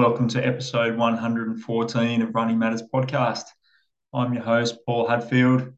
welcome 0.00 0.26
to 0.26 0.42
episode 0.42 0.96
114 0.96 2.22
of 2.22 2.34
Running 2.34 2.58
Matters 2.58 2.82
podcast. 2.82 3.42
I'm 4.14 4.32
your 4.32 4.42
host, 4.42 4.78
Paul 4.86 5.06
Hadfield, 5.06 5.74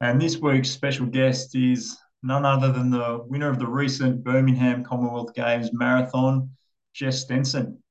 and 0.00 0.22
this 0.22 0.36
week's 0.36 0.70
special 0.70 1.06
guest 1.06 1.56
is 1.56 1.98
none 2.22 2.44
other 2.44 2.70
than 2.70 2.90
the 2.90 3.24
winner 3.26 3.50
of 3.50 3.58
the 3.58 3.66
recent 3.66 4.22
Birmingham 4.22 4.84
Commonwealth 4.84 5.34
Games 5.34 5.70
marathon, 5.72 6.50
Jess 6.94 7.22
Stenson. 7.22 7.82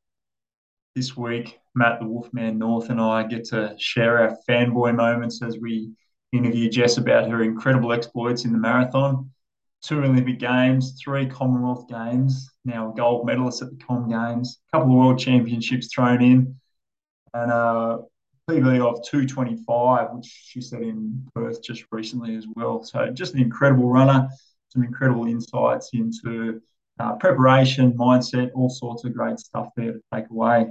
This 0.95 1.17
week, 1.17 1.59
Matt 1.75 1.99
the 1.99 2.07
Wolfman 2.07 2.57
North 2.57 2.89
and 2.89 3.01
I 3.01 3.23
get 3.23 3.43
to 3.49 3.75
share 3.77 4.19
our 4.19 4.37
fanboy 4.47 4.95
moments 4.95 5.43
as 5.43 5.57
we 5.59 5.91
interview 6.31 6.69
Jess 6.69 6.95
about 6.95 7.29
her 7.29 7.43
incredible 7.43 7.91
exploits 7.91 8.45
in 8.45 8.53
the 8.53 8.59
marathon 8.59 9.29
two 9.81 10.03
Olympic 10.03 10.39
Games, 10.39 10.99
three 11.01 11.25
Commonwealth 11.25 11.87
Games, 11.87 12.49
now 12.69 12.91
a 12.91 12.95
gold 12.95 13.25
medalist 13.25 13.61
at 13.61 13.69
the 13.69 13.83
Com 13.83 14.09
Games, 14.09 14.59
a 14.71 14.77
couple 14.77 14.93
of 14.93 14.97
World 14.97 15.19
Championships 15.19 15.93
thrown 15.93 16.21
in, 16.21 16.55
and 17.33 17.51
a 17.51 17.99
PB 18.49 18.79
of 18.81 19.03
225, 19.03 20.13
which 20.13 20.25
she 20.25 20.61
set 20.61 20.81
in 20.81 21.27
Perth 21.35 21.61
just 21.61 21.85
recently 21.91 22.35
as 22.35 22.45
well. 22.55 22.83
So 22.83 23.09
just 23.09 23.33
an 23.33 23.41
incredible 23.41 23.89
runner, 23.89 24.27
some 24.69 24.83
incredible 24.83 25.27
insights 25.27 25.91
into 25.93 26.61
uh, 26.99 27.15
preparation, 27.15 27.93
mindset, 27.93 28.51
all 28.55 28.69
sorts 28.69 29.03
of 29.03 29.13
great 29.13 29.39
stuff 29.39 29.69
there 29.75 29.93
to 29.93 30.01
take 30.13 30.29
away. 30.29 30.67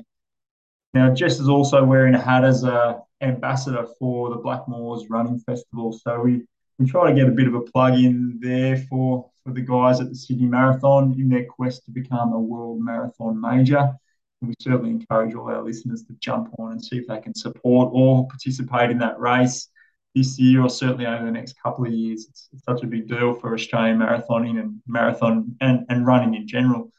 Now, 0.94 1.12
Jess 1.12 1.38
is 1.38 1.48
also 1.48 1.84
wearing 1.84 2.14
a 2.14 2.20
hat 2.20 2.44
as 2.44 2.64
a 2.64 3.00
ambassador 3.20 3.86
for 3.98 4.30
the 4.30 4.36
Blackmores 4.36 5.04
Running 5.08 5.38
Festival. 5.40 5.92
So 5.92 6.20
we 6.20 6.46
we 6.78 6.86
try 6.86 7.10
to 7.10 7.16
get 7.16 7.28
a 7.28 7.32
bit 7.32 7.48
of 7.48 7.54
a 7.54 7.60
plug 7.60 7.94
in 7.94 8.38
there 8.40 8.76
for, 8.76 9.28
for 9.44 9.52
the 9.52 9.60
guys 9.60 10.00
at 10.00 10.08
the 10.08 10.14
Sydney 10.14 10.46
Marathon 10.46 11.14
in 11.18 11.28
their 11.28 11.44
quest 11.44 11.84
to 11.84 11.90
become 11.90 12.32
a 12.32 12.40
world 12.40 12.80
marathon 12.80 13.40
major. 13.40 13.92
And 14.40 14.48
we 14.48 14.54
certainly 14.60 14.90
encourage 14.90 15.34
all 15.34 15.50
our 15.50 15.62
listeners 15.62 16.04
to 16.04 16.12
jump 16.20 16.54
on 16.58 16.72
and 16.72 16.84
see 16.84 16.96
if 16.96 17.08
they 17.08 17.18
can 17.20 17.34
support 17.34 17.90
or 17.92 18.28
participate 18.28 18.90
in 18.90 18.98
that 18.98 19.18
race 19.18 19.68
this 20.14 20.38
year 20.38 20.62
or 20.62 20.70
certainly 20.70 21.06
over 21.06 21.24
the 21.24 21.32
next 21.32 21.56
couple 21.60 21.84
of 21.84 21.92
years. 21.92 22.26
It's, 22.28 22.48
it's 22.52 22.64
such 22.64 22.84
a 22.84 22.86
big 22.86 23.08
deal 23.08 23.34
for 23.34 23.54
Australian 23.54 23.98
marathoning 23.98 24.60
and 24.60 24.80
marathon 24.86 25.56
and, 25.60 25.84
and 25.88 26.06
running 26.06 26.34
in 26.34 26.46
general. 26.46 26.92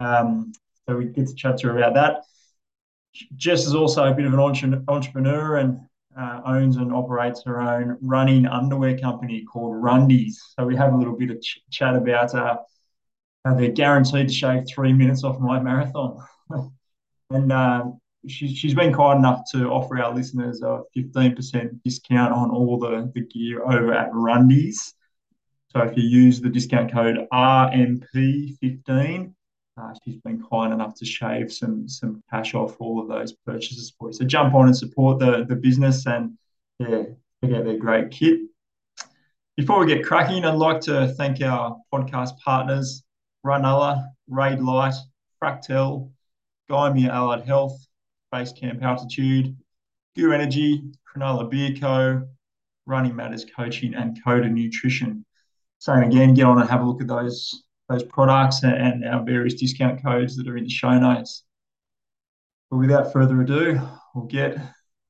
Um, 0.00 0.52
so 0.88 0.96
we 0.96 1.06
get 1.06 1.28
to 1.28 1.34
chat 1.34 1.58
to 1.58 1.68
her 1.68 1.76
about 1.76 1.94
that. 1.94 2.22
Jess 3.36 3.66
is 3.66 3.74
also 3.74 4.04
a 4.04 4.14
bit 4.14 4.24
of 4.24 4.32
an 4.32 4.84
entrepreneur 4.88 5.56
and 5.56 5.80
uh, 6.18 6.40
owns 6.44 6.76
and 6.76 6.92
operates 6.92 7.42
her 7.44 7.60
own 7.60 7.96
running 8.00 8.46
underwear 8.46 8.98
company 8.98 9.44
called 9.44 9.76
Rundies. 9.76 10.34
So 10.56 10.66
we 10.66 10.76
have 10.76 10.92
a 10.92 10.96
little 10.96 11.16
bit 11.16 11.30
of 11.30 11.40
ch- 11.40 11.60
chat 11.70 11.94
about 11.94 12.34
uh, 12.34 12.56
how 13.44 13.54
they're 13.54 13.70
guaranteed 13.70 14.28
to 14.28 14.34
shave 14.34 14.64
three 14.68 14.92
minutes 14.92 15.24
off 15.24 15.38
my 15.38 15.60
marathon. 15.60 16.18
and 17.30 17.52
uh, 17.52 17.84
she, 18.26 18.54
she's 18.54 18.74
been 18.74 18.92
kind 18.92 19.20
enough 19.20 19.42
to 19.52 19.68
offer 19.68 20.02
our 20.02 20.14
listeners 20.14 20.62
a 20.62 20.82
15% 20.96 21.82
discount 21.84 22.32
on 22.32 22.50
all 22.50 22.78
the, 22.78 23.10
the 23.14 23.22
gear 23.22 23.62
over 23.62 23.94
at 23.94 24.10
Rundies. 24.12 24.94
So 25.68 25.80
if 25.82 25.96
you 25.96 26.02
use 26.02 26.40
the 26.40 26.50
discount 26.50 26.92
code 26.92 27.28
RMP15, 27.32 29.32
uh, 29.80 29.94
she's 30.04 30.16
been 30.18 30.44
kind 30.50 30.72
enough 30.72 30.94
to 30.94 31.04
shave 31.04 31.52
some 31.52 31.88
some 31.88 32.22
cash 32.30 32.54
off 32.54 32.80
all 32.80 33.00
of 33.00 33.08
those 33.08 33.32
purchases 33.46 33.92
for 33.98 34.08
you. 34.08 34.12
So 34.12 34.24
jump 34.24 34.54
on 34.54 34.66
and 34.66 34.76
support 34.76 35.18
the 35.18 35.44
the 35.48 35.56
business 35.56 36.06
and 36.06 36.36
yeah, 36.78 37.04
out 37.44 37.64
their 37.64 37.78
great 37.78 38.10
kit. 38.10 38.40
Before 39.56 39.80
we 39.80 39.86
get 39.86 40.04
cracking, 40.04 40.44
I'd 40.44 40.54
like 40.54 40.80
to 40.82 41.08
thank 41.08 41.42
our 41.42 41.76
podcast 41.92 42.38
partners, 42.38 43.02
Runella, 43.44 44.08
Raidlight, 44.30 44.94
Fractel, 45.42 46.10
Gymea 46.70 47.08
Allied 47.08 47.44
Health, 47.44 47.78
Base 48.32 48.52
Camp 48.52 48.82
Altitude, 48.82 49.56
Gear 50.14 50.32
Energy, 50.32 50.82
Cronulla 51.04 51.50
Beer 51.50 51.74
Co., 51.78 52.26
Running 52.86 53.14
Matters 53.14 53.44
Coaching, 53.44 53.94
and 53.94 54.22
Coda 54.24 54.48
Nutrition. 54.48 55.24
Same 55.78 56.04
again, 56.04 56.34
get 56.34 56.44
on 56.44 56.60
and 56.60 56.70
have 56.70 56.80
a 56.80 56.84
look 56.84 57.00
at 57.00 57.08
those 57.08 57.64
those 57.90 58.04
products 58.04 58.62
and 58.62 59.04
our 59.04 59.24
various 59.24 59.54
discount 59.54 60.02
codes 60.02 60.36
that 60.36 60.46
are 60.46 60.56
in 60.56 60.64
the 60.64 60.70
show 60.70 60.96
notes. 60.96 61.42
But 62.70 62.78
without 62.78 63.12
further 63.12 63.40
ado, 63.42 63.80
we'll 64.14 64.26
get 64.26 64.54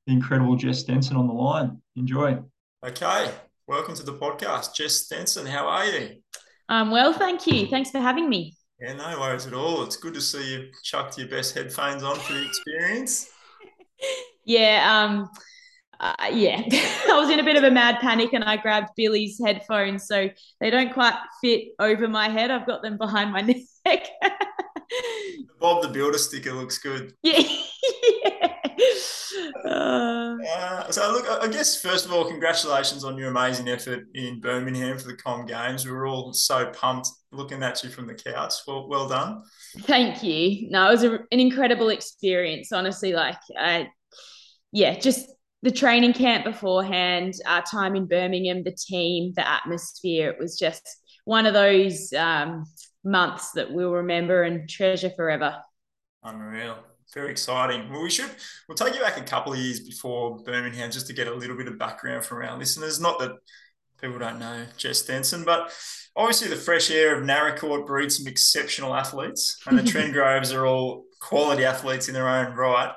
the 0.07 0.13
incredible 0.13 0.55
Jess 0.55 0.79
Stenson 0.79 1.15
on 1.15 1.27
the 1.27 1.33
line. 1.33 1.79
Enjoy. 1.95 2.39
Okay. 2.83 3.31
Welcome 3.67 3.93
to 3.95 4.03
the 4.03 4.13
podcast. 4.13 4.73
Jess 4.73 4.95
Stenson, 4.95 5.45
how 5.45 5.67
are 5.67 5.85
you? 5.85 6.21
Um, 6.69 6.89
well, 6.89 7.13
thank 7.13 7.45
you. 7.45 7.67
Thanks 7.67 7.91
for 7.91 7.99
having 7.99 8.27
me. 8.27 8.57
Yeah, 8.79 8.93
no 8.93 9.19
worries 9.19 9.45
at 9.45 9.53
all. 9.53 9.83
It's 9.83 9.95
good 9.95 10.15
to 10.15 10.21
see 10.21 10.51
you 10.51 10.71
chucked 10.81 11.19
your 11.19 11.27
best 11.27 11.53
headphones 11.53 12.01
on 12.01 12.15
for 12.15 12.33
the 12.33 12.43
experience. 12.43 13.29
yeah, 14.45 15.05
um, 15.05 15.29
uh, 16.01 16.15
yeah, 16.33 16.63
I 17.09 17.19
was 17.19 17.29
in 17.29 17.39
a 17.39 17.43
bit 17.43 17.55
of 17.55 17.63
a 17.63 17.71
mad 17.71 17.99
panic 18.01 18.33
and 18.33 18.43
I 18.43 18.57
grabbed 18.57 18.89
Billy's 18.97 19.39
headphones. 19.43 20.07
So 20.07 20.29
they 20.59 20.69
don't 20.71 20.91
quite 20.91 21.13
fit 21.41 21.69
over 21.79 22.07
my 22.07 22.27
head. 22.27 22.49
I've 22.49 22.65
got 22.65 22.81
them 22.81 22.97
behind 22.97 23.31
my 23.31 23.41
neck. 23.85 24.07
Bob 25.59 25.83
the 25.83 25.89
Builder 25.89 26.17
sticker 26.17 26.53
looks 26.53 26.79
good. 26.79 27.13
Yeah. 27.21 27.39
yeah. 28.23 28.47
Uh, 29.63 30.37
uh, 30.43 30.91
so, 30.91 31.11
look, 31.11 31.29
I 31.29 31.47
guess, 31.47 31.79
first 31.79 32.05
of 32.05 32.11
all, 32.11 32.25
congratulations 32.25 33.03
on 33.03 33.15
your 33.15 33.29
amazing 33.29 33.69
effort 33.69 34.05
in 34.15 34.41
Birmingham 34.41 34.97
for 34.97 35.07
the 35.07 35.15
Com 35.15 35.45
Games. 35.45 35.85
We 35.85 35.91
were 35.91 36.07
all 36.07 36.33
so 36.33 36.65
pumped 36.71 37.09
looking 37.31 37.61
at 37.61 37.83
you 37.83 37.89
from 37.89 38.07
the 38.07 38.15
couch. 38.15 38.55
Well, 38.67 38.89
well 38.89 39.07
done. 39.07 39.43
Thank 39.81 40.23
you. 40.23 40.69
No, 40.71 40.87
it 40.87 40.91
was 40.91 41.03
a, 41.03 41.13
an 41.31 41.39
incredible 41.39 41.89
experience, 41.89 42.71
honestly. 42.71 43.13
Like, 43.13 43.37
I, 43.57 43.89
yeah, 44.71 44.97
just 44.97 45.29
the 45.63 45.71
training 45.71 46.13
camp 46.13 46.43
beforehand, 46.43 47.35
our 47.45 47.61
time 47.61 47.95
in 47.95 48.07
Birmingham, 48.07 48.63
the 48.63 48.71
team, 48.71 49.33
the 49.35 49.47
atmosphere. 49.47 50.29
It 50.29 50.39
was 50.39 50.57
just 50.57 50.81
one 51.25 51.45
of 51.45 51.53
those 51.53 52.11
um, 52.13 52.65
months 53.03 53.51
that 53.51 53.71
we'll 53.71 53.91
remember 53.91 54.43
and 54.43 54.67
treasure 54.67 55.11
forever. 55.11 55.55
Unreal. 56.23 56.77
Very 57.13 57.31
exciting. 57.31 57.91
Well, 57.91 58.01
we 58.01 58.09
should, 58.09 58.31
we'll 58.67 58.77
take 58.77 58.95
you 58.95 59.01
back 59.01 59.17
a 59.17 59.23
couple 59.23 59.53
of 59.53 59.59
years 59.59 59.81
before 59.81 60.39
Birmingham 60.43 60.91
just 60.91 61.07
to 61.07 61.13
get 61.13 61.27
a 61.27 61.33
little 61.33 61.57
bit 61.57 61.67
of 61.67 61.77
background 61.77 62.25
from 62.25 62.43
our 62.43 62.57
listeners. 62.57 63.01
Not 63.01 63.19
that 63.19 63.31
people 63.99 64.17
don't 64.17 64.39
know 64.39 64.65
Jess 64.77 64.99
Stenson, 64.99 65.43
but 65.43 65.71
obviously 66.15 66.47
the 66.47 66.55
fresh 66.55 66.89
air 66.89 67.17
of 67.17 67.23
Naracoorte 67.23 67.85
breeds 67.85 68.17
some 68.17 68.27
exceptional 68.27 68.95
athletes, 68.95 69.57
and 69.67 69.77
the 69.77 69.83
Trengoves 69.91 70.55
are 70.55 70.65
all 70.65 71.03
quality 71.19 71.65
athletes 71.65 72.07
in 72.07 72.13
their 72.13 72.29
own 72.29 72.55
right 72.55 72.93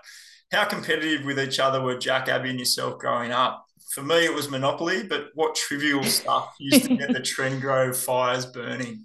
how 0.52 0.64
competitive 0.64 1.24
with 1.24 1.38
each 1.38 1.58
other 1.58 1.80
were 1.80 1.98
Jack, 1.98 2.28
Abby, 2.28 2.50
and 2.50 2.58
yourself 2.58 2.98
growing 2.98 3.32
up? 3.32 3.66
For 3.90 4.02
me, 4.02 4.24
it 4.24 4.34
was 4.34 4.50
Monopoly, 4.50 5.04
but 5.04 5.28
what 5.34 5.54
trivial 5.54 6.02
stuff 6.04 6.54
used 6.58 6.84
to 6.84 6.96
get 6.96 7.12
the 7.12 7.20
Trengove 7.20 7.96
fires 7.96 8.46
burning? 8.46 9.04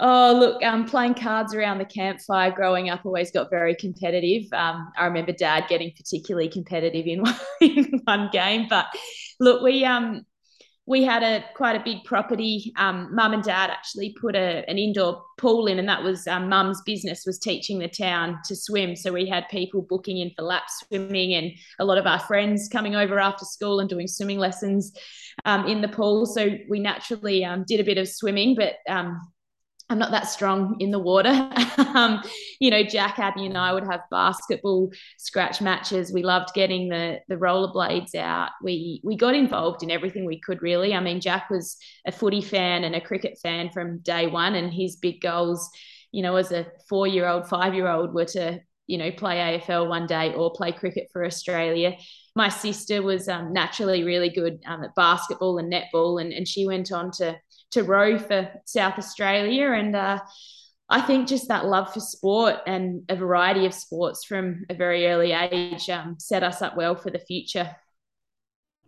Oh, 0.00 0.34
look, 0.38 0.62
um, 0.64 0.86
playing 0.86 1.14
cards 1.14 1.54
around 1.54 1.78
the 1.78 1.84
campfire 1.84 2.50
growing 2.50 2.88
up 2.88 3.04
always 3.04 3.30
got 3.30 3.50
very 3.50 3.74
competitive. 3.74 4.50
Um, 4.52 4.90
I 4.96 5.04
remember 5.04 5.32
dad 5.32 5.66
getting 5.68 5.92
particularly 5.94 6.48
competitive 6.48 7.06
in 7.06 7.20
one, 7.22 7.36
in 7.60 8.00
one 8.04 8.30
game. 8.32 8.66
But 8.70 8.86
look, 9.38 9.62
we 9.62 9.84
um, 9.84 10.24
we 10.84 11.04
had 11.04 11.22
a 11.22 11.44
quite 11.54 11.76
a 11.76 11.84
big 11.84 12.02
property. 12.04 12.72
Um, 12.76 13.14
mum 13.14 13.32
and 13.32 13.42
dad 13.42 13.70
actually 13.70 14.16
put 14.20 14.34
a, 14.34 14.64
an 14.68 14.78
indoor 14.78 15.22
pool 15.38 15.66
in, 15.66 15.78
and 15.78 15.88
that 15.88 16.02
was 16.02 16.26
um, 16.26 16.48
mum's 16.48 16.82
business 16.84 17.22
was 17.24 17.38
teaching 17.38 17.78
the 17.78 17.88
town 17.88 18.38
to 18.46 18.56
swim. 18.56 18.96
So 18.96 19.12
we 19.12 19.28
had 19.28 19.48
people 19.48 19.82
booking 19.82 20.18
in 20.18 20.32
for 20.36 20.42
lap 20.42 20.64
swimming, 20.68 21.34
and 21.34 21.52
a 21.78 21.84
lot 21.84 21.98
of 21.98 22.06
our 22.06 22.18
friends 22.18 22.68
coming 22.68 22.96
over 22.96 23.20
after 23.20 23.44
school 23.44 23.78
and 23.78 23.88
doing 23.88 24.08
swimming 24.08 24.38
lessons 24.38 24.92
um, 25.44 25.66
in 25.66 25.82
the 25.82 25.88
pool. 25.88 26.26
So 26.26 26.58
we 26.68 26.80
naturally 26.80 27.44
um, 27.44 27.64
did 27.66 27.78
a 27.78 27.84
bit 27.84 27.98
of 27.98 28.08
swimming, 28.08 28.56
but 28.56 28.74
I'm 29.92 29.98
not 29.98 30.10
that 30.12 30.26
strong 30.26 30.76
in 30.80 30.90
the 30.90 30.98
water. 30.98 31.28
um, 31.94 32.22
you 32.60 32.70
know, 32.70 32.82
Jack, 32.82 33.18
Abby, 33.18 33.44
and 33.44 33.58
I 33.58 33.74
would 33.74 33.84
have 33.84 34.00
basketball 34.10 34.90
scratch 35.18 35.60
matches. 35.60 36.12
We 36.12 36.22
loved 36.22 36.54
getting 36.54 36.88
the 36.88 37.20
the 37.28 37.36
rollerblades 37.36 38.14
out. 38.14 38.50
We 38.62 39.02
we 39.04 39.16
got 39.16 39.34
involved 39.34 39.82
in 39.82 39.90
everything 39.90 40.24
we 40.24 40.40
could. 40.40 40.62
Really, 40.62 40.94
I 40.94 41.00
mean, 41.00 41.20
Jack 41.20 41.50
was 41.50 41.76
a 42.06 42.12
footy 42.12 42.40
fan 42.40 42.84
and 42.84 42.94
a 42.94 43.02
cricket 43.02 43.38
fan 43.42 43.70
from 43.70 43.98
day 43.98 44.26
one, 44.28 44.54
and 44.54 44.72
his 44.72 44.96
big 44.96 45.20
goals, 45.20 45.68
you 46.10 46.22
know, 46.22 46.36
as 46.36 46.52
a 46.52 46.66
four 46.88 47.06
year 47.06 47.28
old, 47.28 47.46
five 47.46 47.74
year 47.74 47.88
old, 47.88 48.14
were 48.14 48.24
to 48.24 48.60
you 48.86 48.96
know 48.96 49.10
play 49.10 49.60
AFL 49.60 49.90
one 49.90 50.06
day 50.06 50.32
or 50.32 50.54
play 50.54 50.72
cricket 50.72 51.08
for 51.12 51.22
Australia. 51.22 51.96
My 52.34 52.48
sister 52.48 53.02
was 53.02 53.28
um, 53.28 53.52
naturally 53.52 54.04
really 54.04 54.30
good 54.30 54.58
um, 54.66 54.84
at 54.84 54.94
basketball 54.94 55.58
and 55.58 55.70
netball, 55.70 56.18
and 56.18 56.32
and 56.32 56.48
she 56.48 56.66
went 56.66 56.92
on 56.92 57.10
to 57.18 57.36
to 57.72 57.82
row 57.82 58.18
for 58.18 58.50
South 58.64 58.98
Australia. 58.98 59.72
And 59.72 59.94
uh, 59.96 60.20
I 60.88 61.00
think 61.00 61.28
just 61.28 61.48
that 61.48 61.66
love 61.66 61.92
for 61.92 62.00
sport 62.00 62.56
and 62.66 63.02
a 63.08 63.16
variety 63.16 63.66
of 63.66 63.74
sports 63.74 64.24
from 64.24 64.64
a 64.70 64.74
very 64.74 65.06
early 65.06 65.32
age 65.32 65.88
um, 65.90 66.16
set 66.18 66.42
us 66.42 66.62
up 66.62 66.76
well 66.76 66.94
for 66.94 67.10
the 67.10 67.18
future. 67.18 67.74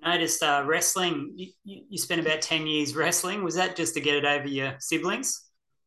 I 0.02 0.14
noticed 0.16 0.42
uh, 0.42 0.62
wrestling, 0.66 1.32
you, 1.34 1.52
you 1.64 1.98
spent 1.98 2.20
about 2.20 2.42
10 2.42 2.66
years 2.66 2.94
wrestling. 2.94 3.42
Was 3.42 3.54
that 3.54 3.74
just 3.74 3.94
to 3.94 4.00
get 4.00 4.16
it 4.16 4.24
over 4.26 4.46
your 4.46 4.74
siblings? 4.78 5.44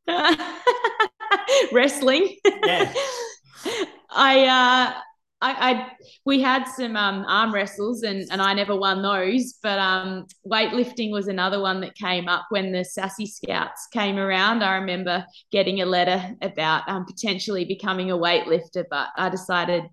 wrestling? 1.71 2.35
Yeah. 2.65 2.93
I 4.09 4.45
uh 4.47 5.01
I, 5.39 5.71
I 5.71 5.91
we 6.25 6.41
had 6.41 6.65
some 6.65 6.95
um, 6.95 7.23
arm 7.27 7.53
wrestles 7.53 8.01
and 8.01 8.27
and 8.31 8.41
I 8.41 8.53
never 8.53 8.75
won 8.75 9.03
those, 9.03 9.55
but 9.61 9.77
um, 9.77 10.25
weightlifting 10.47 11.11
was 11.11 11.27
another 11.27 11.61
one 11.61 11.79
that 11.81 11.95
came 11.95 12.27
up 12.27 12.45
when 12.49 12.71
the 12.71 12.79
SASI 12.79 13.27
Scouts 13.27 13.87
came 13.93 14.17
around. 14.17 14.63
I 14.63 14.75
remember 14.75 15.25
getting 15.51 15.81
a 15.81 15.85
letter 15.85 16.35
about 16.41 16.89
um, 16.89 17.05
potentially 17.05 17.65
becoming 17.65 18.09
a 18.09 18.17
weightlifter, 18.17 18.83
but 18.89 19.09
I 19.15 19.29
decided, 19.29 19.83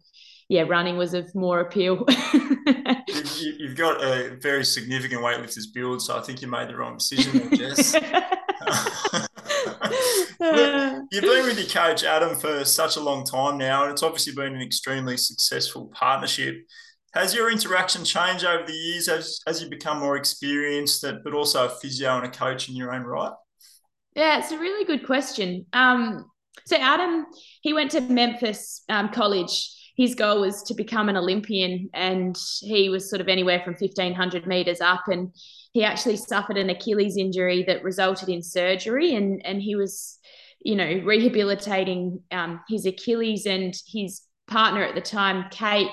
yeah, 0.49 0.63
running 0.63 0.97
was 0.97 1.13
of 1.13 1.35
more 1.35 1.61
appeal. 1.61 2.07
you, 2.67 3.69
have 3.69 3.77
got 3.77 4.03
a 4.03 4.37
very 4.41 4.65
significant 4.65 5.21
weightlifter's 5.21 5.67
build, 5.67 6.01
so 6.01 6.17
I 6.17 6.23
think 6.23 6.41
you 6.41 6.49
made 6.49 6.69
the 6.69 6.77
wrong 6.77 6.97
decision 6.97 7.51
there, 7.51 7.75
Jess. 7.75 7.95
you've 11.11 11.23
been 11.23 11.45
with 11.45 11.59
your 11.59 11.69
coach 11.69 12.05
Adam 12.05 12.37
for 12.37 12.65
such 12.65 12.97
a 12.97 13.01
long 13.01 13.25
time 13.25 13.59
now, 13.59 13.85
and 13.85 13.93
it's 13.93 14.03
obviously 14.03 14.35
been 14.35 14.55
an 14.55 14.63
extremely 14.63 15.17
successful 15.17 15.91
partnership. 15.95 16.57
Has 17.15 17.35
your 17.35 17.51
interaction 17.51 18.05
changed 18.05 18.45
over 18.45 18.67
the 18.67 18.73
years 18.73 19.09
as, 19.09 19.41
as 19.47 19.63
you 19.63 19.71
become 19.71 20.01
more 20.01 20.17
experienced, 20.17 21.05
but 21.23 21.33
also 21.33 21.67
a 21.67 21.69
physio 21.69 22.17
and 22.17 22.27
a 22.27 22.31
coach 22.31 22.69
in 22.69 22.75
your 22.75 22.93
own 22.93 23.03
right? 23.03 23.33
Yeah, 24.17 24.39
it's 24.39 24.53
a 24.53 24.59
really 24.59 24.85
good 24.85 25.07
question. 25.07 25.67
Um, 25.73 26.31
so 26.67 26.77
Adam, 26.77 27.27
he 27.63 27.73
went 27.73 27.91
to 27.93 28.01
Memphis 28.01 28.83
um, 28.89 29.11
College. 29.11 29.71
His 29.97 30.15
goal 30.15 30.41
was 30.41 30.63
to 30.65 30.75
become 30.75 31.09
an 31.09 31.17
Olympian, 31.17 31.89
and 31.95 32.37
he 32.61 32.89
was 32.89 33.09
sort 33.09 33.21
of 33.21 33.29
anywhere 33.29 33.63
from 33.65 33.77
fifteen 33.77 34.15
hundred 34.15 34.47
meters 34.47 34.81
up. 34.81 35.03
And 35.07 35.33
he 35.75 35.85
actually 35.85 36.17
suffered 36.17 36.57
an 36.57 36.71
Achilles 36.71 37.19
injury 37.19 37.63
that 37.65 37.85
resulted 37.85 38.31
in 38.31 38.43
surgery, 38.43 39.15
and 39.15 39.45
and 39.45 39.61
he 39.61 39.77
was 39.77 40.19
you 40.65 40.75
know, 40.75 41.03
rehabilitating 41.05 42.21
um, 42.33 42.61
his 42.69 42.87
Achilles 42.87 43.47
and 43.47 43.75
his 43.87 44.23
partner 44.49 44.83
at 44.83 44.95
the 44.95 45.01
time, 45.01 45.45
Kate, 45.51 45.91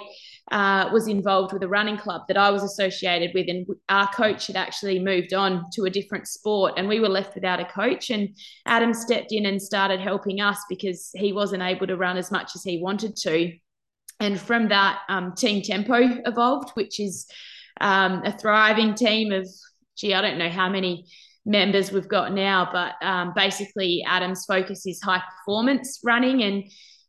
uh, 0.51 0.89
was 0.92 1.07
involved 1.07 1.54
with 1.54 1.63
a 1.63 1.68
running 1.68 1.98
club 1.98 2.24
that 2.28 2.38
I 2.38 2.50
was 2.50 2.63
associated 2.63 3.31
with, 3.33 3.48
and 3.48 3.66
our 3.89 4.07
coach 4.07 4.48
had 4.48 4.56
actually 4.56 5.00
moved 5.00 5.33
on 5.33 5.63
to 5.74 5.83
a 5.83 5.89
different 5.89 6.28
sport, 6.28 6.74
and 6.78 6.88
we 6.88 7.00
were 7.00 7.10
left 7.10 7.36
without 7.36 7.60
a 7.60 7.66
coach. 7.66 8.10
And 8.10 8.30
Adam 8.66 8.94
stepped 8.94 9.31
in 9.31 9.45
and 9.45 9.62
started 9.62 10.00
helping 10.00 10.42
us 10.42 10.60
because 10.69 11.12
he 11.16 11.31
wasn't 11.31 11.63
able 11.63 11.88
to 11.88 11.98
run 11.98 12.18
as 12.18 12.31
much 12.31 12.51
as 12.56 12.63
he 12.63 12.81
wanted 12.81 13.16
to. 13.18 13.54
And 14.19 14.39
from 14.39 14.69
that, 14.69 15.00
um, 15.10 15.33
Team 15.36 15.62
Tempo 15.62 16.22
evolved, 16.25 16.72
which 16.72 17.00
is 17.00 17.28
um, 17.80 18.24
a 18.24 18.38
thriving 18.38 18.94
team 18.94 19.31
of, 19.31 19.48
gee, 19.98 20.14
I 20.14 20.22
don't 20.22 20.38
know 20.38 20.50
how 20.50 20.70
many 20.70 21.06
members 21.46 21.92
we've 21.92 22.08
got 22.08 22.34
now. 22.34 22.70
But 22.72 22.94
um, 23.06 23.34
basically, 23.36 24.04
Adam's 24.08 24.46
focus 24.46 24.86
is 24.86 25.02
high 25.02 25.22
performance 25.40 26.00
running, 26.04 26.44
and 26.44 26.64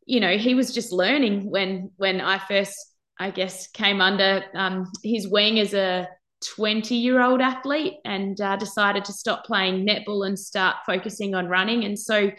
you 0.06 0.20
know 0.20 0.36
he 0.36 0.54
was 0.54 0.74
just 0.74 0.92
learning 0.92 1.50
when 1.50 1.90
when 1.96 2.20
I 2.20 2.38
first, 2.38 2.74
I 3.18 3.30
guess, 3.30 3.68
came 3.68 4.00
under 4.00 4.44
um, 4.54 4.90
his 5.02 5.28
wing 5.28 5.58
as 5.58 5.74
a 5.74 6.08
20 6.56 6.96
year 6.96 7.22
old 7.22 7.40
athlete 7.40 7.94
and 8.04 8.40
uh, 8.40 8.56
decided 8.56 9.04
to 9.04 9.12
stop 9.12 9.44
playing 9.44 9.86
netball 9.86 10.26
and 10.26 10.36
start 10.38 10.76
focusing 10.84 11.34
on 11.34 11.46
running. 11.46 11.84
And 11.84 11.98
so 11.98 12.32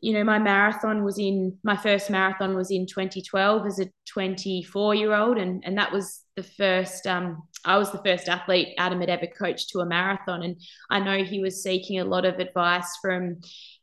you 0.00 0.14
know, 0.14 0.24
my 0.24 0.38
marathon 0.38 1.04
was 1.04 1.18
in 1.18 1.58
my 1.62 1.76
first 1.76 2.08
marathon 2.08 2.56
was 2.56 2.70
in 2.70 2.86
2012 2.86 3.66
as 3.66 3.78
a 3.78 3.90
24 4.06 4.94
year 4.94 5.14
old, 5.14 5.38
and 5.38 5.62
and 5.66 5.76
that 5.78 5.92
was 5.92 6.21
the 6.36 6.42
first. 6.42 7.06
Um, 7.06 7.42
I 7.64 7.78
was 7.78 7.92
the 7.92 8.02
first 8.04 8.28
athlete 8.28 8.74
Adam 8.78 9.00
had 9.00 9.10
ever 9.10 9.26
coached 9.26 9.70
to 9.70 9.80
a 9.80 9.86
marathon, 9.86 10.42
and 10.42 10.56
I 10.90 10.98
know 10.98 11.24
he 11.24 11.40
was 11.40 11.62
seeking 11.62 12.00
a 12.00 12.04
lot 12.04 12.24
of 12.24 12.38
advice 12.38 12.96
from, 13.00 13.40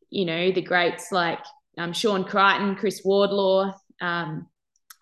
you 0.09 0.25
know, 0.25 0.51
the 0.51 0.61
greats 0.61 1.11
like 1.11 1.39
um, 1.77 1.93
Shaun 1.93 2.23
Creighton, 2.25 2.75
Chris 2.75 3.01
Wardlaw, 3.03 3.73
um, 4.01 4.47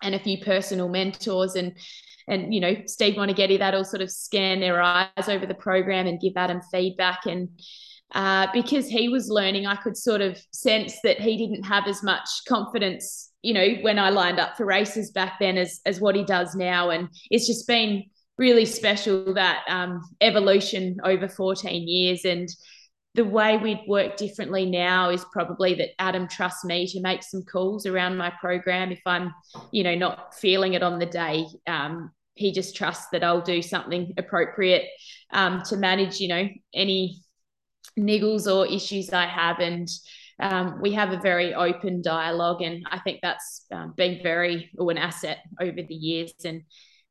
and 0.02 0.14
a 0.14 0.20
few 0.20 0.38
personal 0.38 0.88
mentors, 0.88 1.54
and 1.54 1.76
and 2.28 2.54
you 2.54 2.60
know 2.60 2.74
Steve 2.86 3.14
Moneghetti 3.14 3.58
that 3.58 3.74
all 3.74 3.84
sort 3.84 4.02
of 4.02 4.10
scan 4.10 4.60
their 4.60 4.80
eyes 4.80 5.28
over 5.28 5.46
the 5.46 5.54
program 5.54 6.06
and 6.06 6.20
give 6.20 6.34
Adam 6.36 6.60
feedback 6.70 7.26
and 7.26 7.48
uh, 8.14 8.46
because 8.52 8.88
he 8.88 9.08
was 9.08 9.28
learning, 9.28 9.66
I 9.66 9.76
could 9.76 9.96
sort 9.96 10.20
of 10.20 10.40
sense 10.50 10.98
that 11.04 11.20
he 11.20 11.36
didn't 11.36 11.64
have 11.64 11.86
as 11.86 12.02
much 12.02 12.28
confidence, 12.48 13.27
you 13.42 13.54
know, 13.54 13.68
when 13.82 13.98
I 13.98 14.10
lined 14.10 14.40
up 14.40 14.56
for 14.56 14.64
races 14.64 15.10
back 15.10 15.38
then 15.38 15.56
as 15.56 15.80
as 15.86 16.00
what 16.00 16.16
he 16.16 16.24
does 16.24 16.54
now, 16.54 16.90
and 16.90 17.08
it's 17.30 17.46
just 17.46 17.66
been 17.66 18.04
really 18.36 18.64
special 18.64 19.34
that 19.34 19.64
um, 19.68 20.00
evolution 20.20 20.98
over 21.02 21.28
14 21.28 21.88
years 21.88 22.24
and 22.24 22.48
the 23.14 23.24
way 23.24 23.56
we'd 23.56 23.82
work 23.88 24.16
differently 24.16 24.64
now 24.64 25.10
is 25.10 25.24
probably 25.32 25.74
that 25.74 25.88
Adam 25.98 26.28
trusts 26.28 26.64
me 26.64 26.86
to 26.86 27.00
make 27.00 27.22
some 27.22 27.42
calls 27.42 27.84
around 27.84 28.16
my 28.16 28.30
program 28.40 28.92
if 28.92 29.00
I'm, 29.06 29.34
you 29.72 29.82
know, 29.82 29.96
not 29.96 30.34
feeling 30.36 30.74
it 30.74 30.84
on 30.84 31.00
the 31.00 31.06
day. 31.06 31.44
Um, 31.66 32.12
he 32.34 32.52
just 32.52 32.76
trusts 32.76 33.08
that 33.10 33.24
I'll 33.24 33.40
do 33.40 33.60
something 33.60 34.14
appropriate 34.16 34.84
um, 35.32 35.62
to 35.64 35.76
manage, 35.76 36.20
you 36.20 36.28
know, 36.28 36.48
any 36.72 37.20
niggles 37.98 38.46
or 38.46 38.72
issues 38.72 39.10
I 39.12 39.26
have. 39.26 39.58
And 39.58 39.88
um, 40.40 40.80
we 40.80 40.92
have 40.92 41.12
a 41.12 41.20
very 41.20 41.54
open 41.54 42.02
dialogue. 42.02 42.62
And 42.62 42.86
I 42.90 42.98
think 43.00 43.20
that's 43.22 43.66
um, 43.72 43.94
been 43.96 44.20
very 44.22 44.70
or 44.78 44.90
an 44.90 44.98
asset 44.98 45.38
over 45.60 45.82
the 45.82 45.94
years. 45.94 46.32
And 46.44 46.62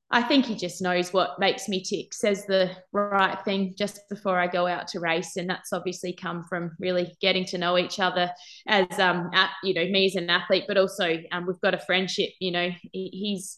I 0.09 0.21
think 0.23 0.45
he 0.45 0.55
just 0.55 0.81
knows 0.81 1.11
what 1.11 1.37
makes 1.37 1.67
me 1.67 1.83
tick, 1.83 2.13
says 2.13 2.45
the 2.45 2.71
right 2.93 3.37
thing 3.43 3.75
just 3.77 3.99
before 4.09 4.39
I 4.39 4.47
go 4.47 4.65
out 4.65 4.87
to 4.89 5.01
race, 5.01 5.35
and 5.35 5.49
that's 5.49 5.73
obviously 5.73 6.13
come 6.13 6.45
from 6.47 6.71
really 6.79 7.13
getting 7.19 7.43
to 7.45 7.57
know 7.57 7.77
each 7.77 7.99
other 7.99 8.31
as 8.67 8.99
um, 8.99 9.29
at, 9.33 9.49
you 9.63 9.73
know 9.73 9.83
me 9.83 10.05
as 10.05 10.15
an 10.15 10.29
athlete, 10.29 10.63
but 10.65 10.77
also 10.77 11.17
um, 11.33 11.45
we've 11.45 11.59
got 11.59 11.73
a 11.73 11.79
friendship. 11.79 12.29
You 12.39 12.51
know, 12.51 12.69
he's 12.93 13.57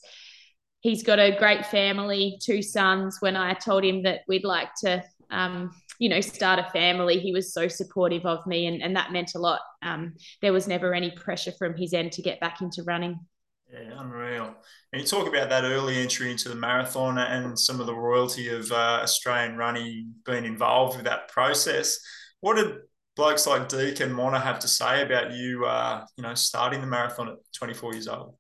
he's 0.80 1.04
got 1.04 1.20
a 1.20 1.38
great 1.38 1.68
family, 1.68 2.40
two 2.44 2.64
sons. 2.64 3.18
When 3.20 3.36
I 3.36 3.54
told 3.54 3.86
him 3.86 4.02
that 4.04 4.22
we'd 4.28 4.44
like 4.44 4.70
to 4.82 5.04
um, 5.30 5.72
you 6.00 6.10
know, 6.10 6.22
start 6.22 6.60
a 6.60 6.70
family. 6.72 7.20
He 7.20 7.34
was 7.34 7.54
so 7.54 7.68
supportive 7.68 8.26
of 8.26 8.46
me, 8.48 8.68
and, 8.68 8.82
and 8.82 8.96
that 8.96 9.12
meant 9.12 9.36
a 9.36 9.40
lot. 9.40 9.62
Um, 9.82 10.14
there 10.42 10.54
was 10.54 10.68
never 10.68 10.94
any 10.94 11.12
pressure 11.12 11.52
from 11.58 11.76
his 11.76 11.94
end 11.94 12.14
to 12.14 12.22
get 12.22 12.40
back 12.40 12.62
into 12.62 12.84
running. 12.84 13.20
Yeah, 13.72 13.92
unreal. 13.98 14.56
And 14.92 15.02
you 15.02 15.08
talk 15.08 15.28
about 15.28 15.50
that 15.50 15.64
early 15.64 15.98
entry 15.98 16.32
into 16.32 16.50
the 16.50 16.56
marathon 16.56 17.20
and 17.20 17.58
some 17.58 17.80
of 17.80 17.86
the 17.86 17.94
royalty 17.94 18.50
of 18.50 18.72
uh, 18.72 19.02
Australian 19.04 19.58
running 19.58 20.16
being 20.26 20.46
involved 20.46 20.96
with 20.96 21.06
that 21.06 21.28
process. 21.28 22.00
What 22.40 22.56
did 22.56 22.78
blokes 23.16 23.46
like 23.46 23.70
Deek 23.70 24.00
and 24.00 24.16
Mona 24.16 24.40
have 24.40 24.60
to 24.60 24.68
say 24.68 25.04
about 25.04 25.34
you, 25.34 25.66
uh, 25.66 26.06
you 26.18 26.24
know, 26.24 26.34
starting 26.34 26.82
the 26.82 26.88
marathon 26.88 27.30
at 27.30 27.36
24 27.54 27.94
years 27.94 28.08
old? 28.08 28.36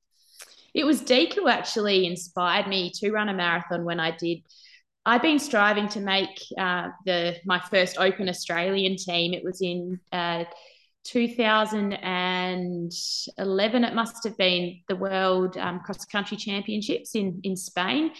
It 0.74 0.86
was 0.86 1.02
Deek 1.02 1.36
who 1.36 1.48
actually 1.48 2.08
inspired 2.08 2.68
me 2.68 2.92
to 2.96 3.12
run 3.12 3.30
a 3.30 3.34
marathon 3.34 3.84
when 3.86 4.00
I 4.00 4.16
did 4.16 4.40
I've 5.10 5.24
been 5.24 5.40
striving 5.40 5.90
to 5.90 6.02
make 6.02 6.40
uh, 6.56 6.90
the 7.04 7.38
my 7.44 7.60
first 7.60 7.98
Open 7.98 8.30
Australian 8.30 8.96
team. 8.96 9.34
It 9.34 9.44
was 9.44 9.60
in 9.60 10.00
uh, 10.12 10.44
2011. 11.04 13.84
It 13.84 13.96
must 13.96 14.24
have 14.24 14.38
been 14.38 14.82
the 14.88 14.96
World 14.96 15.58
um, 15.58 15.80
Cross 15.80 16.06
Country 16.06 16.38
Championships 16.38 17.16
in 17.16 17.40
in 17.42 17.56
Spain, 17.56 18.12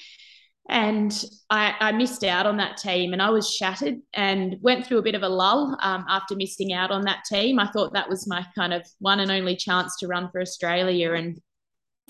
and 0.68 1.26
I, 1.52 1.76
I, 1.80 1.92
missed 1.92 2.24
out 2.24 2.48
on 2.48 2.58
that 2.58 2.78
team, 2.78 3.14
and 3.14 3.22
I 3.22 3.30
was 3.30 3.54
shattered 3.54 4.00
and 4.16 4.58
went 4.62 4.88
through 4.88 4.98
a 4.98 5.04
bit 5.04 5.14
of 5.14 5.22
a 5.22 5.30
lull 5.30 5.78
um, 5.84 6.06
after 6.10 6.36
missing 6.36 6.74
out 6.74 6.90
on 6.90 7.04
that 7.04 7.24
team. 7.26 7.60
I 7.60 7.68
thought 7.68 7.94
that 7.94 8.10
was 8.10 8.28
my 8.28 8.44
kind 8.56 8.74
of 8.74 8.84
one 8.98 9.20
and 9.20 9.30
only 9.30 9.56
chance 9.56 9.96
to 9.98 10.08
run 10.08 10.32
for 10.32 10.42
Australia, 10.42 11.14
and 11.14 11.40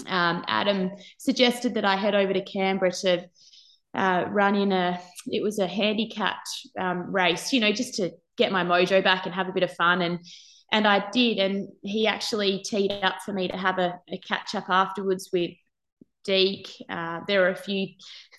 um, 0.07 0.45
Adam 0.47 0.91
suggested 1.17 1.73
that 1.73 1.83
I 1.83 1.97
head 1.97 2.15
over 2.15 2.31
to 2.31 2.45
Canberra 2.45 2.93
to 2.93 3.27
uh, 3.95 4.25
run 4.29 4.55
in 4.55 4.71
a 4.71 4.99
it 5.27 5.41
was 5.41 5.59
a 5.59 5.67
handicapped 5.67 6.49
um, 6.79 7.11
race 7.11 7.51
you 7.51 7.59
know 7.59 7.71
just 7.71 7.95
to 7.95 8.11
get 8.39 8.51
my 8.51 8.63
mojo 8.63 9.03
back 9.03 9.25
and 9.25 9.35
have 9.35 9.49
a 9.49 9.53
bit 9.53 9.61
of 9.63 9.71
fun. 9.73 10.01
And 10.01 10.19
and 10.71 10.87
I 10.87 11.09
did 11.11 11.37
and 11.37 11.67
he 11.83 12.07
actually 12.07 12.63
teed 12.63 12.91
up 12.91 13.17
for 13.25 13.33
me 13.33 13.47
to 13.47 13.57
have 13.57 13.77
a, 13.77 13.99
a 14.11 14.17
catch 14.19 14.55
up 14.55 14.69
afterwards 14.69 15.29
with 15.31 15.51
Deek 16.25 16.69
uh, 16.89 17.21
there 17.27 17.45
are 17.45 17.49
a 17.49 17.55
few 17.55 17.87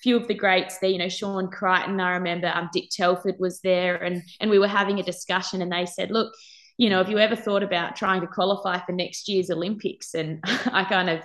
few 0.02 0.16
of 0.16 0.28
the 0.28 0.34
greats 0.34 0.78
there 0.78 0.90
you 0.90 0.98
know 0.98 1.08
Sean 1.08 1.50
Creighton 1.50 2.00
I 2.00 2.12
remember 2.12 2.52
um, 2.54 2.68
Dick 2.72 2.84
Telford 2.90 3.36
was 3.38 3.60
there 3.60 3.96
and 3.96 4.22
and 4.40 4.50
we 4.50 4.58
were 4.58 4.68
having 4.68 5.00
a 5.00 5.04
discussion 5.04 5.60
and 5.60 5.72
they 5.72 5.86
said 5.86 6.10
look 6.10 6.32
you 6.78 6.88
know 6.88 6.98
have 6.98 7.10
you 7.10 7.18
ever 7.18 7.34
thought 7.34 7.62
about 7.62 7.96
trying 7.96 8.20
to 8.20 8.26
qualify 8.26 8.78
for 8.84 8.92
next 8.92 9.28
year's 9.28 9.50
Olympics? 9.50 10.14
And 10.14 10.40
I 10.72 10.84
kind 10.84 11.10
of 11.10 11.20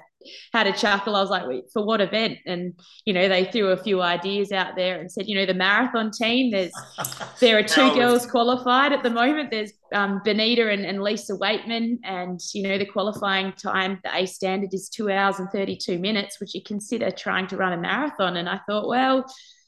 had 0.54 0.68
a 0.68 0.74
chuckle. 0.74 1.16
I 1.16 1.22
was 1.22 1.30
like, 1.30 1.48
Wait, 1.48 1.66
for 1.72 1.86
what 1.86 2.02
event? 2.02 2.40
And 2.46 2.74
you 3.06 3.14
know, 3.14 3.28
they 3.28 3.46
threw 3.46 3.70
a 3.70 3.78
few 3.78 4.02
ideas 4.02 4.52
out 4.52 4.76
there 4.76 5.00
and 5.00 5.12
said, 5.12 5.28
you 5.28 5.36
know, 5.36 5.46
the 5.46 5.54
marathon 5.54 6.12
team. 6.12 6.52
There's 6.52 6.74
there 7.40 7.58
are 7.58 7.64
two 7.64 7.94
girls 7.94 8.26
qualified 8.26 8.94
at 8.94 9.04
the 9.04 9.10
moment. 9.10 9.52
There's 9.52 9.72
um, 9.94 10.22
Benita 10.24 10.70
and, 10.70 10.86
and 10.86 11.02
Lisa 11.02 11.34
Weightman, 11.34 12.00
and 12.04 12.40
you 12.54 12.64
know, 12.64 12.78
the 12.78 12.86
qualifying 12.86 13.54
time, 13.54 14.00
the 14.04 14.16
A 14.16 14.26
standard 14.26 14.74
is 14.74 14.90
two 14.90 15.12
hours 15.12 15.40
and 15.40 15.50
32 15.50 16.00
minutes. 16.00 16.40
Would 16.40 16.54
you 16.54 16.62
consider 16.64 17.12
trying 17.12 17.48
to 17.48 17.58
run 17.58 17.74
a 17.74 17.78
marathon? 17.78 18.38
And 18.38 18.50
I 18.50 18.60
thought, 18.68 18.88
well. 18.88 19.26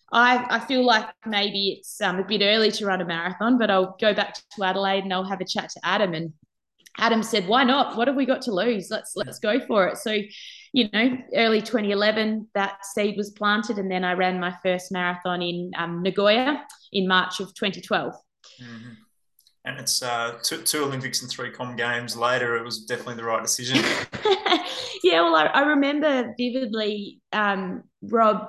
I, 0.09 0.45
I 0.49 0.59
feel 0.61 0.85
like 0.85 1.05
maybe 1.25 1.79
it's 1.79 1.99
um, 1.99 2.17
a 2.17 2.23
bit 2.23 2.41
early 2.41 2.71
to 2.71 2.85
run 2.85 3.01
a 3.01 3.05
marathon, 3.05 3.57
but 3.57 3.69
I'll 3.69 3.97
go 3.99 4.13
back 4.13 4.35
to 4.35 4.63
Adelaide 4.63 5.03
and 5.03 5.13
I'll 5.13 5.27
have 5.27 5.41
a 5.41 5.45
chat 5.45 5.69
to 5.71 5.81
Adam 5.83 6.13
and 6.13 6.31
Adam 6.99 7.23
said, 7.23 7.47
"Why 7.47 7.63
not? 7.63 7.95
What 7.95 8.07
have 8.07 8.17
we 8.17 8.25
got 8.25 8.41
to 8.43 8.51
lose? 8.51 8.89
Let's 8.89 9.13
let's 9.15 9.39
go 9.39 9.59
for 9.59 9.87
it." 9.87 9.97
So, 9.97 10.19
you 10.73 10.89
know, 10.93 11.17
early 11.35 11.61
2011, 11.61 12.47
that 12.53 12.85
seed 12.85 13.17
was 13.17 13.31
planted, 13.31 13.77
and 13.77 13.89
then 13.89 14.03
I 14.03 14.13
ran 14.13 14.39
my 14.39 14.53
first 14.63 14.91
marathon 14.91 15.41
in 15.41 15.71
um, 15.77 16.01
Nagoya 16.03 16.63
in 16.91 17.07
March 17.07 17.39
of 17.39 17.53
2012. 17.53 18.13
Mm-hmm. 18.61 18.93
And 19.67 19.77
it's 19.79 20.01
uh, 20.01 20.37
two, 20.43 20.61
two, 20.61 20.85
Olympics 20.85 21.21
and 21.21 21.29
three 21.29 21.51
Com 21.51 21.75
Games 21.75 22.15
later. 22.15 22.55
It 22.55 22.63
was 22.63 22.85
definitely 22.85 23.15
the 23.15 23.25
right 23.25 23.41
decision. 23.41 23.75
yeah, 25.03 25.19
well, 25.21 25.35
I, 25.35 25.47
I 25.53 25.61
remember 25.63 26.33
vividly 26.37 27.19
um, 27.33 27.83
Rob 28.01 28.47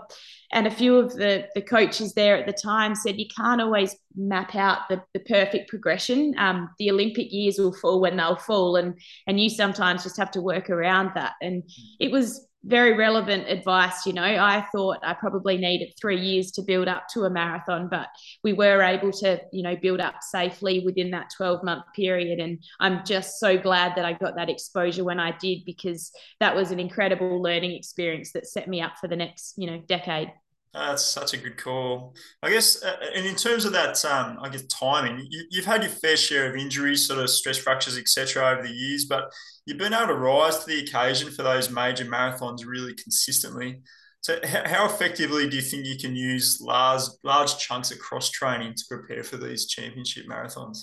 and 0.53 0.69
a 0.69 0.71
few 0.71 0.97
of 0.97 1.13
the, 1.15 1.49
the 1.57 1.61
coaches 1.61 2.15
there 2.15 2.37
at 2.37 2.47
the 2.47 2.53
time 2.53 2.95
said 2.95 3.19
you 3.19 3.27
can't 3.37 3.61
always 3.61 3.97
map 4.17 4.55
out 4.55 4.89
the, 4.89 5.03
the 5.13 5.19
perfect 5.21 5.69
progression. 5.69 6.37
Um, 6.39 6.71
the 6.79 6.91
Olympic 6.91 7.33
years 7.33 7.59
will 7.59 7.75
fall 7.75 8.01
when 8.01 8.17
they'll 8.17 8.37
fall, 8.37 8.77
and 8.77 8.97
and 9.27 9.41
you 9.41 9.51
sometimes 9.51 10.05
just 10.05 10.19
have 10.19 10.31
to 10.33 10.41
work 10.41 10.71
around 10.71 11.11
that. 11.17 11.33
And 11.43 11.65
it 11.99 12.13
was 12.13 12.48
very 12.65 12.95
relevant 12.95 13.49
advice. 13.49 14.05
You 14.05 14.13
know, 14.13 14.23
I 14.23 14.67
thought 14.73 14.99
I 15.03 15.15
probably 15.15 15.57
needed 15.57 15.95
three 16.01 16.21
years 16.21 16.51
to 16.53 16.63
build 16.63 16.89
up 16.89 17.05
to 17.15 17.25
a 17.25 17.31
marathon, 17.31 17.89
but 17.89 18.09
we 18.43 18.53
were 18.53 18.83
able 18.83 19.13
to, 19.13 19.41
you 19.53 19.63
know, 19.63 19.77
build 19.77 20.01
up 20.01 20.17
safely 20.23 20.83
within 20.85 21.11
that 21.13 21.31
12 21.37 21.63
month 21.65 21.85
period. 21.95 22.41
And 22.41 22.63
I'm 22.81 23.05
just 23.05 23.39
so 23.39 23.57
glad 23.57 23.95
that 23.97 24.05
I 24.05 24.13
got 24.13 24.37
that 24.37 24.51
exposure 24.51 25.05
when 25.05 25.21
I 25.21 25.37
did, 25.39 25.65
because 25.65 26.11
that 26.41 26.55
was 26.55 26.71
an 26.71 26.81
incredible 26.81 27.41
learning 27.41 27.73
experience 27.73 28.33
that 28.33 28.47
set 28.47 28.69
me 28.69 28.81
up 28.81 28.99
for 29.01 29.09
the 29.09 29.17
next, 29.17 29.55
you 29.57 29.71
know, 29.71 29.81
decade. 29.87 30.33
That's 30.79 31.05
such 31.05 31.35
a 31.35 31.37
good 31.37 31.57
call. 31.57 32.15
I 32.43 32.51
guess, 32.51 32.83
uh, 32.83 32.97
and 33.15 33.27
in 33.27 33.35
terms 33.35 33.65
of 33.65 33.73
that, 33.73 34.03
um, 34.05 34.39
I 34.41 34.49
guess 34.49 34.63
timing, 34.67 35.27
you, 35.29 35.47
have 35.57 35.65
had 35.65 35.83
your 35.83 35.91
fair 35.91 36.17
share 36.17 36.49
of 36.49 36.57
injuries, 36.57 37.07
sort 37.07 37.19
of 37.19 37.31
stress 37.31 37.59
fractures, 37.59 37.99
etc., 37.99 38.51
over 38.51 38.63
the 38.63 38.73
years, 38.73 39.07
but 39.07 39.33
you've 39.67 39.79
been 39.79 39.93
able 39.93 40.07
to 40.09 40.15
rise 40.15 40.59
to 40.59 40.67
the 40.67 40.81
occasion 40.81 41.31
for 41.33 41.43
those 41.43 41.71
major 41.71 42.05
marathons 42.05 42.65
really 42.65 42.95
consistently. 42.95 43.81
So, 44.21 44.39
how 44.45 44.87
effectively 44.87 45.49
do 45.49 45.57
you 45.57 45.63
think 45.63 45.85
you 45.85 45.99
can 45.99 46.15
use 46.15 46.61
large 46.61 47.03
large 47.25 47.59
chunks 47.59 47.91
of 47.91 47.99
cross 47.99 48.31
training 48.31 48.75
to 48.75 48.85
prepare 48.89 49.25
for 49.25 49.37
these 49.37 49.67
championship 49.67 50.27
marathons? 50.27 50.79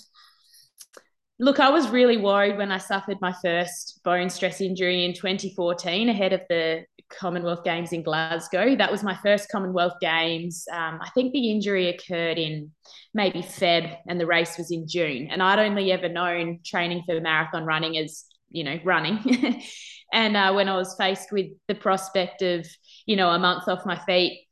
Look, 1.38 1.60
I 1.60 1.70
was 1.70 1.88
really 1.88 2.16
worried 2.16 2.56
when 2.56 2.72
I 2.72 2.78
suffered 2.78 3.18
my 3.20 3.34
first 3.42 4.00
bone 4.04 4.30
stress 4.30 4.60
injury 4.60 5.04
in 5.04 5.12
2014 5.12 6.08
ahead 6.08 6.32
of 6.32 6.40
the 6.48 6.84
Commonwealth 7.08 7.64
Games 7.64 7.92
in 7.92 8.02
Glasgow. 8.02 8.76
That 8.76 8.90
was 8.90 9.02
my 9.02 9.16
first 9.22 9.48
Commonwealth 9.50 9.94
Games. 10.00 10.66
Um, 10.72 10.98
I 11.02 11.10
think 11.14 11.32
the 11.32 11.50
injury 11.50 11.88
occurred 11.88 12.38
in 12.38 12.70
maybe 13.14 13.42
Feb 13.42 13.96
and 14.08 14.20
the 14.20 14.26
race 14.26 14.58
was 14.58 14.70
in 14.70 14.86
June. 14.88 15.28
And 15.30 15.42
I'd 15.42 15.58
only 15.58 15.92
ever 15.92 16.08
known 16.08 16.60
training 16.64 17.02
for 17.06 17.20
marathon 17.20 17.64
running 17.64 17.96
as, 17.96 18.24
you 18.50 18.64
know, 18.64 18.78
running. 18.84 19.62
and 20.12 20.36
uh, 20.36 20.52
when 20.52 20.68
I 20.68 20.76
was 20.76 20.96
faced 20.98 21.32
with 21.32 21.46
the 21.68 21.74
prospect 21.74 22.42
of, 22.42 22.66
you 23.06 23.16
know, 23.16 23.30
a 23.30 23.38
month 23.38 23.68
off 23.68 23.86
my 23.86 23.98
feet, 24.04 24.46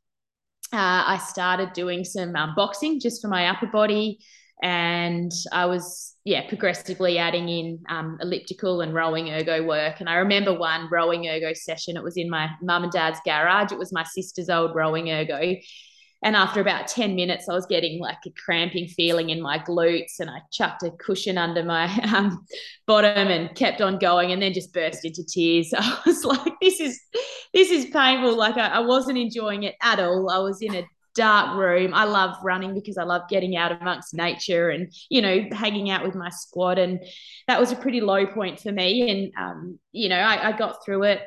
uh, 0.73 1.05
I 1.07 1.19
started 1.19 1.73
doing 1.73 2.05
some 2.05 2.35
um, 2.35 2.55
boxing 2.57 3.01
just 3.01 3.23
for 3.23 3.29
my 3.29 3.49
upper 3.49 3.67
body. 3.67 4.19
And 4.63 5.33
I 5.53 5.67
was 5.67 6.15
yeah, 6.25 6.49
progressively 6.49 7.19
adding 7.19 7.49
in 7.51 7.81
um, 7.91 8.19
elliptical 8.21 8.81
and 8.81 8.95
rowing 8.95 9.31
ergo 9.31 9.63
work. 9.63 10.01
And 10.01 10.09
I 10.09 10.15
remember 10.15 10.55
one 10.55 10.89
rowing 10.91 11.29
ergo 11.29 11.53
session. 11.53 11.97
It 11.97 12.03
was 12.03 12.17
in 12.17 12.31
my 12.31 12.49
mum 12.63 12.85
and 12.85 12.93
dad's 12.93 13.21
garage. 13.27 13.73
It 13.73 13.79
was 13.79 13.93
my 13.93 14.05
sister's 14.05 14.49
old 14.49 14.75
rowing 14.75 15.11
ergo. 15.11 15.57
And 16.23 16.35
after 16.35 16.63
about 16.63 16.89
10 16.89 17.15
minutes, 17.15 17.51
I 17.51 17.53
was 17.53 17.67
getting 17.67 18.01
like 18.01 18.17
a 18.25 18.31
cramping 18.43 18.89
feeling 18.89 19.29
in 19.29 19.43
my 19.43 19.59
glutes. 19.59 20.19
And 20.19 20.31
I 20.31 20.39
chucked 20.51 20.83
a 20.83 20.91
cushion 20.93 21.37
under 21.37 21.63
my 21.63 21.85
um, 22.15 22.47
bottom 22.87 23.29
and 23.29 23.55
kept 23.55 23.83
on 23.83 23.99
going 23.99 24.33
and 24.33 24.41
then 24.41 24.55
just 24.55 24.73
burst 24.73 25.05
into 25.05 25.23
tears. 25.23 25.75
I 25.77 26.01
was 26.07 26.25
like, 26.25 26.55
this 26.63 26.81
is 26.81 26.99
this 27.53 27.71
is 27.71 27.85
painful. 27.87 28.35
Like 28.35 28.57
I, 28.57 28.69
I 28.69 28.81
wasn't 28.81 29.19
enjoying 29.19 29.65
it 29.65 29.75
at 29.83 30.01
all. 30.01 30.31
I 30.31 30.39
was 30.39 30.63
in 30.63 30.75
a 30.75 30.87
dark 31.15 31.57
room. 31.57 31.95
I 31.95 32.05
love 32.05 32.37
running 32.43 32.75
because 32.75 32.99
I 32.99 33.05
love 33.05 33.23
getting 33.29 33.57
out 33.57 33.73
amongst 33.81 34.15
nature 34.15 34.71
and, 34.71 34.93
you 35.09 35.23
know, 35.23 35.45
hanging 35.53 35.91
out 35.91 36.05
with 36.05 36.15
my 36.15 36.31
squad. 36.31 36.79
And 36.79 37.01
that 37.47 37.61
was 37.61 37.73
a 37.73 37.77
pretty 37.77 38.01
low 38.01 38.27
point 38.27 38.61
for 38.61 38.73
me. 38.73 39.11
And, 39.11 39.33
um, 39.37 39.79
you 39.93 40.09
know, 40.09 40.19
I, 40.19 40.49
I, 40.49 40.57
got 40.57 40.85
through 40.85 41.05
it. 41.05 41.23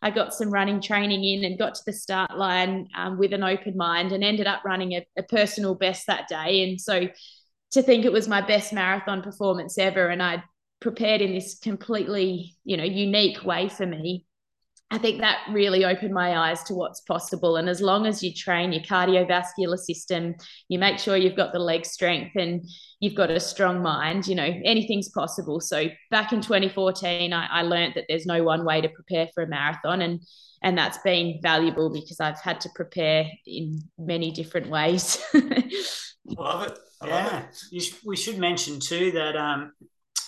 I 0.00 0.10
got 0.10 0.34
some 0.34 0.50
running 0.50 0.80
training 0.80 1.24
in 1.24 1.44
and 1.44 1.58
got 1.58 1.74
to 1.74 1.82
the 1.84 1.92
start 1.92 2.36
line 2.36 2.88
um, 2.96 3.18
with 3.18 3.32
an 3.32 3.42
open 3.42 3.76
mind 3.76 4.12
and 4.12 4.24
ended 4.24 4.46
up 4.46 4.64
running 4.64 4.92
a, 4.92 5.06
a 5.16 5.22
personal 5.22 5.74
best 5.74 6.06
that 6.06 6.28
day. 6.28 6.68
And 6.68 6.80
so 6.80 7.08
to 7.72 7.82
think 7.82 8.04
it 8.04 8.12
was 8.12 8.28
my 8.28 8.40
best 8.40 8.72
marathon 8.72 9.22
performance 9.22 9.78
ever 9.78 10.08
and 10.08 10.22
I'd 10.22 10.42
prepared 10.80 11.20
in 11.20 11.32
this 11.32 11.58
completely, 11.58 12.56
you 12.64 12.76
know, 12.76 12.84
unique 12.84 13.44
way 13.44 13.68
for 13.68 13.86
me 13.86 14.26
I 14.92 14.98
think 14.98 15.20
that 15.22 15.38
really 15.50 15.86
opened 15.86 16.12
my 16.12 16.36
eyes 16.36 16.62
to 16.64 16.74
what's 16.74 17.00
possible. 17.00 17.56
And 17.56 17.66
as 17.66 17.80
long 17.80 18.06
as 18.06 18.22
you 18.22 18.34
train 18.34 18.74
your 18.74 18.82
cardiovascular 18.82 19.78
system, 19.78 20.34
you 20.68 20.78
make 20.78 20.98
sure 20.98 21.16
you've 21.16 21.34
got 21.34 21.54
the 21.54 21.58
leg 21.58 21.86
strength 21.86 22.36
and 22.36 22.62
you've 23.00 23.14
got 23.14 23.30
a 23.30 23.40
strong 23.40 23.82
mind, 23.82 24.26
you 24.26 24.34
know, 24.34 24.60
anything's 24.64 25.08
possible. 25.08 25.60
So 25.60 25.88
back 26.10 26.34
in 26.34 26.42
2014, 26.42 27.32
I, 27.32 27.46
I 27.46 27.62
learned 27.62 27.94
that 27.94 28.04
there's 28.06 28.26
no 28.26 28.44
one 28.44 28.66
way 28.66 28.82
to 28.82 28.88
prepare 28.90 29.28
for 29.34 29.42
a 29.42 29.46
marathon. 29.48 30.02
And 30.02 30.20
and 30.62 30.76
that's 30.76 30.98
been 30.98 31.40
valuable 31.42 31.90
because 31.90 32.20
I've 32.20 32.38
had 32.38 32.60
to 32.60 32.68
prepare 32.74 33.26
in 33.46 33.82
many 33.98 34.30
different 34.30 34.68
ways. 34.68 35.18
Love 35.34 36.68
it. 36.68 36.78
I 37.00 37.06
yeah. 37.06 37.24
Love 37.24 37.44
it. 37.72 37.82
Sh- 37.82 37.94
we 38.04 38.14
should 38.14 38.38
mention 38.38 38.78
too 38.78 39.10
that 39.12 39.36
um, 39.36 39.72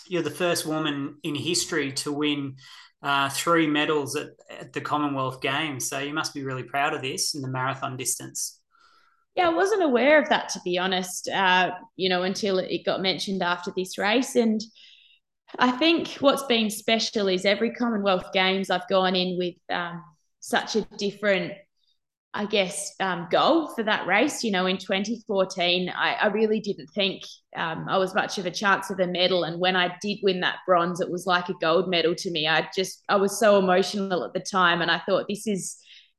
you're 0.08 0.22
the 0.22 0.30
first 0.30 0.66
woman 0.66 1.18
in 1.22 1.34
history 1.34 1.92
to 1.92 2.10
win 2.10 2.56
uh, 3.04 3.28
three 3.28 3.66
medals 3.66 4.16
at, 4.16 4.28
at 4.50 4.72
the 4.72 4.80
Commonwealth 4.80 5.42
Games. 5.42 5.88
So 5.88 5.98
you 5.98 6.14
must 6.14 6.32
be 6.32 6.42
really 6.42 6.62
proud 6.62 6.94
of 6.94 7.02
this 7.02 7.34
in 7.34 7.42
the 7.42 7.48
marathon 7.48 7.98
distance. 7.98 8.60
Yeah, 9.36 9.48
I 9.48 9.54
wasn't 9.54 9.82
aware 9.82 10.20
of 10.20 10.28
that 10.30 10.48
to 10.50 10.60
be 10.64 10.78
honest. 10.78 11.28
Uh, 11.28 11.72
you 11.96 12.08
know, 12.08 12.22
until 12.22 12.58
it 12.58 12.84
got 12.86 13.02
mentioned 13.02 13.42
after 13.42 13.72
this 13.76 13.98
race, 13.98 14.36
and 14.36 14.60
I 15.58 15.70
think 15.72 16.08
what's 16.20 16.44
been 16.44 16.70
special 16.70 17.28
is 17.28 17.44
every 17.44 17.72
Commonwealth 17.72 18.32
Games 18.32 18.70
I've 18.70 18.88
gone 18.88 19.14
in 19.14 19.36
with 19.36 19.56
um, 19.68 20.02
such 20.40 20.76
a 20.76 20.82
different 20.96 21.52
I 22.36 22.46
guess, 22.46 22.92
um, 22.98 23.28
goal 23.30 23.68
for 23.68 23.84
that 23.84 24.08
race. 24.08 24.42
You 24.42 24.50
know, 24.50 24.66
in 24.66 24.76
2014, 24.76 25.88
I, 25.88 26.14
I 26.14 26.26
really 26.26 26.58
didn't 26.58 26.88
think 26.88 27.22
um, 27.54 27.86
I 27.88 27.96
was 27.96 28.12
much 28.12 28.38
of 28.38 28.46
a 28.46 28.50
chance 28.50 28.90
of 28.90 28.98
a 28.98 29.06
medal. 29.06 29.44
And 29.44 29.60
when 29.60 29.76
I 29.76 29.94
did 30.02 30.18
win 30.20 30.40
that 30.40 30.58
bronze, 30.66 31.00
it 31.00 31.10
was 31.10 31.26
like 31.26 31.48
a 31.48 31.54
gold 31.60 31.88
medal 31.88 32.12
to 32.16 32.30
me. 32.32 32.48
I 32.48 32.68
just, 32.76 33.04
I 33.08 33.16
was 33.16 33.38
so 33.38 33.56
emotional 33.56 34.24
at 34.24 34.32
the 34.34 34.40
time. 34.40 34.82
And 34.82 34.90
I 34.90 35.00
thought, 35.08 35.26
this 35.28 35.46
is, 35.46 35.76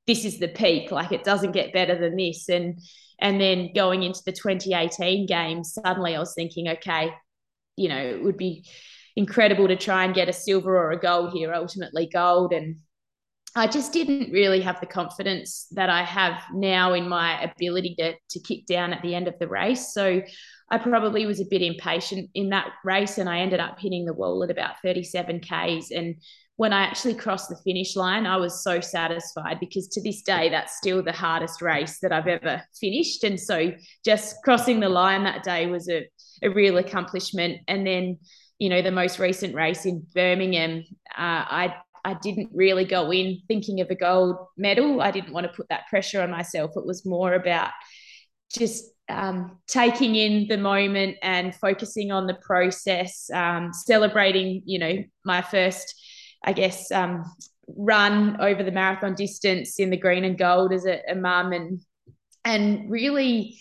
this 0.08 0.24
is 0.24 0.40
the 0.40 0.48
peak. 0.48 0.90
Like 0.90 1.12
it 1.12 1.26
doesn't 1.26 1.52
get 1.52 1.74
better 1.74 2.00
than 2.00 2.16
this. 2.16 2.48
And, 2.48 2.80
and 3.20 3.42
then 3.42 3.72
going 3.76 4.04
into 4.04 4.22
the 4.26 4.32
2018 4.32 5.26
games, 5.26 5.74
suddenly 5.74 6.16
I 6.16 6.20
was 6.20 6.34
thinking, 6.34 6.70
okay, 6.70 7.12
you 7.76 7.90
know, 7.90 8.02
it 8.02 8.24
would 8.24 8.38
be 8.38 8.66
incredible 9.18 9.68
to 9.68 9.76
try 9.76 10.06
and 10.06 10.16
get 10.16 10.30
a 10.30 10.34
silver 10.34 10.78
or 10.78 10.92
a 10.92 11.00
gold 11.00 11.34
here, 11.34 11.54
ultimately 11.54 12.08
gold. 12.08 12.54
And 12.54 12.78
I 13.58 13.68
just 13.68 13.94
didn't 13.94 14.34
really 14.34 14.60
have 14.62 14.82
the 14.82 14.86
confidence 14.86 15.68
that 15.72 15.90
I 15.90 16.04
have 16.04 16.44
now 16.54 16.94
in 16.94 17.08
my 17.08 17.42
ability 17.42 17.96
to, 18.00 18.14
to 18.32 18.40
kick 18.42 18.66
down 18.66 18.92
at 18.92 19.02
the 19.02 19.16
end 19.16 19.30
of 19.30 19.40
the 19.40 19.48
race. 19.48 19.94
So 19.94 20.22
I 20.70 20.78
probably 20.78 21.26
was 21.26 21.40
a 21.40 21.46
bit 21.50 21.62
impatient 21.62 22.32
in 22.34 22.50
that 22.50 22.68
race 22.84 23.18
and 23.18 23.30
I 23.30 23.40
ended 23.40 23.62
up 23.62 23.80
hitting 23.80 24.06
the 24.06 24.14
wall 24.14 24.44
at 24.44 24.52
about 24.52 24.82
37 24.84 25.40
Ks. 25.40 25.92
And 25.92 26.16
when 26.58 26.74
I 26.74 26.82
actually 26.82 27.14
crossed 27.14 27.48
the 27.48 27.56
finish 27.64 27.96
line, 27.96 28.26
I 28.26 28.36
was 28.36 28.62
so 28.62 28.82
satisfied 28.82 29.62
because 29.62 29.88
to 29.90 30.02
this 30.02 30.22
day, 30.22 30.50
that's 30.50 30.76
still 30.76 31.02
the 31.02 31.14
hardest 31.14 31.62
race 31.62 32.00
that 32.00 32.12
I've 32.12 32.28
ever 32.28 32.62
finished. 32.78 33.24
And 33.24 33.40
so 33.40 33.72
just 34.04 34.36
crossing 34.44 34.82
the 34.82 34.90
line 34.90 35.24
that 35.24 35.44
day 35.44 35.68
was 35.68 35.88
a, 35.88 36.06
a 36.44 36.50
real 36.50 36.78
accomplishment. 36.78 37.62
And 37.70 37.88
then, 37.88 38.20
you 38.60 38.68
know, 38.68 38.82
the 38.82 38.92
most 38.92 39.18
recent 39.18 39.56
race 39.56 39.86
in 39.86 40.06
Birmingham, 40.14 40.84
uh, 41.18 41.46
I 41.48 41.76
I 42.06 42.14
didn't 42.14 42.52
really 42.54 42.86
go 42.86 43.12
in 43.12 43.42
thinking 43.48 43.82
of 43.82 43.90
a 43.90 43.96
gold 43.96 44.38
medal. 44.56 45.02
I 45.02 45.10
didn't 45.10 45.34
want 45.34 45.48
to 45.48 45.54
put 45.54 45.68
that 45.70 45.88
pressure 45.90 46.22
on 46.22 46.30
myself. 46.30 46.72
It 46.76 46.86
was 46.86 47.06
more 47.06 47.34
about 47.34 47.72
just 48.56 48.86
um, 49.10 49.58
taking 49.68 50.16
in 50.16 50.48
the 50.48 50.58
moment 50.58 51.18
and 51.24 51.56
focusing 51.56 52.12
on 52.12 52.28
the 52.28 52.36
process, 52.36 53.30
um, 53.34 53.74
celebrating, 53.74 54.62
you 54.66 54.78
know, 54.78 55.04
my 55.26 55.42
first, 55.42 55.96
I 56.44 56.54
guess, 56.54 56.92
um, 56.92 57.24
run 57.68 58.40
over 58.40 58.64
the 58.64 58.72
marathon 58.72 59.16
distance 59.16 59.80
in 59.80 59.90
the 59.90 59.98
green 59.98 60.24
and 60.24 60.38
gold 60.38 60.74
as 60.74 60.86
a, 60.86 61.02
a 61.10 61.16
mum 61.16 61.52
and 61.52 61.82
and 62.44 62.92
really, 62.92 63.58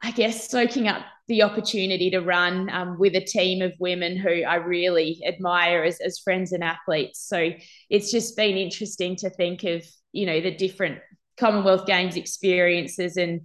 I 0.00 0.12
guess, 0.12 0.48
soaking 0.48 0.86
up 0.86 1.02
the 1.28 1.42
opportunity 1.42 2.10
to 2.10 2.20
run 2.20 2.68
um, 2.70 2.98
with 2.98 3.14
a 3.14 3.24
team 3.24 3.62
of 3.62 3.72
women 3.78 4.16
who 4.16 4.42
I 4.42 4.56
really 4.56 5.22
admire 5.26 5.82
as, 5.82 5.98
as 6.00 6.18
friends 6.18 6.52
and 6.52 6.62
athletes. 6.62 7.20
So 7.20 7.50
it's 7.88 8.10
just 8.10 8.36
been 8.36 8.56
interesting 8.56 9.16
to 9.16 9.30
think 9.30 9.64
of, 9.64 9.84
you 10.12 10.26
know, 10.26 10.40
the 10.40 10.54
different 10.54 10.98
Commonwealth 11.38 11.86
Games 11.86 12.16
experiences 12.16 13.16
and 13.16 13.40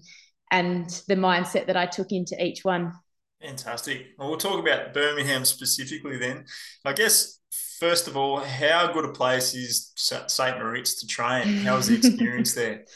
and 0.52 0.90
the 1.08 1.16
mindset 1.16 1.68
that 1.68 1.78
I 1.78 1.86
took 1.86 2.12
into 2.12 2.44
each 2.44 2.66
one. 2.66 2.94
Fantastic. 3.42 4.08
Well, 4.18 4.30
we'll 4.30 4.38
talk 4.38 4.60
about 4.60 4.94
Birmingham 4.94 5.46
specifically 5.46 6.18
then. 6.18 6.46
I 6.84 6.94
guess, 6.94 7.40
first 7.80 8.08
of 8.08 8.18
all, 8.18 8.40
how 8.40 8.92
good 8.92 9.06
a 9.06 9.12
place 9.12 9.54
is 9.54 9.94
St. 9.96 10.58
Moritz 10.58 11.00
to 11.02 11.08
train? 11.08 11.48
How 11.60 11.78
was 11.78 11.88
the 11.88 11.96
experience 11.96 12.54
there? 12.54 12.86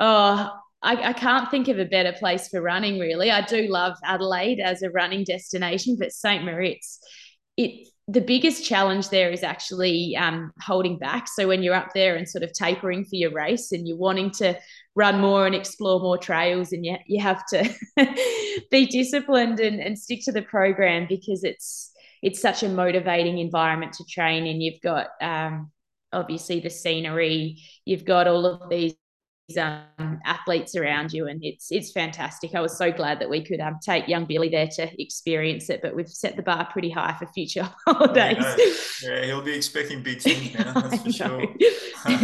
Oh, 0.00 0.52
I, 0.82 1.08
I, 1.08 1.12
can't 1.12 1.50
think 1.50 1.68
of 1.68 1.78
a 1.78 1.84
better 1.84 2.12
place 2.12 2.48
for 2.48 2.62
running, 2.62 3.00
really. 3.00 3.30
I 3.30 3.44
do 3.44 3.66
love 3.68 3.96
Adelaide 4.04 4.60
as 4.60 4.82
a 4.82 4.90
running 4.90 5.24
destination, 5.24 5.96
but 5.98 6.12
St. 6.12 6.44
Moritz, 6.44 7.00
it 7.56 7.88
the 8.10 8.20
biggest 8.22 8.64
challenge 8.64 9.10
there 9.10 9.30
is 9.30 9.42
actually 9.42 10.16
um, 10.16 10.50
holding 10.62 10.98
back. 10.98 11.28
So 11.28 11.46
when 11.46 11.62
you're 11.62 11.74
up 11.74 11.90
there 11.94 12.16
and 12.16 12.26
sort 12.26 12.42
of 12.42 12.54
tapering 12.54 13.04
for 13.04 13.16
your 13.16 13.30
race 13.30 13.70
and 13.70 13.86
you're 13.86 13.98
wanting 13.98 14.30
to 14.38 14.58
run 14.94 15.20
more 15.20 15.44
and 15.44 15.54
explore 15.54 16.00
more 16.00 16.16
trails 16.16 16.72
and 16.72 16.86
you, 16.86 16.96
you 17.06 17.22
have 17.22 17.44
to 17.48 17.68
be 18.70 18.86
disciplined 18.86 19.60
and, 19.60 19.78
and 19.78 19.98
stick 19.98 20.20
to 20.24 20.32
the 20.32 20.40
program 20.40 21.06
because 21.06 21.44
it's 21.44 21.92
it's 22.22 22.40
such 22.40 22.62
a 22.62 22.68
motivating 22.68 23.38
environment 23.38 23.92
to 23.92 24.04
train 24.06 24.46
and 24.46 24.62
you've 24.62 24.80
got 24.80 25.08
um, 25.20 25.70
obviously 26.10 26.60
the 26.60 26.70
scenery 26.70 27.62
you've 27.84 28.06
got 28.06 28.26
all 28.26 28.46
of 28.46 28.70
these 28.70 28.94
um, 29.56 30.20
athletes 30.26 30.76
around 30.76 31.12
you, 31.12 31.26
and 31.26 31.42
it's 31.42 31.72
it's 31.72 31.90
fantastic. 31.90 32.54
I 32.54 32.60
was 32.60 32.76
so 32.76 32.92
glad 32.92 33.20
that 33.20 33.30
we 33.30 33.42
could 33.42 33.60
um, 33.60 33.78
take 33.82 34.06
young 34.06 34.26
Billy 34.26 34.48
there 34.50 34.66
to 34.66 35.02
experience 35.02 35.70
it, 35.70 35.80
but 35.80 35.94
we've 35.94 36.08
set 36.08 36.36
the 36.36 36.42
bar 36.42 36.68
pretty 36.70 36.90
high 36.90 37.16
for 37.18 37.26
future 37.28 37.68
holidays. 37.86 38.44
Yeah, 39.02 39.24
he'll 39.24 39.42
be 39.42 39.54
expecting 39.54 40.02
big 40.02 40.20
things 40.20 40.54
now. 40.54 40.72
That's 40.80 41.02
for 41.02 41.12
sure. 41.12 41.46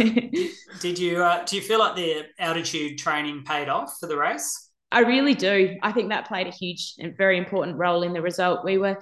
Did 0.79 0.99
you 0.99 1.23
uh, 1.23 1.43
do 1.45 1.55
you 1.55 1.61
feel 1.61 1.79
like 1.79 1.95
the 1.95 2.25
altitude 2.37 2.99
training 2.99 3.43
paid 3.43 3.69
off 3.69 3.97
for 3.99 4.07
the 4.07 4.17
race? 4.17 4.69
I 4.91 4.99
really 4.99 5.33
do. 5.33 5.77
I 5.81 5.91
think 5.91 6.09
that 6.09 6.27
played 6.27 6.47
a 6.47 6.51
huge 6.51 6.93
and 6.99 7.17
very 7.17 7.37
important 7.37 7.77
role 7.77 8.03
in 8.03 8.13
the 8.13 8.21
result. 8.21 8.63
We 8.63 8.77
were 8.77 9.01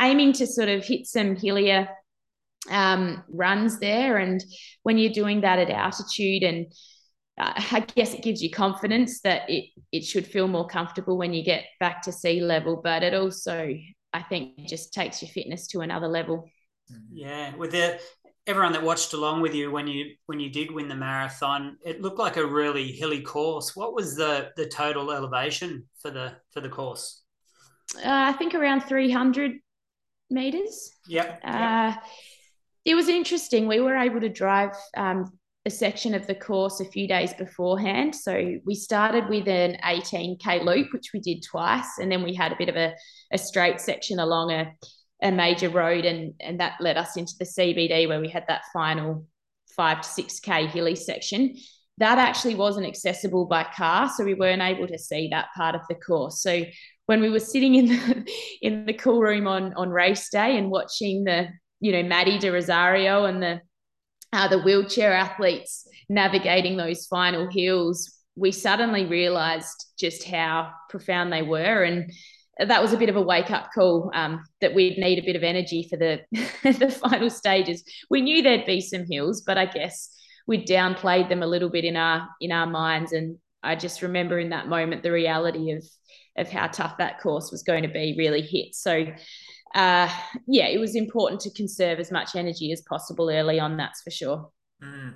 aiming 0.00 0.34
to 0.34 0.46
sort 0.46 0.68
of 0.68 0.84
hit 0.84 1.06
some 1.06 1.34
hillier 1.34 1.88
um, 2.70 3.24
runs 3.28 3.80
there, 3.80 4.18
and 4.18 4.42
when 4.84 4.96
you're 4.96 5.12
doing 5.12 5.40
that 5.40 5.58
at 5.58 5.70
altitude 5.70 6.44
and 6.44 6.66
I 7.36 7.84
guess 7.94 8.14
it 8.14 8.22
gives 8.22 8.42
you 8.42 8.50
confidence 8.50 9.20
that 9.20 9.48
it 9.48 9.70
it 9.90 10.04
should 10.04 10.26
feel 10.26 10.46
more 10.46 10.66
comfortable 10.66 11.18
when 11.18 11.34
you 11.34 11.44
get 11.44 11.64
back 11.80 12.02
to 12.02 12.12
sea 12.12 12.40
level, 12.40 12.80
but 12.82 13.02
it 13.02 13.14
also 13.14 13.74
I 14.12 14.22
think 14.22 14.68
just 14.68 14.94
takes 14.94 15.20
your 15.20 15.30
fitness 15.30 15.66
to 15.68 15.80
another 15.80 16.06
level. 16.06 16.48
Yeah, 17.12 17.54
with 17.56 17.72
the 17.72 17.98
everyone 18.46 18.72
that 18.72 18.82
watched 18.82 19.14
along 19.14 19.40
with 19.40 19.54
you 19.54 19.70
when 19.70 19.86
you 19.86 20.14
when 20.26 20.38
you 20.38 20.50
did 20.50 20.70
win 20.70 20.88
the 20.88 20.94
marathon, 20.94 21.76
it 21.84 22.00
looked 22.00 22.18
like 22.18 22.36
a 22.36 22.46
really 22.46 22.92
hilly 22.92 23.22
course. 23.22 23.74
What 23.74 23.94
was 23.94 24.14
the 24.14 24.50
the 24.56 24.66
total 24.66 25.10
elevation 25.10 25.88
for 26.00 26.10
the 26.10 26.36
for 26.52 26.60
the 26.60 26.68
course? 26.68 27.22
Uh, 27.96 28.02
I 28.04 28.32
think 28.34 28.54
around 28.54 28.82
three 28.82 29.10
hundred 29.10 29.58
meters. 30.30 30.90
Yep. 31.08 31.40
Uh, 31.44 31.92
yep. 31.94 32.04
It 32.84 32.94
was 32.94 33.08
interesting. 33.08 33.66
We 33.66 33.80
were 33.80 33.96
able 33.96 34.20
to 34.20 34.28
drive 34.28 34.76
um, 34.96 35.38
a 35.66 35.70
section 35.70 36.14
of 36.14 36.26
the 36.26 36.34
course 36.34 36.80
a 36.80 36.84
few 36.84 37.08
days 37.08 37.32
beforehand. 37.32 38.14
So 38.14 38.58
we 38.66 38.74
started 38.74 39.28
with 39.28 39.48
an 39.48 39.78
18k 39.82 40.62
loop, 40.62 40.92
which 40.92 41.10
we 41.14 41.20
did 41.20 41.42
twice, 41.42 41.98
and 41.98 42.12
then 42.12 42.22
we 42.22 42.34
had 42.34 42.52
a 42.52 42.56
bit 42.56 42.68
of 42.68 42.76
a, 42.76 42.94
a 43.32 43.38
straight 43.38 43.80
section 43.80 44.18
along 44.18 44.52
a, 44.52 44.72
a 45.22 45.32
major 45.32 45.70
road, 45.70 46.04
and, 46.04 46.34
and 46.40 46.60
that 46.60 46.80
led 46.80 46.98
us 46.98 47.16
into 47.16 47.32
the 47.38 47.46
CBD 47.46 48.06
where 48.06 48.20
we 48.20 48.28
had 48.28 48.44
that 48.48 48.62
final 48.72 49.26
five 49.74 50.02
to 50.02 50.08
six 50.08 50.38
k 50.38 50.66
hilly 50.66 50.96
section. 50.96 51.56
That 51.98 52.18
actually 52.18 52.56
wasn't 52.56 52.86
accessible 52.86 53.46
by 53.46 53.64
car, 53.64 54.10
so 54.14 54.24
we 54.24 54.34
weren't 54.34 54.62
able 54.62 54.88
to 54.88 54.98
see 54.98 55.28
that 55.28 55.46
part 55.56 55.74
of 55.74 55.80
the 55.88 55.94
course. 55.94 56.42
So 56.42 56.64
when 57.06 57.20
we 57.20 57.30
were 57.30 57.40
sitting 57.40 57.74
in 57.74 57.86
the 57.86 58.30
in 58.62 58.84
the 58.84 58.92
cool 58.92 59.20
room 59.20 59.46
on 59.46 59.72
on 59.74 59.88
race 59.88 60.28
day 60.28 60.58
and 60.58 60.70
watching 60.70 61.24
the 61.24 61.48
you 61.80 61.92
know 61.92 62.02
Maddie 62.02 62.38
de 62.38 62.48
Rozario 62.48 63.26
and 63.26 63.42
the 63.42 63.60
uh, 64.34 64.48
the 64.48 64.58
wheelchair 64.58 65.12
athletes 65.12 65.86
navigating 66.08 66.76
those 66.76 67.06
final 67.06 67.48
hills, 67.50 68.12
we 68.36 68.50
suddenly 68.50 69.06
realized 69.06 69.86
just 69.98 70.24
how 70.24 70.72
profound 70.90 71.32
they 71.32 71.42
were. 71.42 71.84
And 71.84 72.12
that 72.58 72.82
was 72.82 72.92
a 72.92 72.96
bit 72.96 73.08
of 73.08 73.16
a 73.16 73.22
wake 73.22 73.50
up 73.50 73.70
call 73.72 74.10
um, 74.12 74.44
that 74.60 74.74
we'd 74.74 74.98
need 74.98 75.18
a 75.18 75.24
bit 75.24 75.36
of 75.36 75.44
energy 75.44 75.86
for 75.88 75.96
the, 75.96 76.20
the 76.62 76.90
final 76.90 77.30
stages. 77.30 77.84
We 78.10 78.22
knew 78.22 78.42
there'd 78.42 78.66
be 78.66 78.80
some 78.80 79.06
hills, 79.08 79.42
but 79.42 79.56
I 79.56 79.66
guess 79.66 80.10
we'd 80.46 80.66
downplayed 80.66 81.28
them 81.28 81.42
a 81.42 81.46
little 81.46 81.70
bit 81.70 81.84
in 81.84 81.96
our 81.96 82.28
in 82.40 82.52
our 82.52 82.66
minds. 82.66 83.12
And 83.12 83.38
I 83.62 83.76
just 83.76 84.02
remember 84.02 84.38
in 84.38 84.50
that 84.50 84.68
moment 84.68 85.02
the 85.02 85.12
reality 85.12 85.70
of 85.72 85.84
of 86.36 86.50
how 86.50 86.66
tough 86.66 86.98
that 86.98 87.20
course 87.20 87.52
was 87.52 87.62
going 87.62 87.84
to 87.84 87.88
be 87.88 88.16
really 88.18 88.42
hit. 88.42 88.74
So 88.74 89.06
uh, 89.74 90.08
yeah, 90.46 90.68
it 90.68 90.78
was 90.78 90.94
important 90.94 91.40
to 91.42 91.50
conserve 91.50 91.98
as 91.98 92.12
much 92.12 92.36
energy 92.36 92.72
as 92.72 92.82
possible 92.82 93.30
early 93.30 93.58
on. 93.58 93.76
That's 93.76 94.02
for 94.02 94.10
sure. 94.10 94.50
Mm. 94.82 95.14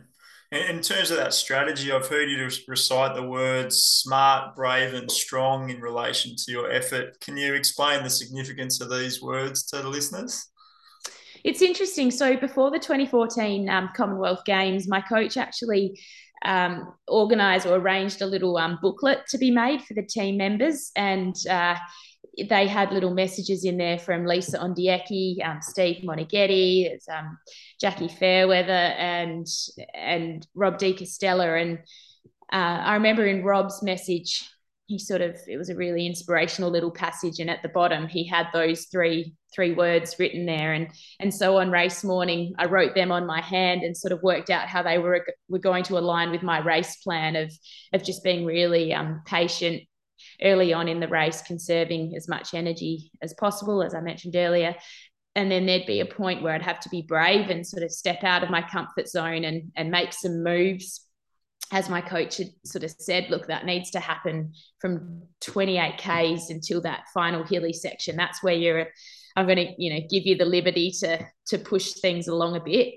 In 0.50 0.80
terms 0.80 1.10
of 1.10 1.18
that 1.18 1.34
strategy, 1.34 1.92
I've 1.92 2.08
heard 2.08 2.30
you 2.30 2.48
recite 2.66 3.14
the 3.14 3.22
words 3.22 3.76
smart, 3.76 4.56
brave, 4.56 4.94
and 4.94 5.10
strong 5.10 5.68
in 5.68 5.80
relation 5.80 6.36
to 6.36 6.52
your 6.52 6.70
effort. 6.70 7.20
Can 7.20 7.36
you 7.36 7.52
explain 7.52 8.02
the 8.02 8.08
significance 8.08 8.80
of 8.80 8.90
these 8.90 9.20
words 9.20 9.64
to 9.66 9.82
the 9.82 9.88
listeners? 9.88 10.48
It's 11.44 11.60
interesting. 11.60 12.10
So, 12.10 12.36
before 12.36 12.70
the 12.70 12.78
2014 12.78 13.68
um, 13.68 13.90
Commonwealth 13.94 14.44
Games, 14.46 14.88
my 14.88 15.02
coach 15.02 15.36
actually 15.36 16.00
um, 16.44 16.94
organised 17.08 17.66
or 17.66 17.76
arranged 17.76 18.22
a 18.22 18.26
little 18.26 18.56
um, 18.56 18.78
booklet 18.80 19.26
to 19.28 19.38
be 19.38 19.50
made 19.50 19.82
for 19.82 19.94
the 19.94 20.02
team 20.02 20.38
members. 20.38 20.90
And 20.96 21.34
uh, 21.48 21.76
they 22.48 22.66
had 22.66 22.92
little 22.92 23.14
messages 23.14 23.64
in 23.64 23.76
there 23.76 23.98
from 23.98 24.26
Lisa 24.26 24.58
Ondieki, 24.58 25.44
um, 25.44 25.60
Steve 25.62 26.04
Moneghetti, 26.04 26.96
um, 27.10 27.38
Jackie 27.80 28.08
Fairweather, 28.08 28.72
and 28.72 29.46
and 29.94 30.46
Rob 30.54 30.78
De 30.78 30.94
Castella. 30.94 31.60
And 31.60 31.78
uh, 32.52 32.82
I 32.84 32.94
remember 32.94 33.26
in 33.26 33.44
Rob's 33.44 33.82
message, 33.82 34.48
he 34.86 34.98
sort 34.98 35.20
of 35.20 35.36
it 35.46 35.56
was 35.56 35.68
a 35.68 35.76
really 35.76 36.06
inspirational 36.06 36.70
little 36.70 36.90
passage, 36.90 37.40
and 37.40 37.50
at 37.50 37.62
the 37.62 37.68
bottom 37.68 38.06
he 38.06 38.26
had 38.26 38.46
those 38.52 38.86
three 38.86 39.34
three 39.54 39.72
words 39.72 40.16
written 40.18 40.46
there. 40.46 40.72
And 40.74 40.88
and 41.20 41.34
so 41.34 41.58
on 41.58 41.70
race 41.70 42.04
morning, 42.04 42.54
I 42.58 42.66
wrote 42.66 42.94
them 42.94 43.10
on 43.10 43.26
my 43.26 43.40
hand 43.40 43.82
and 43.82 43.96
sort 43.96 44.12
of 44.12 44.22
worked 44.22 44.50
out 44.50 44.68
how 44.68 44.82
they 44.82 44.98
were 44.98 45.26
were 45.48 45.58
going 45.58 45.84
to 45.84 45.98
align 45.98 46.30
with 46.30 46.42
my 46.42 46.58
race 46.60 46.96
plan 46.96 47.36
of 47.36 47.52
of 47.92 48.04
just 48.04 48.22
being 48.22 48.44
really 48.44 48.94
um, 48.94 49.22
patient 49.26 49.82
early 50.42 50.72
on 50.72 50.88
in 50.88 51.00
the 51.00 51.08
race, 51.08 51.42
conserving 51.42 52.14
as 52.16 52.28
much 52.28 52.54
energy 52.54 53.10
as 53.22 53.34
possible, 53.34 53.82
as 53.82 53.94
I 53.94 54.00
mentioned 54.00 54.36
earlier. 54.36 54.76
And 55.34 55.50
then 55.50 55.66
there'd 55.66 55.86
be 55.86 56.00
a 56.00 56.06
point 56.06 56.42
where 56.42 56.54
I'd 56.54 56.62
have 56.62 56.80
to 56.80 56.88
be 56.88 57.02
brave 57.02 57.50
and 57.50 57.66
sort 57.66 57.82
of 57.82 57.92
step 57.92 58.24
out 58.24 58.42
of 58.42 58.50
my 58.50 58.62
comfort 58.62 59.08
zone 59.08 59.44
and, 59.44 59.70
and 59.76 59.90
make 59.90 60.12
some 60.12 60.42
moves. 60.42 61.04
As 61.70 61.90
my 61.90 62.00
coach 62.00 62.38
had 62.38 62.48
sort 62.64 62.82
of 62.82 62.90
said, 62.98 63.26
look, 63.28 63.46
that 63.46 63.66
needs 63.66 63.90
to 63.90 64.00
happen 64.00 64.52
from 64.80 65.22
28 65.42 65.98
Ks 65.98 66.50
until 66.50 66.80
that 66.80 67.04
final 67.12 67.44
hilly 67.44 67.74
section. 67.74 68.16
That's 68.16 68.42
where 68.42 68.54
you're, 68.54 68.86
I'm 69.36 69.46
going 69.46 69.58
to, 69.58 69.74
you 69.76 69.92
know, 69.92 70.00
give 70.10 70.24
you 70.24 70.36
the 70.36 70.46
liberty 70.46 70.92
to, 71.00 71.24
to 71.48 71.58
push 71.58 71.92
things 72.00 72.26
along 72.26 72.56
a 72.56 72.60
bit. 72.60 72.94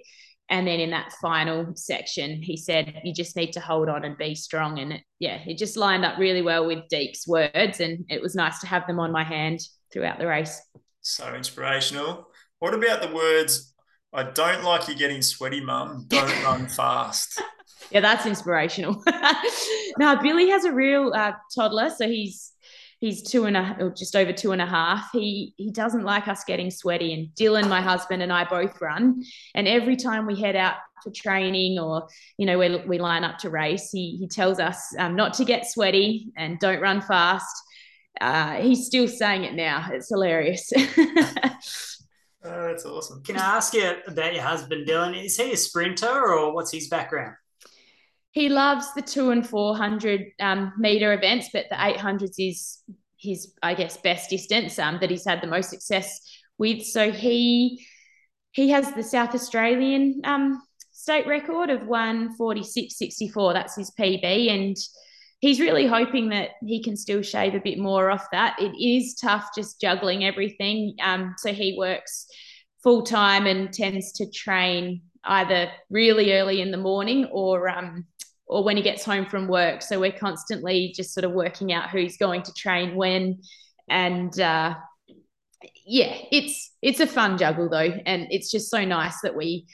And 0.52 0.68
then 0.68 0.82
in 0.82 0.90
that 0.90 1.14
final 1.22 1.74
section, 1.76 2.42
he 2.42 2.58
said, 2.58 3.00
you 3.06 3.14
just 3.14 3.38
need 3.38 3.54
to 3.54 3.62
hold 3.62 3.88
on 3.88 4.04
and 4.04 4.18
be 4.18 4.36
strong. 4.36 4.80
And 4.80 4.92
it, 4.92 5.02
yeah, 5.18 5.40
it 5.48 5.58
just 5.58 5.78
lined 5.78 6.04
up 6.04 6.20
really 6.20 6.42
well 6.42 6.68
with 6.68 6.90
Deek's 6.90 7.26
words. 7.26 7.80
And 7.80 8.06
it 8.10 8.22
was 8.22 8.36
nice 8.36 8.60
to 8.60 8.68
have 8.68 8.86
them 8.86 9.00
on 9.00 9.14
my 9.14 9.24
hand 9.24 9.62
throughout 9.94 10.20
the 10.20 10.28
race. 10.28 10.62
So 11.00 11.34
inspirational. 11.34 12.28
What 12.60 12.74
about 12.74 13.02
the 13.02 13.16
words, 13.16 13.74
I 14.14 14.24
don't 14.24 14.66
like 14.66 14.90
you 14.90 14.96
getting 14.96 15.22
sweaty, 15.22 15.62
mum. 15.64 16.04
Don't 16.10 16.44
run 16.44 16.68
fast. 16.68 17.42
Yeah, 17.90 18.02
that's 18.02 18.26
inspirational. 18.26 19.02
now, 19.98 20.22
Billy 20.22 20.50
has 20.50 20.66
a 20.66 20.74
real 20.74 21.14
uh, 21.16 21.32
toddler. 21.56 21.90
So 21.90 22.10
he's 22.10 22.52
he's 23.02 23.24
two 23.24 23.46
and 23.46 23.58
a 23.58 23.76
or 23.80 23.90
just 23.90 24.16
over 24.16 24.32
two 24.32 24.54
and 24.54 24.62
a 24.62 24.66
half. 24.66 25.10
He 25.12 25.54
he 25.58 25.72
doesn't 25.72 26.04
like 26.04 26.30
us 26.30 26.46
getting 26.46 26.72
sweaty. 26.72 27.14
And 27.14 27.28
Dylan, 27.36 27.68
my 27.68 27.82
husband, 27.82 28.24
and 28.24 28.32
I 28.32 28.46
both 28.46 28.80
run. 28.80 29.24
And 29.54 29.68
every 29.68 29.98
time 29.98 30.26
we 30.26 30.40
head 30.40 30.56
out 30.56 30.76
for 31.04 31.12
training 31.12 31.80
or 31.80 32.08
you 32.38 32.46
know 32.46 32.58
we, 32.58 32.78
we 32.86 33.00
line 33.00 33.26
up 33.26 33.40
to 33.40 33.50
race, 33.50 33.90
he 33.92 34.16
he 34.18 34.28
tells 34.28 34.60
us 34.60 34.96
um, 34.98 35.16
not 35.16 35.34
to 35.34 35.46
get 35.46 35.66
sweaty 35.66 36.32
and 36.38 36.60
don't 36.60 36.80
run 36.80 37.02
fast. 37.02 37.56
Uh, 38.22 38.56
he's 38.56 38.86
still 38.86 39.08
saying 39.08 39.44
it 39.44 39.56
now. 39.56 39.90
It's 39.92 40.10
hilarious. 40.10 40.72
Oh, 42.44 42.68
that's 42.70 42.86
awesome. 42.86 43.22
Can 43.22 43.38
I 43.38 43.58
ask 43.58 43.72
you 43.76 43.94
about 44.08 44.34
your 44.34 44.42
husband, 44.42 44.88
Dylan? 44.88 45.24
Is 45.24 45.38
he 45.38 45.52
a 45.52 45.58
sprinter 45.58 46.08
or 46.10 46.56
what's 46.56 46.72
his 46.72 46.88
background? 46.88 47.36
He 48.32 48.50
loves 48.50 48.94
the 48.94 49.02
two 49.02 49.32
and 49.32 49.48
400 49.48 50.28
um, 50.39 50.74
meter 50.78 51.13
events, 51.13 51.50
but 51.52 51.65
the 51.70 51.76
800s 51.76 52.36
is 52.38 52.82
his, 53.17 53.54
I 53.62 53.74
guess, 53.74 53.98
best 53.98 54.30
distance 54.30 54.80
um, 54.80 54.98
that 55.02 55.10
he's 55.10 55.26
had 55.26 55.41
the 55.41 55.48
most 55.48 55.70
success 55.70 56.20
with. 56.58 56.84
So 56.84 57.12
he 57.12 57.86
he 58.52 58.70
has 58.70 58.91
the 58.94 59.04
South 59.04 59.34
Australian 59.34 60.22
um, 60.24 60.62
state 60.91 61.26
record 61.26 61.70
of 61.70 61.82
146.64. 61.82 63.54
That's 63.54 63.76
his 63.76 63.91
PB. 64.00 64.50
And 64.50 64.78
he's 65.39 65.60
really 65.60 65.88
hoping 65.88 66.30
that 66.30 66.50
he 66.65 66.84
can 66.84 66.98
still 66.98 67.22
shave 67.22 67.56
a 67.56 67.60
bit 67.60 67.80
more 67.80 68.12
off 68.12 68.28
that. 68.32 68.58
It 68.60 68.74
is 68.78 69.15
tough 69.15 69.50
just 69.56 69.80
juggling 69.80 70.26
everything. 70.26 70.96
Um, 71.02 71.36
so 71.38 71.54
he 71.54 71.76
works 71.78 72.28
full 72.84 73.04
time 73.04 73.46
and 73.46 73.74
tends 73.74 74.12
to 74.13 74.30
train 74.30 75.02
either 75.24 75.72
really 75.89 76.34
early 76.34 76.62
in 76.62 76.72
the 76.72 76.78
morning 76.78 77.26
or 77.32 77.70
um, 77.70 78.06
or 78.52 78.66
when 78.66 78.76
he 78.76 78.84
gets 78.84 79.06
home 79.06 79.26
from 79.26 79.48
work. 79.48 79.82
So 79.82 79.98
we're 79.98 80.12
constantly 80.12 80.94
just 80.94 81.14
sort 81.14 81.24
of 81.24 81.32
working 81.32 81.72
out 81.72 81.90
who's 81.90 82.18
going 82.18 82.44
to 82.44 82.54
train 82.54 82.96
when, 82.96 83.42
and 83.90 84.38
uh, 84.40 84.76
yeah, 85.86 86.16
it's 86.32 86.72
it's 86.82 87.00
a 87.00 87.08
fun 87.08 87.38
juggle 87.38 87.70
though, 87.70 87.94
and 88.06 88.28
it's 88.30 88.52
just 88.52 88.70
so 88.70 88.84
nice 88.84 89.22
that 89.22 89.36
we 89.36 89.68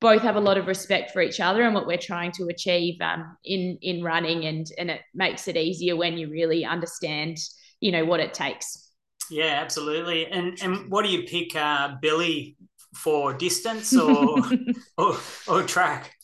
both 0.00 0.22
have 0.22 0.36
a 0.36 0.40
lot 0.40 0.56
of 0.56 0.66
respect 0.66 1.10
for 1.10 1.20
each 1.20 1.40
other 1.40 1.62
and 1.62 1.74
what 1.74 1.86
we're 1.86 1.96
trying 1.96 2.32
to 2.32 2.46
achieve 2.46 3.00
um, 3.00 3.36
in 3.44 3.76
in 3.82 4.04
running, 4.04 4.44
and 4.44 4.66
and 4.78 4.88
it 4.90 5.00
makes 5.14 5.48
it 5.48 5.56
easier 5.56 5.96
when 5.96 6.16
you 6.16 6.30
really 6.30 6.64
understand, 6.64 7.38
you 7.80 7.90
know, 7.90 8.04
what 8.04 8.20
it 8.20 8.32
takes. 8.32 8.90
Yeah, 9.30 9.58
absolutely. 9.60 10.26
And 10.26 10.60
and 10.62 10.90
what 10.90 11.04
do 11.04 11.10
you 11.10 11.24
pick, 11.24 11.56
uh, 11.56 11.96
Billy, 12.00 12.56
for 12.94 13.34
distance 13.34 13.96
or, 13.96 14.38
or 14.98 15.16
or 15.48 15.62
track? 15.64 16.14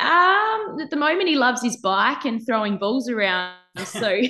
Um, 0.00 0.80
at 0.80 0.90
the 0.90 0.96
moment, 0.96 1.28
he 1.28 1.36
loves 1.36 1.62
his 1.62 1.76
bike 1.76 2.24
and 2.24 2.44
throwing 2.44 2.78
balls 2.78 3.08
around. 3.08 3.54
So 3.84 4.08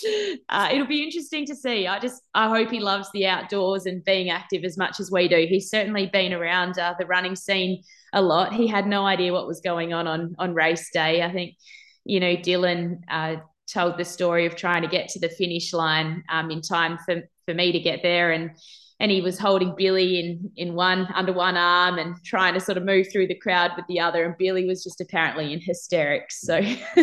uh, 0.48 0.68
it'll 0.72 0.86
be 0.86 1.02
interesting 1.02 1.46
to 1.46 1.54
see. 1.54 1.86
I 1.86 1.98
just 1.98 2.22
I 2.34 2.48
hope 2.48 2.70
he 2.70 2.80
loves 2.80 3.08
the 3.12 3.26
outdoors 3.26 3.86
and 3.86 4.04
being 4.04 4.30
active 4.30 4.64
as 4.64 4.76
much 4.76 4.98
as 4.98 5.10
we 5.10 5.28
do. 5.28 5.46
He's 5.48 5.70
certainly 5.70 6.06
been 6.06 6.32
around 6.32 6.78
uh, 6.78 6.94
the 6.98 7.06
running 7.06 7.36
scene 7.36 7.82
a 8.12 8.22
lot. 8.22 8.52
He 8.52 8.66
had 8.66 8.86
no 8.86 9.06
idea 9.06 9.32
what 9.32 9.46
was 9.46 9.60
going 9.60 9.92
on 9.92 10.06
on 10.06 10.34
on 10.38 10.54
race 10.54 10.90
day. 10.92 11.22
I 11.22 11.32
think 11.32 11.56
you 12.04 12.18
know 12.18 12.34
Dylan 12.34 13.00
uh, 13.10 13.36
told 13.72 13.98
the 13.98 14.04
story 14.04 14.46
of 14.46 14.56
trying 14.56 14.82
to 14.82 14.88
get 14.88 15.08
to 15.10 15.20
the 15.20 15.28
finish 15.28 15.72
line 15.72 16.24
um, 16.28 16.50
in 16.50 16.62
time 16.62 16.98
for 17.04 17.22
for 17.44 17.54
me 17.54 17.72
to 17.72 17.80
get 17.80 18.02
there 18.02 18.32
and 18.32 18.50
and 19.02 19.10
he 19.10 19.20
was 19.20 19.36
holding 19.36 19.74
Billy 19.76 20.20
in 20.20 20.52
in 20.56 20.74
one 20.74 21.08
under 21.16 21.32
one 21.32 21.56
arm 21.56 21.98
and 21.98 22.14
trying 22.24 22.54
to 22.54 22.60
sort 22.60 22.78
of 22.78 22.84
move 22.84 23.10
through 23.10 23.26
the 23.26 23.34
crowd 23.34 23.72
with 23.76 23.84
the 23.88 23.98
other. 23.98 24.24
And 24.24 24.38
Billy 24.38 24.64
was 24.64 24.84
just 24.84 25.00
apparently 25.00 25.52
in 25.52 25.60
hysterics. 25.60 26.40
So 26.40 26.62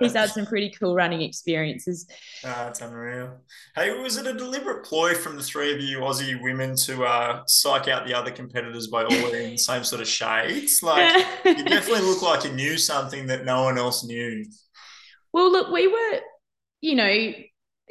he's 0.00 0.14
had 0.14 0.30
some 0.30 0.46
pretty 0.46 0.70
cool 0.70 0.94
running 0.94 1.20
experiences. 1.20 2.06
Ah, 2.46 2.68
it's 2.68 2.80
unreal. 2.80 3.36
Hey, 3.74 3.90
was 3.98 4.16
it 4.16 4.26
a 4.26 4.32
deliberate 4.32 4.86
ploy 4.86 5.14
from 5.14 5.36
the 5.36 5.42
three 5.42 5.74
of 5.74 5.82
you 5.82 5.98
Aussie 5.98 6.42
women 6.42 6.76
to 6.76 7.04
uh, 7.04 7.42
psych 7.46 7.88
out 7.88 8.06
the 8.06 8.14
other 8.14 8.30
competitors 8.30 8.86
by 8.86 9.04
all 9.04 9.10
wearing 9.10 9.50
the 9.50 9.58
same 9.58 9.84
sort 9.84 10.00
of 10.00 10.08
shades? 10.08 10.82
Like 10.82 11.26
you 11.44 11.62
definitely 11.62 12.08
look 12.08 12.22
like 12.22 12.44
you 12.44 12.52
knew 12.52 12.78
something 12.78 13.26
that 13.26 13.44
no 13.44 13.64
one 13.64 13.76
else 13.76 14.02
knew. 14.02 14.46
Well, 15.30 15.52
look, 15.52 15.70
we 15.70 15.88
were, 15.88 16.20
you 16.80 16.94
know, 16.94 17.32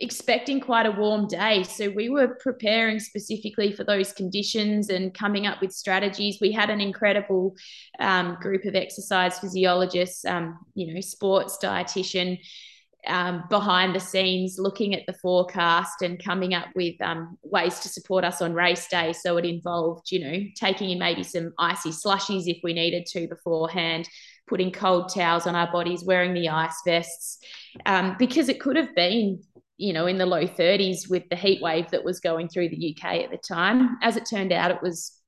expecting 0.01 0.59
quite 0.59 0.87
a 0.87 0.91
warm 0.91 1.27
day. 1.27 1.63
So 1.63 1.89
we 1.89 2.09
were 2.09 2.35
preparing 2.39 2.99
specifically 2.99 3.71
for 3.71 3.83
those 3.83 4.11
conditions 4.11 4.89
and 4.89 5.13
coming 5.13 5.45
up 5.45 5.61
with 5.61 5.71
strategies. 5.71 6.39
We 6.41 6.51
had 6.51 6.71
an 6.71 6.81
incredible 6.81 7.55
um, 7.99 8.37
group 8.41 8.65
of 8.65 8.75
exercise 8.75 9.37
physiologists, 9.39 10.25
um, 10.25 10.59
you 10.73 10.93
know, 10.93 11.01
sports 11.01 11.57
dietitian. 11.63 12.39
Um, 13.07 13.45
behind 13.49 13.95
the 13.95 13.99
scenes, 13.99 14.59
looking 14.59 14.93
at 14.93 15.07
the 15.07 15.13
forecast 15.13 16.03
and 16.03 16.23
coming 16.23 16.53
up 16.53 16.67
with 16.75 17.01
um, 17.01 17.35
ways 17.41 17.79
to 17.79 17.89
support 17.89 18.23
us 18.23 18.43
on 18.43 18.53
race 18.53 18.87
day. 18.89 19.11
So 19.11 19.37
it 19.37 19.45
involved, 19.45 20.11
you 20.11 20.19
know, 20.19 20.43
taking 20.55 20.91
in 20.91 20.99
maybe 20.99 21.23
some 21.23 21.51
icy 21.57 21.89
slushies 21.89 22.43
if 22.45 22.59
we 22.61 22.73
needed 22.73 23.07
to 23.07 23.27
beforehand, 23.27 24.07
putting 24.47 24.71
cold 24.71 25.11
towels 25.11 25.47
on 25.47 25.55
our 25.55 25.71
bodies, 25.71 26.03
wearing 26.03 26.35
the 26.35 26.49
ice 26.49 26.79
vests, 26.85 27.39
um, 27.87 28.17
because 28.19 28.49
it 28.49 28.59
could 28.59 28.75
have 28.75 28.93
been 28.93 29.41
you 29.81 29.93
know, 29.93 30.05
in 30.05 30.17
the 30.17 30.25
low 30.25 30.45
30s 30.45 31.09
with 31.09 31.27
the 31.29 31.35
heat 31.35 31.59
wave 31.59 31.89
that 31.89 32.03
was 32.03 32.19
going 32.19 32.47
through 32.47 32.69
the 32.69 32.95
UK 32.95 33.23
at 33.23 33.31
the 33.31 33.37
time. 33.37 33.97
As 34.03 34.15
it 34.15 34.27
turned 34.29 34.51
out, 34.51 34.69
it 34.69 34.81
was 34.83 35.19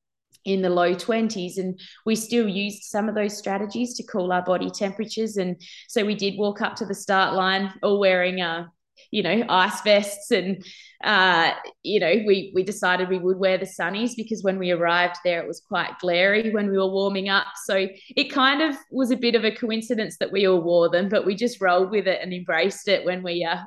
in 0.46 0.62
the 0.62 0.70
low 0.70 0.94
20s 0.94 1.58
and 1.58 1.80
we 2.06 2.16
still 2.16 2.48
used 2.48 2.84
some 2.84 3.10
of 3.10 3.16
those 3.16 3.36
strategies 3.36 3.96
to 3.96 4.04
cool 4.04 4.32
our 4.32 4.44
body 4.44 4.70
temperatures 4.70 5.38
and 5.38 5.56
so 5.88 6.04
we 6.04 6.16
did 6.16 6.38
walk 6.38 6.60
up 6.60 6.76
to 6.76 6.86
the 6.86 6.94
start 6.94 7.34
line 7.34 7.74
all 7.82 7.98
wearing 7.98 8.42
uh, 8.42 8.66
you 9.12 9.24
know, 9.24 9.44
ice 9.50 9.82
vests. 9.82 10.32
And, 10.32 10.64
uh, 11.04 11.52
you 11.84 12.00
know, 12.00 12.14
we, 12.26 12.52
we 12.56 12.64
decided 12.64 13.10
we 13.10 13.18
would 13.18 13.38
wear 13.38 13.58
the 13.58 13.66
sunnies 13.66 14.12
because 14.16 14.44
when 14.44 14.58
we 14.58 14.72
arrived 14.72 15.18
there, 15.24 15.42
it 15.42 15.48
was 15.48 15.62
quite 15.62 16.00
glary 16.00 16.52
when 16.52 16.70
we 16.70 16.78
were 16.78 16.90
warming 16.90 17.30
up. 17.30 17.48
So 17.66 17.88
it 18.16 18.32
kind 18.32 18.62
of 18.62 18.76
was 18.92 19.12
a 19.12 19.18
bit 19.18 19.36
of 19.36 19.44
a 19.44 19.52
coincidence 19.52 20.18
that 20.18 20.32
we 20.32 20.48
all 20.48 20.62
wore 20.62 20.90
them, 20.90 21.10
but 21.10 21.26
we 21.26 21.36
just 21.36 21.62
rolled 21.62 21.92
with 21.92 22.08
it 22.08 22.20
and 22.22 22.34
embraced 22.34 22.88
it 22.88 23.06
when 23.06 23.24
we 23.24 23.44
uh, 23.44 23.58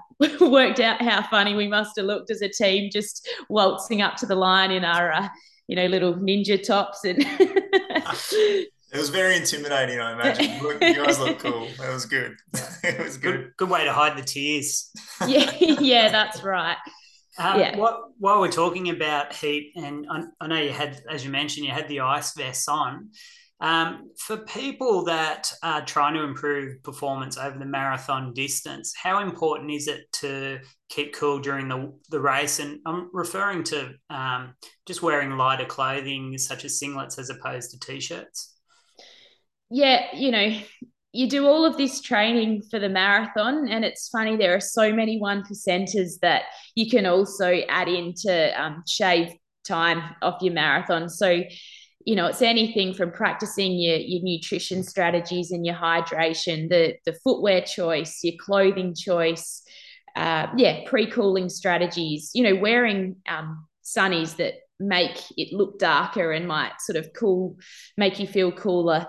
worked 0.41 0.81
out 0.81 1.03
how 1.03 1.23
funny 1.29 1.55
we 1.55 1.69
must 1.69 1.97
have 1.97 2.07
looked 2.07 2.31
as 2.31 2.43
a 2.43 2.49
team 2.49 2.91
just 2.93 3.29
waltzing 3.49 4.03
up 4.03 4.17
to 4.17 4.27
the 4.27 4.35
line 4.35 4.71
in 4.71 4.85
our, 4.85 5.13
uh, 5.13 5.29
you 5.69 5.77
know, 5.77 5.87
little 5.87 6.15
ninja 6.15 6.63
tops 6.63 7.05
and 7.05 7.25
It 8.93 8.99
was 8.99 9.09
very 9.09 9.37
intimidating, 9.37 9.99
I 9.99 10.13
imagine. 10.13 10.63
Look, 10.63 10.81
you 10.81 10.95
guys 10.95 11.19
look 11.19 11.41
cool. 11.41 11.65
It 11.65 11.93
was 11.93 12.07
good. 12.07 12.37
it 12.85 13.03
was 13.03 13.17
good. 13.19 13.37
good. 13.37 13.57
Good 13.57 13.71
way 13.71 13.85
to 13.85 13.93
hide 13.93 14.17
the 14.17 14.23
tears. 14.23 14.91
yeah, 15.27 15.53
yeah, 15.61 16.09
that's 16.11 16.43
right. 16.45 16.77
Um, 17.39 17.61
yeah. 17.61 17.77
What, 17.77 18.01
while 18.19 18.41
we're 18.41 18.51
talking 18.51 18.91
about 18.91 19.35
heat, 19.35 19.73
and 19.77 20.07
I, 20.09 20.23
I, 20.41 20.47
know 20.47 20.61
you 20.61 20.71
had, 20.71 21.03
as 21.11 21.25
you 21.25 21.31
mentioned, 21.31 21.67
you 21.67 21.73
had 21.73 21.89
the 21.89 22.01
ice 22.01 22.35
vests 22.35 22.69
on. 22.69 23.11
Um, 23.59 24.11
for 24.19 24.37
people 24.37 25.05
that 25.05 25.51
are 25.63 25.85
trying 25.85 26.15
to 26.15 26.23
improve 26.23 26.83
performance 26.83 27.39
over 27.39 27.59
the 27.59 27.65
marathon 27.65 28.35
distance, 28.35 28.95
how 28.95 29.21
important 29.21 29.71
is 29.73 29.89
it 29.89 30.13
to 30.21 30.61
keep 30.91 31.15
cool 31.15 31.41
during 31.41 31.67
the, 31.69 31.93
the 32.11 32.21
race? 32.21 32.61
And 32.61 32.81
I'm 32.87 33.11
referring 33.13 33.65
to 33.65 33.95
um, 34.11 34.55
just 34.87 35.03
wearing 35.03 35.31
lighter 35.31 35.65
clothing, 35.65 36.39
such 36.39 36.65
as 36.65 36.81
singlets, 36.81 37.19
as 37.19 37.31
opposed 37.31 37.73
to 37.73 37.81
t 37.81 37.99
shirts 37.99 38.56
yeah, 39.71 40.07
you 40.15 40.31
know, 40.31 40.59
you 41.13 41.29
do 41.29 41.47
all 41.47 41.65
of 41.65 41.77
this 41.77 42.01
training 42.01 42.63
for 42.71 42.79
the 42.79 42.89
marathon, 42.89 43.69
and 43.69 43.85
it's 43.85 44.09
funny, 44.11 44.37
there 44.37 44.55
are 44.55 44.61
so 44.61 44.93
many 44.93 45.19
one 45.19 45.43
percenters 45.43 46.21
that 46.21 46.43
you 46.75 46.91
can 46.91 47.07
also 47.07 47.61
add 47.69 47.89
in 47.89 48.13
to 48.23 48.63
um, 48.63 48.83
shave 48.87 49.31
time 49.67 50.03
off 50.23 50.43
your 50.43 50.53
marathon. 50.53 51.09
So, 51.09 51.43
you 52.05 52.15
know, 52.15 52.27
it's 52.27 52.43
anything 52.43 52.93
from 52.93 53.13
practicing 53.13 53.73
your, 53.73 53.97
your 53.97 54.23
nutrition 54.23 54.83
strategies 54.83 55.51
and 55.51 55.65
your 55.65 55.75
hydration, 55.75 56.69
the, 56.69 56.95
the 57.07 57.15
footwear 57.25 57.63
choice, 57.63 58.21
your 58.23 58.35
clothing 58.39 58.95
choice, 58.95 59.63
uh, 60.15 60.49
yeah, 60.57 60.81
pre 60.87 61.11
cooling 61.11 61.49
strategies, 61.49 62.31
you 62.35 62.43
know, 62.43 62.61
wearing 62.61 63.17
um, 63.27 63.67
sunnies 63.83 64.37
that 64.37 64.55
make 64.79 65.19
it 65.39 65.55
look 65.55 65.79
darker 65.79 66.33
and 66.33 66.47
might 66.47 66.79
sort 66.81 66.97
of 66.97 67.09
cool, 67.17 67.57
make 67.97 68.21
you 68.21 68.27
feel 68.27 68.53
cooler 68.53 69.07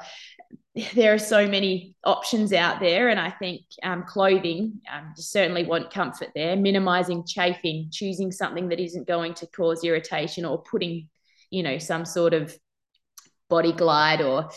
there 0.94 1.14
are 1.14 1.20
so 1.20 1.48
many 1.48 1.96
options 2.04 2.54
out 2.54 2.80
there, 2.80 3.10
and 3.10 3.20
I 3.20 3.32
think 3.32 3.62
um, 3.84 4.04
clothing 4.08 4.82
um, 4.92 5.14
you 5.16 5.24
certainly 5.24 5.66
want 5.66 5.92
comfort 5.92 6.30
there. 6.36 6.56
Minimizing 6.56 7.26
chafing, 7.26 7.90
choosing 7.92 8.32
something 8.32 8.70
that 8.70 8.80
isn't 8.80 9.08
going 9.08 9.34
to 9.36 9.48
cause 9.48 9.84
irritation, 9.84 10.46
or 10.46 10.62
putting, 10.62 11.10
you 11.50 11.64
know, 11.64 11.78
some 11.78 12.06
sort 12.06 12.34
of 12.34 12.58
body 13.50 13.72
glide 13.72 14.22
or 14.22 14.50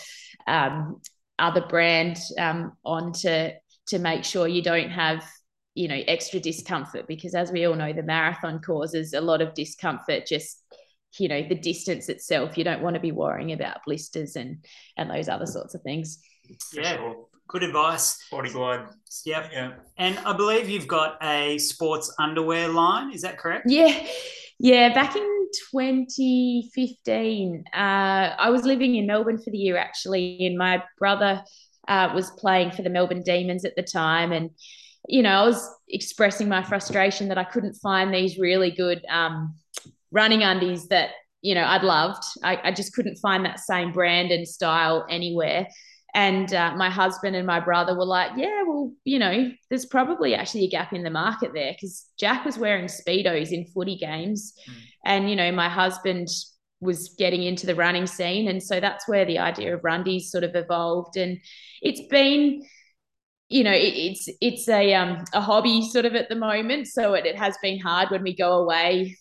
um, 0.47 1.01
other 1.39 1.65
brand 1.69 2.19
um, 2.39 2.73
on 2.85 3.13
to 3.13 3.53
to 3.87 3.99
make 3.99 4.25
sure 4.25 4.47
you 4.47 4.63
don't 4.63 4.91
have 4.91 5.25
you 5.75 5.89
know 5.89 6.01
extra 6.09 6.41
discomfort 6.41 7.07
because 7.07 7.35
as 7.35 7.53
we 7.53 7.65
all 7.65 7.77
know 7.77 7.93
the 7.93 8.03
marathon 8.03 8.61
causes 8.61 9.13
a 9.13 9.21
lot 9.21 9.41
of 9.41 9.55
discomfort 9.55 10.27
just 10.27 10.65
you 11.19 11.29
know 11.29 11.43
the 11.49 11.55
distance 11.55 12.09
itself. 12.09 12.57
You 12.57 12.65
don't 12.65 12.83
want 12.83 12.95
to 12.95 13.01
be 13.01 13.13
worrying 13.13 13.53
about 13.53 13.79
blisters 13.87 14.37
and 14.37 14.65
and 14.97 15.11
those 15.11 15.29
other 15.29 15.47
sorts 15.47 15.75
of 15.75 15.83
things. 15.83 16.19
Yeah. 16.73 16.97
Sure. 16.97 17.27
good 17.49 17.63
advice. 17.63 18.19
Body 18.31 18.51
glide. 18.51 18.87
Yep. 19.25 19.51
Yeah. 19.53 19.73
And 19.99 20.19
i 20.21 20.33
believe 20.33 20.69
you've 20.69 20.89
got 20.89 21.17
a 21.23 21.59
sports 21.59 22.15
underwear 22.19 22.69
line. 22.69 23.13
Is 23.13 23.23
that 23.23 23.39
correct? 23.39 23.65
Yeah. 23.69 24.07
Yeah. 24.59 24.93
Back 24.95 25.17
in 25.17 25.41
2015 25.73 27.65
uh, 27.75 27.77
i 27.77 28.51
was 28.51 28.63
living 28.63 28.95
in 28.95 29.07
melbourne 29.07 29.39
for 29.39 29.51
the 29.51 29.59
year 29.59 29.77
actually 29.77 30.47
and 30.47 30.57
my 30.57 30.83
brother 30.99 31.43
uh, 31.89 32.13
was 32.15 32.31
playing 32.33 32.71
for 32.71 32.83
the 32.83 32.91
melbourne 32.91 33.23
demons 33.23 33.65
at 33.65 33.75
the 33.75 33.83
time. 33.83 34.33
And 34.33 34.51
you 35.09 35.23
know 35.23 35.31
i 35.31 35.47
was 35.47 35.69
expressing 35.89 36.49
my 36.49 36.63
frustration 36.63 37.29
that 37.29 37.39
i 37.39 37.45
couldn't 37.45 37.75
find 37.75 38.13
these 38.13 38.39
really 38.39 38.71
good 38.71 39.05
um, 39.09 39.55
running 40.13 40.43
undies 40.43 40.89
that 40.89 41.11
you 41.43 41.55
know 41.55 41.65
I'd 41.65 41.83
loved. 41.83 42.23
I, 42.43 42.59
I 42.65 42.73
just 42.73 42.93
couldn't 42.93 43.17
find 43.17 43.45
that 43.45 43.61
same 43.61 43.93
brand 43.93 44.31
and 44.31 44.47
style 44.47 45.07
anywhere. 45.09 45.67
And 46.13 46.53
uh, 46.53 46.75
my 46.77 46.91
husband 46.91 47.37
and 47.37 47.47
my 47.47 47.61
brother 47.61 47.97
were 47.97 48.05
like, 48.05 48.33
"Yeah, 48.37 48.63
well, 48.67 48.93
you 49.05 49.19
know, 49.19 49.51
there's 49.69 49.87
probably 49.87 50.35
actually 50.35 50.65
a 50.65 50.71
gap 50.71 50.93
in 50.93 51.05
the 51.05 51.11
market 51.11 51.53
there 51.55 51.73
because 51.73 52.07
Jack 52.19 52.45
was 52.45 52.59
wearing 52.59 52.87
speedos 52.87 53.53
in 53.53 53.67
footy 53.67 53.97
games, 53.97 54.53
mm. 54.69 54.75
and 55.05 55.31
you 55.31 55.37
know, 55.37 55.53
my 55.53 55.69
husband 55.69 56.29
was 56.81 57.15
getting 57.19 57.43
into 57.43 57.67
the 57.67 57.75
running 57.75 58.07
scene, 58.07 58.49
and 58.49 58.63
so 58.63 58.81
that's 58.81 59.07
where 59.07 59.25
the 59.25 59.39
idea 59.39 59.75
of 59.75 59.83
Rundies 59.83 60.23
sort 60.23 60.45
of 60.45 60.57
evolved. 60.57 61.17
And 61.17 61.39
it's 61.81 62.03
been 62.09 62.63
you 63.51 63.65
know, 63.65 63.73
it, 63.73 63.95
it's 63.95 64.29
it's 64.41 64.69
a 64.69 64.95
um 64.95 65.25
a 65.35 65.41
hobby 65.41 65.83
sort 65.83 66.07
of 66.07 66.15
at 66.15 66.29
the 66.29 66.37
moment, 66.37 66.87
so 66.87 67.15
it, 67.15 67.27
it 67.27 67.37
has 67.37 67.57
been 67.61 67.81
hard 67.81 68.11
when 68.11 68.23
we 68.23 68.35
go 68.35 68.55
away 68.55 69.17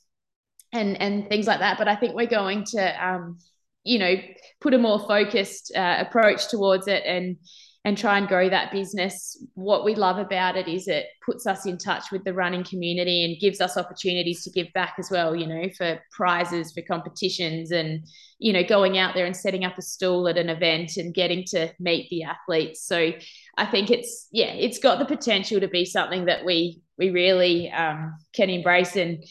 and 0.72 1.00
and 1.02 1.28
things 1.30 1.48
like 1.48 1.60
that. 1.60 1.78
But 1.78 1.88
I 1.88 1.96
think 1.96 2.16
we're 2.16 2.28
going 2.28 2.64
to 2.66 3.08
um 3.08 3.40
you 3.84 4.00
know 4.00 4.16
put 4.62 4.74
a 4.74 4.78
more 4.78 5.00
focused 5.00 5.72
uh, 5.76 5.98
approach 6.00 6.50
towards 6.50 6.88
it 6.88 7.04
and 7.06 7.38
and 7.86 7.98
try 7.98 8.18
and 8.18 8.28
grow 8.28 8.50
that 8.50 8.74
business. 8.74 9.42
What 9.54 9.86
we 9.86 9.96
love 9.96 10.18
about 10.18 10.58
it 10.58 10.68
is 10.68 10.90
it 10.90 11.06
puts 11.26 11.48
us 11.48 11.66
in 11.66 11.78
touch 11.78 12.12
with 12.12 12.26
the 12.26 12.34
running 12.34 12.66
community 12.66 13.24
and 13.24 13.40
gives 13.40 13.62
us 13.62 13.78
opportunities 13.78 14.44
to 14.44 14.52
give 14.52 14.68
back 14.74 14.96
as 15.00 15.10
well, 15.10 15.34
you 15.34 15.48
know, 15.48 15.70
for 15.78 15.98
prizes, 16.12 16.74
for 16.74 16.82
competitions, 16.82 17.72
and, 17.72 18.06
you 18.38 18.52
know, 18.52 18.64
going 18.66 18.98
out 18.98 19.16
there 19.16 19.26
and 19.26 19.36
setting 19.36 19.64
up 19.64 19.78
a 19.78 19.82
stall 19.82 20.28
at 20.28 20.38
an 20.38 20.50
event 20.50 20.98
and 20.98 21.14
getting 21.14 21.46
to 21.46 21.72
meet 21.80 22.10
the 22.10 22.24
athletes. 22.24 22.86
So 22.86 23.14
I 23.58 23.66
think 23.66 23.90
it's, 23.90 24.28
yeah, 24.34 24.52
it's 24.52 24.80
got 24.80 25.00
the 25.00 25.06
potential 25.06 25.62
to 25.62 25.70
be 25.70 25.86
something 25.86 26.26
that 26.26 26.44
we, 26.44 26.82
we 26.98 27.12
really 27.12 27.72
um, 27.72 28.14
can 28.34 28.50
embrace 28.50 28.98
and, 28.98 29.24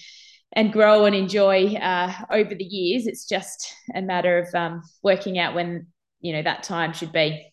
and 0.52 0.72
grow 0.72 1.04
and 1.04 1.14
enjoy 1.14 1.74
uh, 1.74 2.12
over 2.30 2.54
the 2.54 2.64
years. 2.64 3.06
It's 3.06 3.26
just 3.26 3.74
a 3.94 4.02
matter 4.02 4.38
of 4.38 4.54
um, 4.54 4.82
working 5.02 5.38
out 5.38 5.54
when, 5.54 5.86
you 6.20 6.32
know, 6.32 6.42
that 6.42 6.62
time 6.62 6.92
should 6.92 7.12
be 7.12 7.52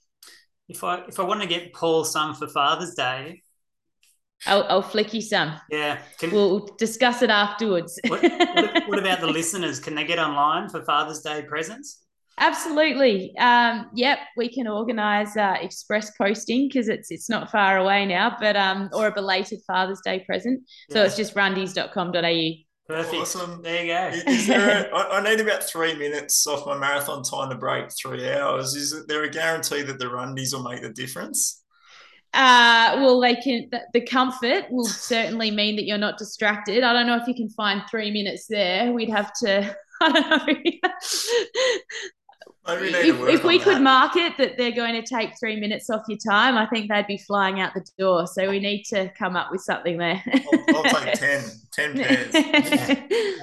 if 0.67 0.83
I 0.83 1.03
if 1.07 1.19
I 1.19 1.23
want 1.23 1.41
to 1.41 1.47
get 1.47 1.73
Paul 1.73 2.03
some 2.03 2.33
for 2.33 2.47
Father's 2.47 2.95
Day, 2.95 3.41
I'll, 4.47 4.65
I'll 4.69 4.81
flick 4.81 5.13
you 5.13 5.21
some. 5.21 5.53
Yeah, 5.69 5.99
Can, 6.19 6.31
we'll 6.31 6.67
discuss 6.77 7.21
it 7.21 7.29
afterwards. 7.29 7.99
what, 8.07 8.21
what, 8.21 8.87
what, 8.87 8.99
about 8.99 9.21
the 9.21 9.27
listeners? 9.31 9.79
Can 9.79 9.95
they 9.95 10.05
get 10.05 10.19
online 10.19 10.69
for 10.69 10.83
Father's 10.83 11.21
Day 11.21 11.43
presents? 11.47 12.01
Absolutely. 12.37 13.33
Um, 13.37 13.89
yep, 13.93 14.19
we 14.35 14.53
can 14.53 14.67
organise 14.67 15.37
uh, 15.37 15.55
express 15.61 16.11
posting 16.17 16.67
because 16.67 16.89
it's 16.89 17.11
it's 17.11 17.29
not 17.29 17.51
far 17.51 17.77
away 17.77 18.05
now, 18.05 18.35
but 18.39 18.55
um, 18.55 18.89
or 18.91 19.07
a 19.07 19.11
belated 19.11 19.59
Father's 19.65 20.01
Day 20.03 20.19
present. 20.25 20.63
So 20.89 20.99
yeah. 20.99 21.05
it's 21.05 21.15
just 21.15 21.35
rundies.com.au. 21.35 22.64
Perfect. 22.87 23.15
Awesome. 23.15 23.61
There 23.63 23.83
you 23.83 23.93
go. 23.93 24.31
Is 24.31 24.47
there 24.47 24.91
a, 24.91 24.95
I 25.13 25.23
need 25.23 25.39
about 25.39 25.63
three 25.63 25.95
minutes 25.95 26.45
off 26.45 26.67
my 26.67 26.77
marathon 26.77 27.23
time 27.23 27.49
to 27.49 27.55
break 27.55 27.89
three 27.91 28.29
hours. 28.31 28.75
Is 28.75 29.05
there 29.07 29.23
a 29.23 29.29
guarantee 29.29 29.81
that 29.81 29.97
the 29.97 30.05
rundies 30.05 30.53
will 30.53 30.63
make 30.63 30.81
the 30.81 30.89
difference? 30.89 31.63
Uh, 32.33 32.97
well, 32.97 33.19
they 33.21 33.35
can. 33.35 33.69
The 33.93 34.01
comfort 34.01 34.65
will 34.69 34.85
certainly 34.85 35.49
mean 35.51 35.77
that 35.77 35.85
you're 35.85 35.97
not 35.97 36.19
distracted. 36.19 36.83
I 36.83 36.93
don't 36.93 37.07
know 37.07 37.17
if 37.17 37.27
you 37.27 37.33
can 37.33 37.49
find 37.49 37.81
three 37.89 38.11
minutes 38.11 38.45
there. 38.47 38.91
We'd 38.91 39.09
have 39.09 39.31
to. 39.41 39.75
I 40.01 40.11
don't 40.11 40.29
know. 40.29 40.81
If, 42.67 43.19
if 43.29 43.43
we 43.43 43.59
could 43.59 43.81
market 43.81 44.33
that 44.37 44.57
they're 44.57 44.71
going 44.71 45.01
to 45.01 45.07
take 45.07 45.37
three 45.39 45.59
minutes 45.59 45.89
off 45.89 46.03
your 46.07 46.17
time, 46.17 46.57
I 46.57 46.65
think 46.65 46.89
they'd 46.89 47.05
be 47.07 47.17
flying 47.17 47.59
out 47.59 47.73
the 47.73 47.85
door. 47.97 48.25
So 48.27 48.49
we 48.49 48.59
need 48.59 48.83
to 48.85 49.11
come 49.17 49.35
up 49.35 49.51
with 49.51 49.61
something 49.61 49.97
there. 49.97 50.23
I'll, 50.33 50.77
I'll 50.77 50.83
take 50.83 51.13
10, 51.13 51.43
10 51.71 51.93
pairs. 51.95 52.35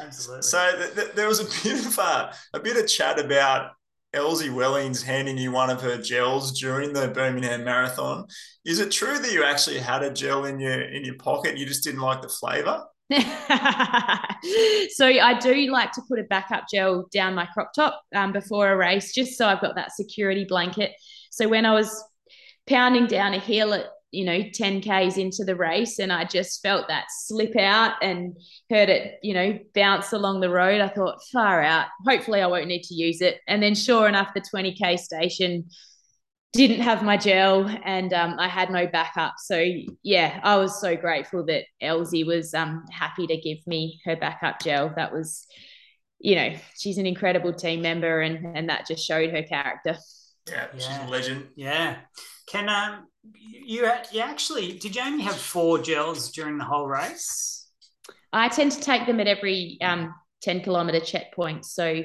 Absolutely. 0.01 0.43
So 0.43 0.77
th- 0.77 0.95
th- 0.95 1.13
there 1.13 1.29
was 1.29 1.41
a 1.41 1.69
bit 1.69 1.87
of 1.87 1.99
a, 1.99 2.35
a 2.55 2.61
bit 2.61 2.77
of 2.77 2.89
chat 2.89 3.21
about 3.21 3.73
Elsie 4.15 4.51
Wellings 4.51 5.03
handing 5.03 5.39
you 5.39 5.53
one 5.53 5.71
of 5.71 5.81
her 5.81 5.97
gels 5.97 6.59
during 6.59 6.93
the 6.93 7.09
Birmingham 7.09 7.65
Marathon. 7.65 8.27
Is 8.65 8.79
it 8.79 8.91
true 8.91 9.19
that 9.19 9.33
you 9.33 9.45
actually 9.45 9.79
had 9.79 10.03
a 10.03 10.13
gel 10.13 10.45
in 10.45 10.61
your 10.61 10.83
in 10.83 11.05
your 11.05 11.17
pocket? 11.17 11.57
You 11.57 11.65
just 11.65 11.83
didn't 11.83 12.01
like 12.01 12.21
the 12.23 12.29
flavour? 12.29 12.85
so 14.91 15.07
I 15.07 15.39
do 15.41 15.71
like 15.71 15.93
to 15.93 16.03
put 16.09 16.19
a 16.19 16.25
backup 16.25 16.65
gel 16.73 17.09
down 17.13 17.35
my 17.35 17.47
crop 17.47 17.73
top 17.75 18.03
um, 18.15 18.33
before 18.33 18.71
a 18.71 18.77
race, 18.77 19.13
just 19.13 19.37
so 19.37 19.47
I've 19.47 19.61
got 19.61 19.75
that 19.77 19.93
security 19.93 20.45
blanket. 20.45 20.93
So 21.31 21.49
when 21.49 21.67
I 21.67 21.73
was 21.73 22.03
pounding 22.67 23.07
down 23.07 23.35
a 23.35 23.39
hill 23.39 23.75
at 23.75 23.87
you 24.13 24.27
know 24.27 24.43
10 24.53 24.83
k's 24.83 25.17
into 25.17 25.43
the 25.43 25.57
race 25.57 25.99
and 25.99 26.13
i 26.13 26.23
just 26.23 26.63
felt 26.63 26.87
that 26.89 27.07
slip 27.09 27.57
out 27.57 27.95
and 28.03 28.37
heard 28.71 28.91
it 28.91 29.15
you 29.23 29.33
know 29.33 29.59
bounce 29.75 30.13
along 30.13 30.41
the 30.41 30.51
road 30.51 30.81
i 30.83 30.89
thought 30.89 31.19
far 31.33 31.63
out 31.63 31.87
hopefully 32.07 32.43
i 32.43 32.47
won't 32.47 32.69
need 32.69 32.83
to 32.83 32.95
use 32.95 33.23
it 33.23 33.41
and 33.49 33.63
then 33.63 33.75
sure 33.75 34.07
enough 34.07 34.29
the 34.35 34.43
20k 34.55 34.99
station 34.99 35.65
didn't 36.53 36.81
have 36.81 37.03
my 37.03 37.17
gel 37.17 37.67
and 37.85 38.13
um, 38.13 38.37
I 38.39 38.47
had 38.47 38.71
no 38.71 38.87
backup. 38.87 39.35
So 39.39 39.65
yeah, 40.03 40.39
I 40.43 40.57
was 40.57 40.81
so 40.81 40.97
grateful 40.97 41.45
that 41.47 41.65
Elsie 41.81 42.25
was 42.25 42.53
um, 42.53 42.85
happy 42.91 43.27
to 43.27 43.37
give 43.39 43.67
me 43.67 44.01
her 44.05 44.17
backup 44.17 44.61
gel. 44.63 44.93
That 44.95 45.13
was, 45.13 45.47
you 46.19 46.37
know, 46.37 46.55
she's 46.79 46.99
an 46.99 47.07
incredible 47.07 47.55
team 47.55 47.81
member 47.81 48.21
and 48.21 48.57
and 48.57 48.69
that 48.69 48.87
just 48.87 49.07
showed 49.07 49.31
her 49.31 49.43
character. 49.43 49.97
Yeah, 50.49 50.67
she's 50.75 50.87
a 50.87 51.09
legend. 51.09 51.49
Yeah. 51.57 51.97
Can 52.47 52.69
um 52.69 53.07
you 53.33 53.89
you 54.11 54.21
actually 54.21 54.79
did 54.79 54.95
you 54.95 55.03
only 55.03 55.23
have 55.23 55.37
four 55.37 55.79
gels 55.79 56.33
during 56.33 56.59
the 56.59 56.65
whole 56.65 56.87
race? 56.87 57.67
I 58.31 58.49
tend 58.49 58.73
to 58.73 58.81
take 58.81 59.07
them 59.07 59.21
at 59.21 59.27
every 59.27 59.79
um 59.81 60.15
10 60.43 60.61
kilometer 60.61 61.01
checkpoint. 61.01 61.65
So 61.65 62.03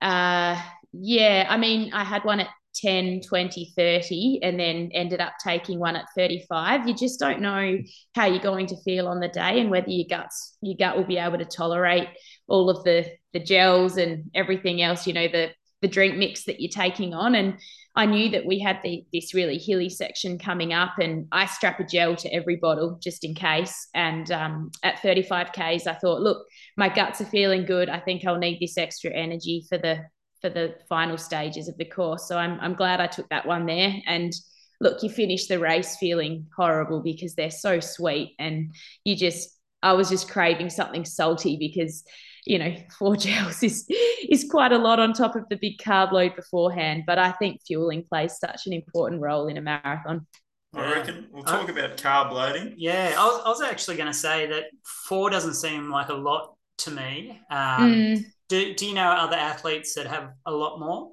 uh 0.00 0.62
yeah, 0.92 1.46
I 1.48 1.56
mean 1.56 1.92
I 1.92 2.04
had 2.04 2.24
one 2.24 2.38
at 2.38 2.48
10, 2.74 3.20
20, 3.20 3.72
30, 3.76 4.40
and 4.42 4.58
then 4.58 4.90
ended 4.92 5.20
up 5.20 5.34
taking 5.42 5.78
one 5.78 5.96
at 5.96 6.06
35. 6.16 6.88
You 6.88 6.94
just 6.94 7.20
don't 7.20 7.40
know 7.40 7.78
how 8.14 8.26
you're 8.26 8.38
going 8.40 8.66
to 8.66 8.82
feel 8.82 9.08
on 9.08 9.20
the 9.20 9.28
day 9.28 9.60
and 9.60 9.70
whether 9.70 9.90
your 9.90 10.06
guts, 10.08 10.56
your 10.60 10.76
gut 10.78 10.96
will 10.96 11.04
be 11.04 11.18
able 11.18 11.38
to 11.38 11.44
tolerate 11.44 12.08
all 12.46 12.70
of 12.70 12.84
the 12.84 13.10
the 13.32 13.40
gels 13.40 13.96
and 13.96 14.30
everything 14.34 14.80
else, 14.80 15.06
you 15.06 15.12
know, 15.12 15.28
the 15.28 15.50
the 15.82 15.88
drink 15.88 16.16
mix 16.16 16.44
that 16.44 16.60
you're 16.60 16.70
taking 16.70 17.12
on. 17.12 17.34
And 17.34 17.58
I 17.94 18.06
knew 18.06 18.30
that 18.30 18.46
we 18.46 18.58
had 18.58 18.80
the, 18.82 19.04
this 19.12 19.34
really 19.34 19.58
hilly 19.58 19.90
section 19.90 20.38
coming 20.38 20.72
up, 20.72 20.98
and 20.98 21.26
I 21.30 21.44
strap 21.44 21.78
a 21.78 21.84
gel 21.84 22.16
to 22.16 22.32
every 22.32 22.56
bottle 22.56 22.98
just 23.02 23.22
in 23.22 23.34
case. 23.34 23.88
And 23.94 24.30
um, 24.32 24.70
at 24.82 25.02
35 25.02 25.52
Ks, 25.52 25.86
I 25.86 25.94
thought, 25.94 26.22
look, 26.22 26.46
my 26.76 26.88
guts 26.88 27.20
are 27.20 27.26
feeling 27.26 27.66
good. 27.66 27.90
I 27.90 28.00
think 28.00 28.24
I'll 28.24 28.38
need 28.38 28.60
this 28.60 28.78
extra 28.78 29.12
energy 29.12 29.66
for 29.68 29.76
the 29.76 29.98
for 30.44 30.50
the 30.50 30.74
final 30.90 31.16
stages 31.16 31.68
of 31.68 31.78
the 31.78 31.86
course. 31.86 32.28
So 32.28 32.36
I'm, 32.36 32.60
I'm 32.60 32.74
glad 32.74 33.00
I 33.00 33.06
took 33.06 33.26
that 33.30 33.46
one 33.46 33.64
there. 33.64 33.94
And 34.06 34.30
look, 34.78 35.02
you 35.02 35.08
finish 35.08 35.46
the 35.46 35.58
race 35.58 35.96
feeling 35.96 36.48
horrible 36.54 37.00
because 37.00 37.34
they're 37.34 37.50
so 37.50 37.80
sweet. 37.80 38.34
And 38.38 38.74
you 39.04 39.16
just, 39.16 39.48
I 39.82 39.94
was 39.94 40.10
just 40.10 40.30
craving 40.30 40.68
something 40.68 41.06
salty 41.06 41.56
because, 41.56 42.04
you 42.44 42.58
know, 42.58 42.76
four 42.98 43.16
gels 43.16 43.62
is, 43.62 43.86
is 44.28 44.46
quite 44.50 44.72
a 44.72 44.76
lot 44.76 45.00
on 45.00 45.14
top 45.14 45.34
of 45.34 45.44
the 45.48 45.56
big 45.56 45.78
carb 45.78 46.12
load 46.12 46.36
beforehand. 46.36 47.04
But 47.06 47.18
I 47.18 47.32
think 47.32 47.62
fueling 47.66 48.04
plays 48.06 48.36
such 48.38 48.66
an 48.66 48.74
important 48.74 49.22
role 49.22 49.48
in 49.48 49.56
a 49.56 49.62
marathon. 49.62 50.26
I 50.74 50.92
reckon 50.92 51.28
we'll 51.32 51.44
talk 51.44 51.70
uh, 51.70 51.72
about 51.72 51.96
carb 51.96 52.32
loading. 52.32 52.74
Yeah, 52.76 53.14
I 53.16 53.24
was, 53.24 53.42
I 53.46 53.48
was 53.48 53.62
actually 53.62 53.96
going 53.96 54.08
to 54.08 54.18
say 54.18 54.46
that 54.48 54.64
four 55.08 55.30
doesn't 55.30 55.54
seem 55.54 55.88
like 55.88 56.10
a 56.10 56.14
lot 56.14 56.54
to 56.78 56.90
me. 56.90 57.40
Um, 57.48 57.94
mm. 57.94 58.24
Do, 58.48 58.74
do 58.74 58.86
you 58.86 58.94
know 58.94 59.08
other 59.08 59.36
athletes 59.36 59.94
that 59.94 60.06
have 60.06 60.30
a 60.46 60.52
lot 60.52 60.78
more? 60.78 61.12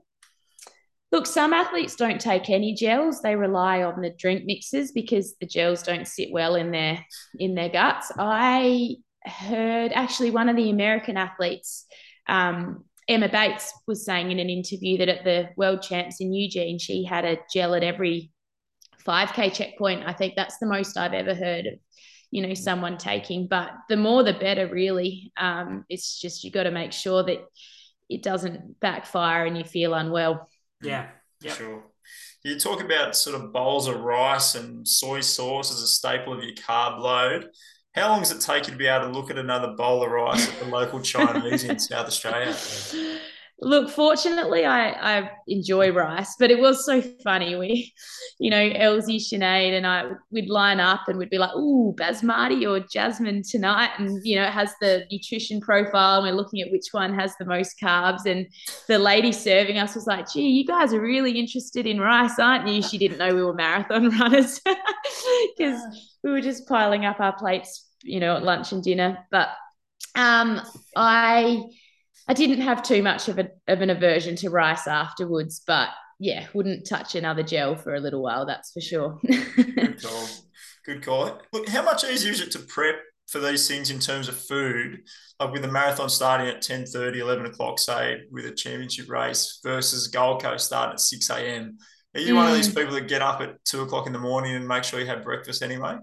Look, 1.12 1.26
some 1.26 1.52
athletes 1.52 1.96
don't 1.96 2.22
take 2.22 2.50
any 2.50 2.74
gels. 2.74 3.22
They 3.22 3.36
rely 3.36 3.84
on 3.84 4.02
the 4.02 4.12
drink 4.12 4.46
mixes 4.46 4.94
because 4.94 5.36
the 5.42 5.46
gels 5.46 5.84
don't 5.84 6.08
sit 6.08 6.30
well 6.32 6.56
in 6.56 6.72
their 6.72 7.06
in 7.38 7.54
their 7.54 7.70
guts. 7.70 8.12
I 8.18 8.96
heard 9.26 9.92
actually 9.94 10.32
one 10.32 10.48
of 10.48 10.56
the 10.56 10.70
American 10.70 11.18
athletes, 11.18 11.86
um, 12.28 12.86
Emma 13.10 13.28
Bates, 13.28 13.74
was 13.88 14.06
saying 14.06 14.32
in 14.32 14.40
an 14.40 14.50
interview 14.50 14.98
that 15.00 15.10
at 15.10 15.26
the 15.26 15.50
World 15.58 15.82
Champs 15.82 16.22
in 16.22 16.34
Eugene, 16.34 16.80
she 16.80 17.04
had 17.04 17.26
a 17.26 17.40
gel 17.54 17.76
at 17.76 17.84
every 17.84 18.32
5K 19.06 19.54
checkpoint. 19.54 20.04
I 20.06 20.14
think 20.14 20.36
that's 20.36 20.60
the 20.60 20.66
most 20.66 20.98
I've 20.98 21.14
ever 21.14 21.36
heard 21.36 21.66
of 21.66 21.74
you 22.32 22.42
know 22.42 22.54
someone 22.54 22.98
taking 22.98 23.48
but 23.48 23.72
the 23.90 23.98
more 23.98 24.24
the 24.24 24.34
better 24.34 24.68
really. 24.68 25.32
Um, 25.38 25.86
it's 25.90 26.20
just 26.20 26.44
you 26.44 26.52
got 26.52 26.64
to 26.64 26.72
make 26.72 26.94
sure 26.94 27.24
that 27.24 27.40
it 28.10 28.24
doesn't 28.24 28.80
backfire 28.80 29.46
and 29.46 29.58
you 29.58 29.64
feel 29.64 29.94
unwell. 29.94 30.50
Yeah. 30.82 31.10
Yep. 31.42 31.56
sure. 31.56 31.84
You 32.44 32.60
talk 32.60 32.84
about 32.84 33.16
sort 33.16 33.36
of 33.36 33.54
bowls 33.54 33.88
of 33.88 34.00
rice 34.02 34.56
and 34.56 34.88
soy 34.88 35.22
sauce 35.22 35.72
as 35.72 35.82
a 35.82 35.88
staple 35.88 36.34
of 36.34 36.44
your 36.44 36.54
carb 36.54 37.00
load. 37.00 37.50
How 37.94 38.10
long 38.10 38.20
does 38.20 38.32
it 38.32 38.42
take 38.42 38.68
you 38.68 38.74
to 38.74 38.78
be 38.78 38.88
able 38.88 39.08
to 39.08 39.12
look 39.12 39.30
at 39.30 39.38
another 39.38 39.74
bowl 39.76 40.04
of 40.04 40.12
rice 40.12 40.50
at 40.50 40.60
the 40.60 40.66
local 40.66 41.02
chinese 41.02 41.66
in 41.66 41.78
south 41.78 42.08
australia 42.08 42.56
Look, 43.64 43.92
fortunately, 43.92 44.66
I, 44.66 45.20
I 45.20 45.32
enjoy 45.48 45.92
rice, 45.92 46.36
but 46.40 46.50
it 46.50 46.60
was 46.60 46.84
so 46.84 47.00
funny. 47.24 47.56
We, 47.56 47.94
you 48.40 48.50
know, 48.50 48.72
Elsie, 48.74 49.20
Sinead, 49.20 49.78
and 49.78 49.86
I 49.86 50.14
we'd 50.32 50.50
line 50.50 50.80
up 50.80 51.02
and 51.08 51.20
we'd 51.20 51.30
be 51.30 51.38
like, 51.38 51.56
"Ooh, 51.56 51.94
basmati 51.96 52.68
or 52.68 52.80
jasmine 52.80 53.44
tonight," 53.44 53.92
and 54.00 54.20
you 54.26 54.36
know, 54.36 54.46
it 54.46 54.52
has 54.52 54.74
the 54.82 55.06
nutrition 55.12 55.62
profile. 55.62 56.24
And 56.24 56.26
we're 56.26 56.42
looking 56.42 56.62
at 56.62 56.72
which 56.72 56.88
one 56.92 57.14
has 57.14 57.36
the 57.38 57.46
most 57.46 57.76
carbs. 57.80 58.26
And 58.26 58.48
the 58.88 58.98
lady 58.98 59.32
serving 59.32 59.78
us 59.78 59.94
was 59.94 60.08
like, 60.08 60.32
"Gee, 60.34 60.50
you 60.50 60.66
guys 60.66 60.92
are 60.92 61.02
really 61.02 61.38
interested 61.40 61.86
in 61.86 62.02
rice, 62.02 62.40
aren't 62.40 62.68
you?" 62.68 62.82
She 62.82 62.98
didn't 62.98 63.20
know 63.20 63.36
we 63.36 63.44
were 63.44 63.54
marathon 63.54 64.10
runners 64.20 64.60
because 65.56 65.80
we 66.24 66.32
were 66.32 66.42
just 66.42 66.68
piling 66.68 67.06
up 67.06 67.20
our 67.20 67.38
plates, 67.38 67.88
you 68.02 68.20
know, 68.20 68.38
at 68.38 68.44
lunch 68.44 68.72
and 68.72 68.82
dinner. 68.82 69.20
But 69.30 69.50
um, 70.16 70.62
I 70.96 71.64
I 72.28 72.34
didn't 72.34 72.62
have 72.62 72.84
too 72.84 73.02
much 73.02 73.28
of, 73.28 73.40
a, 73.40 73.50
of 73.68 73.82
an 73.82 73.90
aversion 73.90 74.36
to 74.38 74.50
rice 74.50 74.88
afterwards, 74.88 75.62
but 75.66 75.90
yeah, 76.20 76.48
wouldn't 76.54 76.88
touch 76.88 77.16
another 77.16 77.44
gel 77.44 77.76
for 77.76 77.96
a 77.96 78.00
little 78.00 78.22
while. 78.22 78.46
That's 78.46 78.72
for 78.72 78.82
sure. 78.82 79.20
Good 79.26 80.02
call. 80.02 80.28
Good 80.86 81.04
call. 81.04 81.42
Look, 81.54 81.70
how 81.70 81.84
much 81.84 82.04
easier 82.04 82.32
is 82.32 82.42
it 82.42 82.52
to 82.52 82.60
prep 82.60 82.96
for 83.28 83.40
these 83.40 83.68
things 83.68 83.90
in 83.90 84.00
terms 84.00 84.28
of 84.28 84.36
food, 84.36 85.00
like 85.40 85.52
with 85.52 85.62
the 85.62 85.68
marathon 85.72 86.10
starting 86.10 86.48
at 86.48 86.62
10 86.62 86.86
30, 86.86 87.20
11 87.20 87.46
o'clock, 87.46 87.80
say, 87.80 88.22
with 88.32 88.46
a 88.46 88.52
championship 88.52 89.10
race 89.10 89.60
versus 89.64 90.08
Gold 90.08 90.44
Coast 90.44 90.66
starting 90.66 90.94
at 90.94 91.00
6 91.00 91.30
a.m. 91.30 91.78
Are 92.14 92.22
you 92.22 92.34
mm. 92.34 92.38
one 92.38 92.48
of 92.48 92.54
these 92.54 92.70
mm. 92.70 92.76
people 92.76 92.94
that 92.96 93.08
get 93.08 93.22
up 93.22 93.42
at 93.42 93.64
two 93.64 93.82
o'clock 93.82 94.06
in 94.06 94.14
the 94.14 94.20
morning 94.20 94.56
and 94.56 94.68
make 94.68 94.84
sure 94.84 95.00
you 95.00 95.06
have 95.06 95.24
breakfast 95.24 95.64
anyway? 95.64 95.98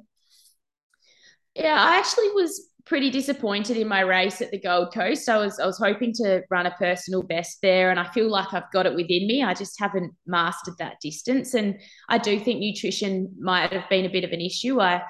Yeah, 1.54 1.76
I 1.76 1.98
actually 1.98 2.30
was 2.30 2.67
pretty 2.88 3.10
disappointed 3.10 3.76
in 3.76 3.86
my 3.86 4.00
race 4.00 4.40
at 4.40 4.50
the 4.50 4.58
Gold 4.58 4.92
Coast. 4.92 5.28
I 5.28 5.36
was 5.36 5.60
I 5.60 5.66
was 5.66 5.78
hoping 5.78 6.12
to 6.14 6.42
run 6.50 6.66
a 6.66 6.70
personal 6.72 7.22
best 7.22 7.58
there, 7.62 7.90
and 7.90 8.00
I 8.00 8.10
feel 8.12 8.30
like 8.30 8.52
I've 8.52 8.72
got 8.72 8.86
it 8.86 8.94
within 8.94 9.26
me. 9.26 9.42
I 9.42 9.54
just 9.54 9.78
haven't 9.78 10.12
mastered 10.26 10.74
that 10.78 11.00
distance, 11.00 11.54
and 11.54 11.78
I 12.08 12.18
do 12.18 12.40
think 12.40 12.60
nutrition 12.60 13.34
might 13.38 13.72
have 13.72 13.88
been 13.90 14.06
a 14.06 14.10
bit 14.10 14.24
of 14.24 14.32
an 14.32 14.40
issue. 14.40 14.80
I 14.80 15.02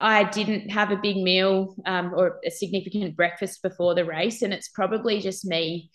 I 0.00 0.24
didn't 0.24 0.70
have 0.70 0.90
a 0.90 0.96
big 0.96 1.16
meal 1.16 1.74
um, 1.86 2.12
or 2.14 2.40
a 2.44 2.50
significant 2.50 3.16
breakfast 3.16 3.62
before 3.62 3.94
the 3.94 4.04
race, 4.04 4.42
and 4.42 4.52
it's 4.52 4.68
probably 4.68 5.20
just 5.20 5.44
me, 5.44 5.90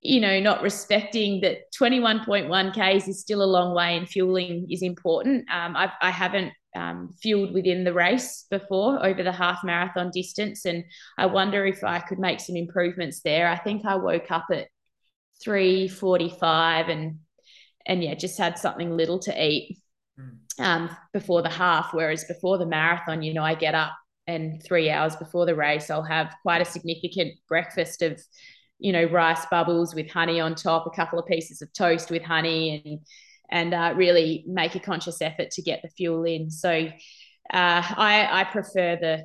you 0.00 0.20
know, 0.20 0.40
not 0.40 0.62
respecting 0.62 1.40
that 1.40 1.72
21.1 1.78 2.74
k's 2.74 3.08
is 3.08 3.20
still 3.20 3.42
a 3.42 3.44
long 3.44 3.74
way, 3.74 3.96
and 3.96 4.08
fueling 4.08 4.66
is 4.70 4.82
important. 4.82 5.46
Um, 5.50 5.74
I've, 5.74 5.92
I 6.02 6.10
haven't 6.10 6.52
um, 6.74 7.14
fueled 7.20 7.54
within 7.54 7.84
the 7.84 7.92
race 7.92 8.46
before 8.50 9.04
over 9.04 9.22
the 9.22 9.32
half 9.32 9.64
marathon 9.64 10.10
distance, 10.12 10.64
and 10.64 10.84
I 11.16 11.26
wonder 11.26 11.66
if 11.66 11.82
I 11.84 12.00
could 12.00 12.18
make 12.18 12.40
some 12.40 12.56
improvements 12.56 13.20
there. 13.20 13.48
I 13.48 13.56
think 13.56 13.84
I 13.84 13.96
woke 13.96 14.30
up 14.30 14.46
at 14.52 14.68
3:45 15.42 16.88
and 16.88 17.18
and 17.86 18.04
yeah, 18.04 18.14
just 18.14 18.38
had 18.38 18.58
something 18.58 18.96
little 18.96 19.18
to 19.20 19.42
eat 19.42 19.78
um, 20.58 20.94
before 21.12 21.42
the 21.42 21.48
half. 21.48 21.90
Whereas 21.92 22.24
before 22.24 22.58
the 22.58 22.66
marathon, 22.66 23.22
you 23.22 23.32
know, 23.32 23.44
I 23.44 23.54
get 23.54 23.74
up 23.74 23.92
and 24.26 24.62
three 24.62 24.90
hours 24.90 25.16
before 25.16 25.46
the 25.46 25.54
race, 25.54 25.90
I'll 25.90 26.02
have 26.02 26.34
quite 26.42 26.60
a 26.60 26.66
significant 26.66 27.34
breakfast 27.48 28.02
of, 28.02 28.20
you 28.78 28.92
know, 28.92 29.04
rice 29.04 29.46
bubbles 29.50 29.94
with 29.94 30.10
honey 30.10 30.38
on 30.38 30.54
top, 30.54 30.86
a 30.86 30.90
couple 30.90 31.18
of 31.18 31.26
pieces 31.26 31.62
of 31.62 31.72
toast 31.72 32.10
with 32.10 32.22
honey, 32.22 32.82
and 32.84 33.00
and 33.50 33.74
uh, 33.74 33.94
really 33.96 34.44
make 34.46 34.74
a 34.74 34.80
conscious 34.80 35.20
effort 35.22 35.50
to 35.52 35.62
get 35.62 35.82
the 35.82 35.88
fuel 35.88 36.24
in. 36.24 36.50
So 36.50 36.70
uh, 36.70 36.90
I, 37.52 38.28
I 38.30 38.44
prefer 38.44 38.96
the 38.96 39.24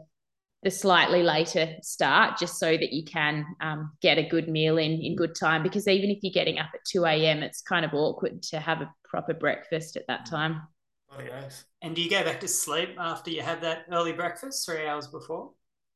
the 0.63 0.71
slightly 0.71 1.23
later 1.23 1.75
start 1.81 2.39
just 2.39 2.57
so 2.57 2.71
that 2.71 2.93
you 2.93 3.03
can 3.03 3.45
um, 3.59 3.91
get 4.01 4.17
a 4.17 4.27
good 4.27 4.47
meal 4.47 4.77
in 4.77 4.93
in 5.01 5.15
good 5.15 5.35
time 5.35 5.61
because 5.61 5.89
even 5.89 6.09
if 6.09 6.19
you're 6.21 6.31
getting 6.31 6.57
up 6.57 6.69
at 6.73 6.79
2 6.89 7.03
a.m 7.03 7.43
it's 7.43 7.61
kind 7.61 7.83
of 7.83 7.93
awkward 7.93 8.41
to 8.41 8.61
have 8.61 8.79
a 8.79 8.89
proper 9.03 9.33
breakfast 9.33 9.97
at 9.97 10.07
that 10.07 10.25
time 10.25 10.61
and 11.81 11.95
do 11.95 12.01
you 12.01 12.09
go 12.09 12.23
back 12.23 12.39
to 12.39 12.47
sleep 12.47 12.95
after 12.97 13.29
you 13.29 13.41
have 13.41 13.61
that 13.61 13.85
early 13.91 14.13
breakfast 14.13 14.65
three 14.65 14.87
hours 14.87 15.07
before? 15.07 15.51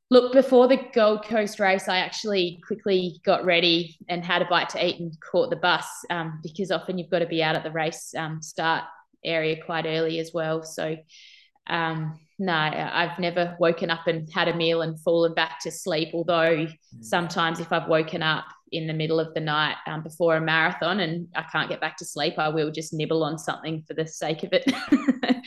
Look, 0.09 0.31
before 0.31 0.69
the 0.69 0.79
Gold 0.93 1.25
Coast 1.25 1.59
race, 1.59 1.89
I 1.89 1.97
actually 1.97 2.61
quickly 2.65 3.19
got 3.25 3.43
ready 3.43 3.97
and 4.07 4.23
had 4.23 4.41
a 4.41 4.45
bite 4.45 4.69
to 4.69 4.85
eat 4.85 5.01
and 5.01 5.13
caught 5.19 5.49
the 5.49 5.57
bus 5.57 5.85
um, 6.09 6.39
because 6.41 6.71
often 6.71 6.97
you've 6.97 7.09
got 7.09 7.19
to 7.19 7.25
be 7.25 7.43
out 7.43 7.57
at 7.57 7.63
the 7.63 7.71
race 7.71 8.13
um, 8.15 8.41
start 8.41 8.85
area 9.25 9.61
quite 9.61 9.85
early 9.85 10.19
as 10.19 10.31
well. 10.33 10.63
So, 10.63 10.95
um, 11.69 12.17
no, 12.39 12.53
I've 12.53 13.19
never 13.19 13.57
woken 13.59 13.89
up 13.89 14.07
and 14.07 14.31
had 14.31 14.47
a 14.47 14.55
meal 14.55 14.81
and 14.81 14.97
fallen 15.01 15.33
back 15.33 15.59
to 15.61 15.71
sleep. 15.71 16.09
Although 16.13 16.67
mm. 16.67 16.77
sometimes 17.01 17.59
if 17.59 17.73
I've 17.73 17.89
woken 17.89 18.23
up 18.23 18.45
in 18.71 18.87
the 18.87 18.93
middle 18.93 19.19
of 19.19 19.33
the 19.33 19.41
night 19.41 19.75
um, 19.87 20.03
before 20.03 20.37
a 20.37 20.41
marathon 20.41 21.01
and 21.01 21.27
I 21.35 21.43
can't 21.51 21.69
get 21.69 21.81
back 21.81 21.97
to 21.97 22.05
sleep, 22.05 22.35
I 22.37 22.47
will 22.47 22.71
just 22.71 22.93
nibble 22.93 23.23
on 23.23 23.37
something 23.37 23.83
for 23.85 23.93
the 23.93 24.07
sake 24.07 24.43
of 24.43 24.53
it. 24.53 24.71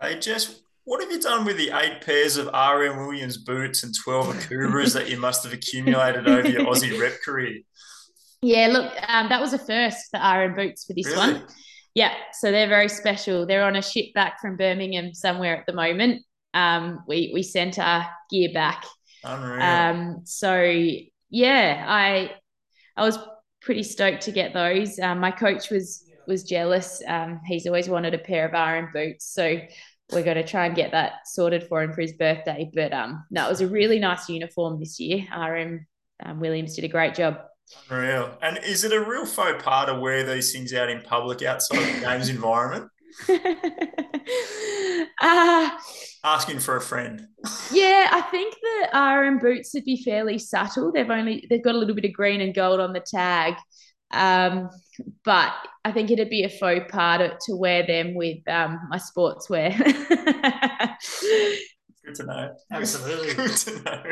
hey, 0.00 0.18
Jess, 0.18 0.60
what 0.88 1.02
have 1.02 1.12
you 1.12 1.20
done 1.20 1.44
with 1.44 1.58
the 1.58 1.70
eight 1.74 2.00
pairs 2.00 2.38
of 2.38 2.46
RM 2.46 3.06
Williams 3.06 3.36
boots 3.36 3.82
and 3.82 3.94
12 3.94 4.36
Akubras 4.36 4.94
that 4.94 5.10
you 5.10 5.18
must 5.18 5.44
have 5.44 5.52
accumulated 5.52 6.26
over 6.26 6.48
your 6.48 6.62
Aussie 6.62 6.98
rep 6.98 7.20
career? 7.22 7.58
Yeah, 8.40 8.68
look, 8.68 8.94
um, 9.06 9.28
that 9.28 9.38
was 9.38 9.52
a 9.52 9.58
first, 9.58 10.10
the 10.12 10.18
RM 10.18 10.54
boots 10.54 10.86
for 10.86 10.94
this 10.94 11.04
really? 11.06 11.34
one. 11.34 11.46
Yeah, 11.94 12.14
so 12.32 12.50
they're 12.50 12.68
very 12.68 12.88
special. 12.88 13.44
They're 13.44 13.66
on 13.66 13.76
a 13.76 13.82
ship 13.82 14.14
back 14.14 14.40
from 14.40 14.56
Birmingham 14.56 15.12
somewhere 15.12 15.58
at 15.58 15.66
the 15.66 15.74
moment. 15.74 16.22
Um, 16.54 17.04
we 17.06 17.32
we 17.34 17.42
sent 17.42 17.78
our 17.78 18.08
gear 18.30 18.48
back. 18.54 18.86
Unreal. 19.24 19.62
Um, 19.62 20.20
so 20.24 20.62
yeah, 21.28 21.84
I 21.86 22.30
I 22.96 23.02
was 23.02 23.18
pretty 23.60 23.82
stoked 23.82 24.22
to 24.22 24.32
get 24.32 24.54
those. 24.54 24.98
Um, 24.98 25.18
my 25.18 25.32
coach 25.32 25.68
was 25.68 26.04
was 26.26 26.44
jealous. 26.44 27.02
Um, 27.06 27.40
he's 27.44 27.66
always 27.66 27.90
wanted 27.90 28.14
a 28.14 28.18
pair 28.18 28.48
of 28.48 28.52
RM 28.52 28.90
boots, 28.94 29.26
so 29.26 29.58
we're 30.12 30.22
going 30.22 30.36
to 30.36 30.46
try 30.46 30.66
and 30.66 30.74
get 30.74 30.92
that 30.92 31.26
sorted 31.26 31.64
for 31.64 31.82
him 31.82 31.92
for 31.92 32.00
his 32.00 32.12
birthday. 32.12 32.70
But 32.74 32.92
um, 32.92 33.24
no, 33.30 33.46
it 33.46 33.50
was 33.50 33.60
a 33.60 33.68
really 33.68 33.98
nice 33.98 34.28
uniform 34.28 34.78
this 34.80 34.98
year. 34.98 35.26
RM 35.36 35.86
um, 36.24 36.40
Williams 36.40 36.74
did 36.74 36.84
a 36.84 36.88
great 36.88 37.14
job. 37.14 37.38
Unreal. 37.90 38.36
And 38.42 38.58
is 38.64 38.84
it 38.84 38.92
a 38.92 39.00
real 39.00 39.26
faux 39.26 39.62
pas 39.62 39.86
to 39.86 39.98
wear 39.98 40.24
these 40.24 40.52
things 40.52 40.72
out 40.72 40.88
in 40.88 41.02
public 41.02 41.42
outside 41.42 41.78
of 41.78 41.94
the 41.94 42.00
games 42.00 42.28
environment? 42.28 42.90
uh, 45.20 45.70
Asking 46.24 46.58
for 46.58 46.76
a 46.76 46.80
friend. 46.80 47.26
yeah, 47.72 48.08
I 48.10 48.20
think 48.30 48.54
the 48.60 48.98
RM 48.98 49.38
boots 49.38 49.72
would 49.74 49.84
be 49.84 50.02
fairly 50.02 50.38
subtle. 50.38 50.90
They've 50.92 51.08
only 51.08 51.46
they've 51.48 51.62
got 51.62 51.74
a 51.74 51.78
little 51.78 51.94
bit 51.94 52.04
of 52.04 52.12
green 52.12 52.40
and 52.40 52.54
gold 52.54 52.80
on 52.80 52.92
the 52.92 53.00
tag. 53.00 53.54
Um, 54.10 54.70
but 55.24 55.52
I 55.84 55.92
think 55.92 56.10
it'd 56.10 56.30
be 56.30 56.44
a 56.44 56.48
faux 56.48 56.90
pas 56.90 57.18
to, 57.18 57.38
to 57.46 57.56
wear 57.56 57.86
them 57.86 58.14
with 58.14 58.38
um, 58.48 58.80
my 58.88 58.98
sportswear. 58.98 59.76
Good 62.08 62.14
to 62.14 62.24
know. 62.24 62.54
Absolutely. 62.72 63.34
Good 63.34 63.56
to 63.56 63.82
know. 63.82 64.02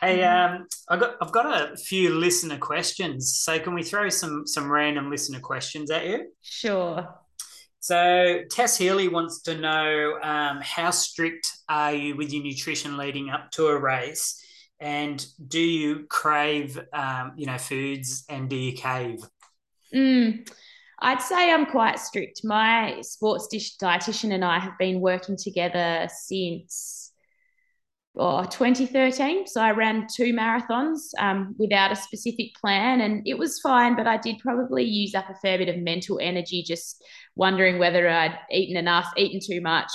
Hey, 0.00 0.22
um, 0.22 0.68
I 0.88 0.96
got 0.96 1.16
I've 1.20 1.32
got 1.32 1.72
a 1.72 1.76
few 1.76 2.14
listener 2.14 2.58
questions. 2.58 3.34
So 3.34 3.58
can 3.58 3.74
we 3.74 3.82
throw 3.82 4.08
some 4.08 4.46
some 4.46 4.70
random 4.70 5.10
listener 5.10 5.40
questions 5.40 5.90
at 5.90 6.06
you? 6.06 6.30
Sure. 6.42 7.08
So 7.80 8.42
Tess 8.50 8.76
Healy 8.76 9.08
wants 9.08 9.40
to 9.42 9.56
know 9.56 10.18
um, 10.22 10.60
how 10.62 10.90
strict 10.90 11.50
are 11.68 11.92
you 11.92 12.14
with 12.14 12.32
your 12.32 12.44
nutrition 12.44 12.96
leading 12.96 13.30
up 13.30 13.50
to 13.52 13.66
a 13.66 13.76
race, 13.76 14.40
and 14.78 15.24
do 15.48 15.58
you 15.58 16.06
crave 16.08 16.78
um, 16.92 17.32
you 17.36 17.46
know 17.46 17.58
foods 17.58 18.24
and 18.28 18.48
do 18.48 18.54
you 18.54 18.74
cave? 18.74 19.18
Mm, 19.94 20.48
I'd 21.00 21.22
say 21.22 21.50
I'm 21.50 21.66
quite 21.66 21.98
strict. 21.98 22.42
My 22.44 23.00
sports 23.00 23.48
dish 23.48 23.76
dietitian 23.76 24.32
and 24.32 24.44
I 24.44 24.58
have 24.58 24.78
been 24.78 25.00
working 25.00 25.36
together 25.36 26.08
since 26.12 27.12
oh, 28.16 28.44
2013. 28.44 29.46
So 29.46 29.60
I 29.60 29.70
ran 29.70 30.06
two 30.14 30.32
marathons 30.34 31.10
um, 31.18 31.54
without 31.58 31.92
a 31.92 31.96
specific 31.96 32.54
plan, 32.60 33.00
and 33.00 33.26
it 33.26 33.38
was 33.38 33.60
fine. 33.60 33.96
But 33.96 34.06
I 34.06 34.18
did 34.18 34.38
probably 34.38 34.84
use 34.84 35.14
up 35.14 35.28
a 35.30 35.34
fair 35.34 35.58
bit 35.58 35.68
of 35.68 35.78
mental 35.78 36.18
energy 36.20 36.62
just 36.62 37.02
wondering 37.34 37.78
whether 37.78 38.08
I'd 38.08 38.38
eaten 38.50 38.76
enough, 38.76 39.10
eaten 39.16 39.40
too 39.44 39.60
much, 39.60 39.90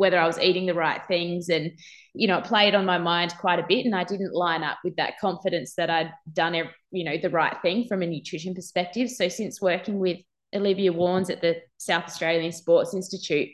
whether 0.00 0.18
I 0.18 0.26
was 0.26 0.38
eating 0.38 0.66
the 0.66 0.74
right 0.74 1.00
things, 1.06 1.48
and 1.48 1.70
you 2.14 2.26
know, 2.26 2.38
it 2.38 2.44
played 2.44 2.74
on 2.74 2.84
my 2.86 2.98
mind 2.98 3.34
quite 3.38 3.58
a 3.58 3.66
bit. 3.68 3.84
And 3.84 3.94
I 3.94 4.04
didn't 4.04 4.34
line 4.34 4.64
up 4.64 4.78
with 4.82 4.96
that 4.96 5.18
confidence 5.20 5.74
that 5.76 5.90
I'd 5.90 6.12
done, 6.32 6.54
you 6.90 7.04
know, 7.04 7.16
the 7.16 7.30
right 7.30 7.56
thing 7.62 7.86
from 7.86 8.02
a 8.02 8.06
nutrition 8.06 8.54
perspective. 8.54 9.10
So 9.10 9.28
since 9.28 9.60
working 9.60 9.98
with 9.98 10.18
Olivia 10.54 10.92
Warnes 10.92 11.30
at 11.30 11.40
the 11.40 11.56
South 11.78 12.04
Australian 12.04 12.52
Sports 12.52 12.94
Institute. 12.94 13.48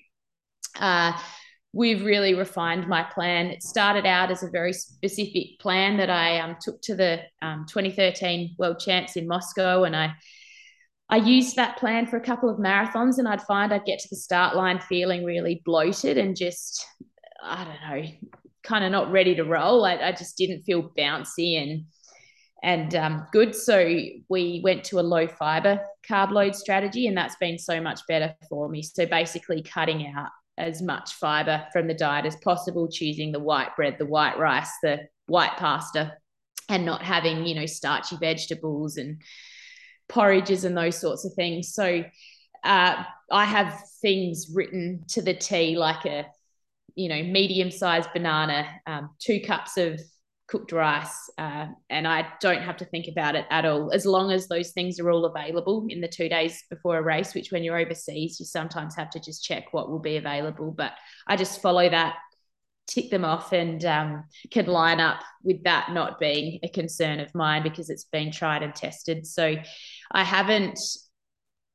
Uh, 0.78 1.12
we've 1.72 2.04
really 2.04 2.34
refined 2.34 2.88
my 2.88 3.02
plan. 3.02 3.46
It 3.48 3.62
started 3.62 4.06
out 4.06 4.30
as 4.30 4.42
a 4.42 4.50
very 4.50 4.72
specific 4.72 5.58
plan 5.60 5.96
that 5.98 6.10
I 6.10 6.38
um, 6.38 6.56
took 6.60 6.80
to 6.82 6.94
the 6.94 7.20
um, 7.42 7.66
2013 7.68 8.56
World 8.58 8.78
Champs 8.78 9.16
in 9.16 9.28
Moscow, 9.28 9.84
and 9.84 9.94
I 9.94 10.14
I 11.08 11.16
used 11.18 11.56
that 11.56 11.78
plan 11.78 12.06
for 12.06 12.16
a 12.16 12.24
couple 12.24 12.50
of 12.50 12.58
marathons, 12.58 13.18
and 13.18 13.28
I'd 13.28 13.42
find 13.42 13.72
I'd 13.72 13.84
get 13.84 14.00
to 14.00 14.08
the 14.08 14.16
start 14.16 14.56
line 14.56 14.80
feeling 14.80 15.24
really 15.24 15.62
bloated 15.64 16.18
and 16.18 16.36
just 16.36 16.84
I 17.42 17.64
don't 17.64 18.02
know, 18.02 18.08
kind 18.64 18.84
of 18.84 18.90
not 18.90 19.12
ready 19.12 19.34
to 19.36 19.44
roll. 19.44 19.84
I, 19.84 19.96
I 19.96 20.12
just 20.12 20.36
didn't 20.36 20.62
feel 20.62 20.90
bouncy 20.98 21.62
and 21.62 21.84
and 22.62 22.94
um, 22.96 23.26
good. 23.32 23.54
So 23.54 23.86
we 24.28 24.60
went 24.64 24.82
to 24.84 24.98
a 24.98 25.02
low 25.02 25.28
fiber 25.28 25.80
carb 26.08 26.32
load 26.32 26.56
strategy, 26.56 27.06
and 27.06 27.16
that's 27.16 27.36
been 27.36 27.58
so 27.58 27.80
much 27.80 28.00
better 28.08 28.34
for 28.48 28.68
me. 28.68 28.82
So 28.82 29.06
basically, 29.06 29.62
cutting 29.62 30.12
out 30.16 30.30
as 30.58 30.82
much 30.82 31.12
fiber 31.14 31.66
from 31.72 31.86
the 31.86 31.94
diet 31.94 32.26
as 32.26 32.36
possible, 32.36 32.88
choosing 32.88 33.30
the 33.30 33.38
white 33.38 33.76
bread, 33.76 33.96
the 33.98 34.06
white 34.06 34.38
rice, 34.38 34.70
the 34.82 35.00
white 35.26 35.56
pasta, 35.58 36.14
and 36.68 36.84
not 36.84 37.02
having, 37.02 37.46
you 37.46 37.54
know, 37.54 37.66
starchy 37.66 38.16
vegetables 38.16 38.96
and 38.96 39.20
porridges 40.08 40.64
and 40.64 40.76
those 40.76 40.98
sorts 40.98 41.24
of 41.24 41.32
things. 41.34 41.74
So 41.74 42.04
uh, 42.64 43.04
I 43.30 43.44
have 43.44 43.80
things 44.02 44.48
written 44.52 45.04
to 45.08 45.22
the 45.22 45.34
T 45.34 45.76
like 45.76 46.04
a, 46.04 46.26
you 46.94 47.08
know, 47.08 47.22
medium 47.22 47.70
sized 47.70 48.12
banana, 48.12 48.66
um, 48.86 49.10
two 49.18 49.40
cups 49.40 49.76
of 49.76 50.00
cooked 50.48 50.70
rice, 50.70 51.28
uh, 51.38 51.66
and 51.90 52.06
I 52.06 52.28
don't 52.40 52.62
have 52.62 52.76
to 52.78 52.84
think 52.84 53.06
about 53.08 53.34
it 53.34 53.46
at 53.50 53.64
all. 53.64 53.90
As 53.92 54.06
long 54.06 54.30
as 54.30 54.46
those 54.46 54.70
things 54.70 55.00
are 55.00 55.10
all 55.10 55.24
available 55.24 55.86
in 55.88 56.00
the 56.00 56.08
two 56.08 56.28
days 56.28 56.62
before 56.70 56.98
a 56.98 57.02
race, 57.02 57.34
which 57.34 57.50
when 57.50 57.64
you're 57.64 57.78
overseas, 57.78 58.38
you 58.38 58.46
sometimes 58.46 58.94
have 58.94 59.10
to 59.10 59.20
just 59.20 59.42
check 59.42 59.72
what 59.72 59.90
will 59.90 59.98
be 59.98 60.16
available. 60.16 60.70
But 60.70 60.92
I 61.26 61.36
just 61.36 61.60
follow 61.60 61.88
that, 61.88 62.14
tick 62.86 63.10
them 63.10 63.24
off, 63.24 63.52
and 63.52 63.84
um, 63.84 64.24
can 64.52 64.66
line 64.66 65.00
up 65.00 65.20
with 65.42 65.64
that 65.64 65.90
not 65.92 66.20
being 66.20 66.60
a 66.62 66.68
concern 66.68 67.18
of 67.18 67.34
mine 67.34 67.64
because 67.64 67.90
it's 67.90 68.04
been 68.04 68.30
tried 68.30 68.62
and 68.62 68.74
tested. 68.74 69.26
So 69.26 69.56
I 70.12 70.24
haven't 70.24 70.78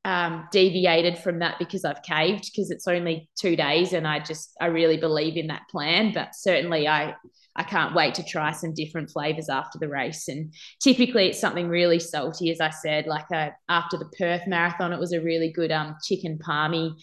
um, 0.04 0.48
deviated 0.50 1.18
from 1.18 1.38
that 1.38 1.58
because 1.58 1.84
I've 1.84 2.02
caved 2.02 2.50
because 2.52 2.70
it's 2.70 2.88
only 2.88 3.28
two 3.38 3.54
days 3.54 3.92
and 3.92 4.06
I 4.06 4.18
just 4.18 4.52
I 4.60 4.66
really 4.66 4.96
believe 4.96 5.36
in 5.36 5.46
that 5.48 5.62
plan. 5.70 6.12
But 6.12 6.34
certainly 6.34 6.88
I 6.88 7.14
I 7.54 7.62
can't 7.62 7.94
wait 7.94 8.14
to 8.14 8.24
try 8.24 8.52
some 8.52 8.74
different 8.74 9.10
flavors 9.10 9.48
after 9.48 9.78
the 9.78 9.88
race. 9.88 10.28
And 10.28 10.54
typically 10.82 11.28
it's 11.28 11.40
something 11.40 11.68
really 11.68 11.98
salty, 11.98 12.50
as 12.50 12.60
I 12.60 12.70
said, 12.70 13.06
like 13.06 13.26
a, 13.32 13.36
uh, 13.36 13.50
after 13.68 13.98
the 13.98 14.10
Perth 14.18 14.42
Marathon, 14.46 14.92
it 14.92 14.98
was 14.98 15.12
a 15.12 15.20
really 15.20 15.52
good 15.52 15.70
um, 15.70 15.96
chicken 16.02 16.38
palmy. 16.38 16.94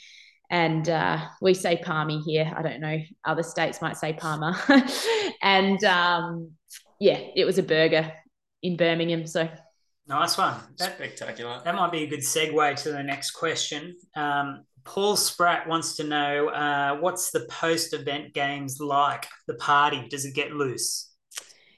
And 0.50 0.90
uh, 0.90 1.24
we 1.42 1.54
say 1.54 1.78
palmy 1.78 2.20
here. 2.22 2.52
I 2.56 2.64
don't 2.64 2.82
know. 2.82 2.98
Other 3.24 3.44
states 3.44 3.82
might 3.82 3.98
say 3.98 4.14
parma. 4.14 4.60
and 5.44 5.84
um, 5.84 6.54
yeah, 7.00 7.20
it 7.36 7.46
was 7.46 7.60
a 7.60 7.64
burger 7.64 8.12
in 8.64 8.76
Birmingham. 8.76 9.28
So 9.28 9.48
nice 10.10 10.38
one. 10.38 10.56
That, 10.78 10.96
Spectacular. 10.96 11.62
That 11.64 11.76
might 11.76 11.92
be 11.92 12.04
a 12.04 12.08
good 12.08 12.20
segue 12.20 12.76
to 12.84 12.92
the 12.92 13.04
next 13.04 13.32
question. 13.32 13.96
Um, 14.16 14.66
Paul 14.84 15.16
Spratt 15.16 15.68
wants 15.68 15.96
to 15.98 16.04
know 16.04 16.50
uh, 16.50 16.98
what's 16.98 17.32
the 17.32 17.42
post 17.50 17.94
event 17.94 18.34
games 18.34 18.80
like? 18.80 19.28
The 19.48 19.54
party, 19.56 20.08
does 20.10 20.26
it 20.26 20.34
get 20.34 20.52
loose? 20.52 21.12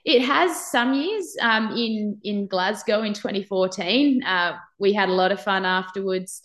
It 0.06 0.22
has 0.22 0.72
some 0.72 0.94
years. 0.94 1.36
Um, 1.42 1.76
in 1.78 2.20
in 2.24 2.48
Glasgow 2.48 3.04
in 3.04 3.14
2014, 3.14 4.24
uh, 4.24 4.58
we 4.80 4.94
had 4.94 5.10
a 5.10 5.14
lot 5.14 5.32
of 5.32 5.42
fun 5.42 5.66
afterwards. 5.66 6.42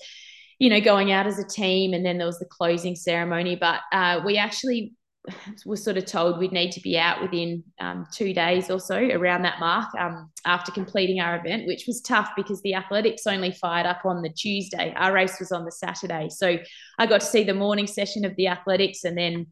You 0.58 0.70
know, 0.70 0.80
going 0.80 1.12
out 1.12 1.26
as 1.26 1.38
a 1.38 1.46
team, 1.46 1.94
and 1.94 2.04
then 2.04 2.18
there 2.18 2.26
was 2.26 2.38
the 2.38 2.46
closing 2.46 2.96
ceremony. 2.96 3.56
But 3.56 3.80
uh, 3.92 4.22
we 4.24 4.36
actually 4.36 4.92
was 5.64 5.82
sort 5.82 5.96
of 5.96 6.04
told 6.04 6.38
we'd 6.38 6.52
need 6.52 6.72
to 6.72 6.80
be 6.80 6.98
out 6.98 7.20
within 7.20 7.64
um, 7.80 8.06
two 8.12 8.32
days 8.32 8.70
or 8.70 8.78
so 8.78 8.96
around 8.96 9.42
that 9.42 9.60
mark 9.60 9.88
um, 9.98 10.30
after 10.44 10.72
completing 10.72 11.20
our 11.20 11.36
event, 11.36 11.66
which 11.66 11.84
was 11.86 12.00
tough 12.00 12.30
because 12.36 12.62
the 12.62 12.74
athletics 12.74 13.26
only 13.26 13.50
fired 13.52 13.86
up 13.86 14.04
on 14.04 14.22
the 14.22 14.30
Tuesday. 14.30 14.92
Our 14.96 15.12
race 15.12 15.38
was 15.40 15.52
on 15.52 15.64
the 15.64 15.72
Saturday, 15.72 16.28
so 16.28 16.58
I 16.98 17.06
got 17.06 17.20
to 17.20 17.26
see 17.26 17.44
the 17.44 17.54
morning 17.54 17.86
session 17.86 18.24
of 18.24 18.36
the 18.36 18.48
athletics, 18.48 19.04
and 19.04 19.16
then 19.16 19.46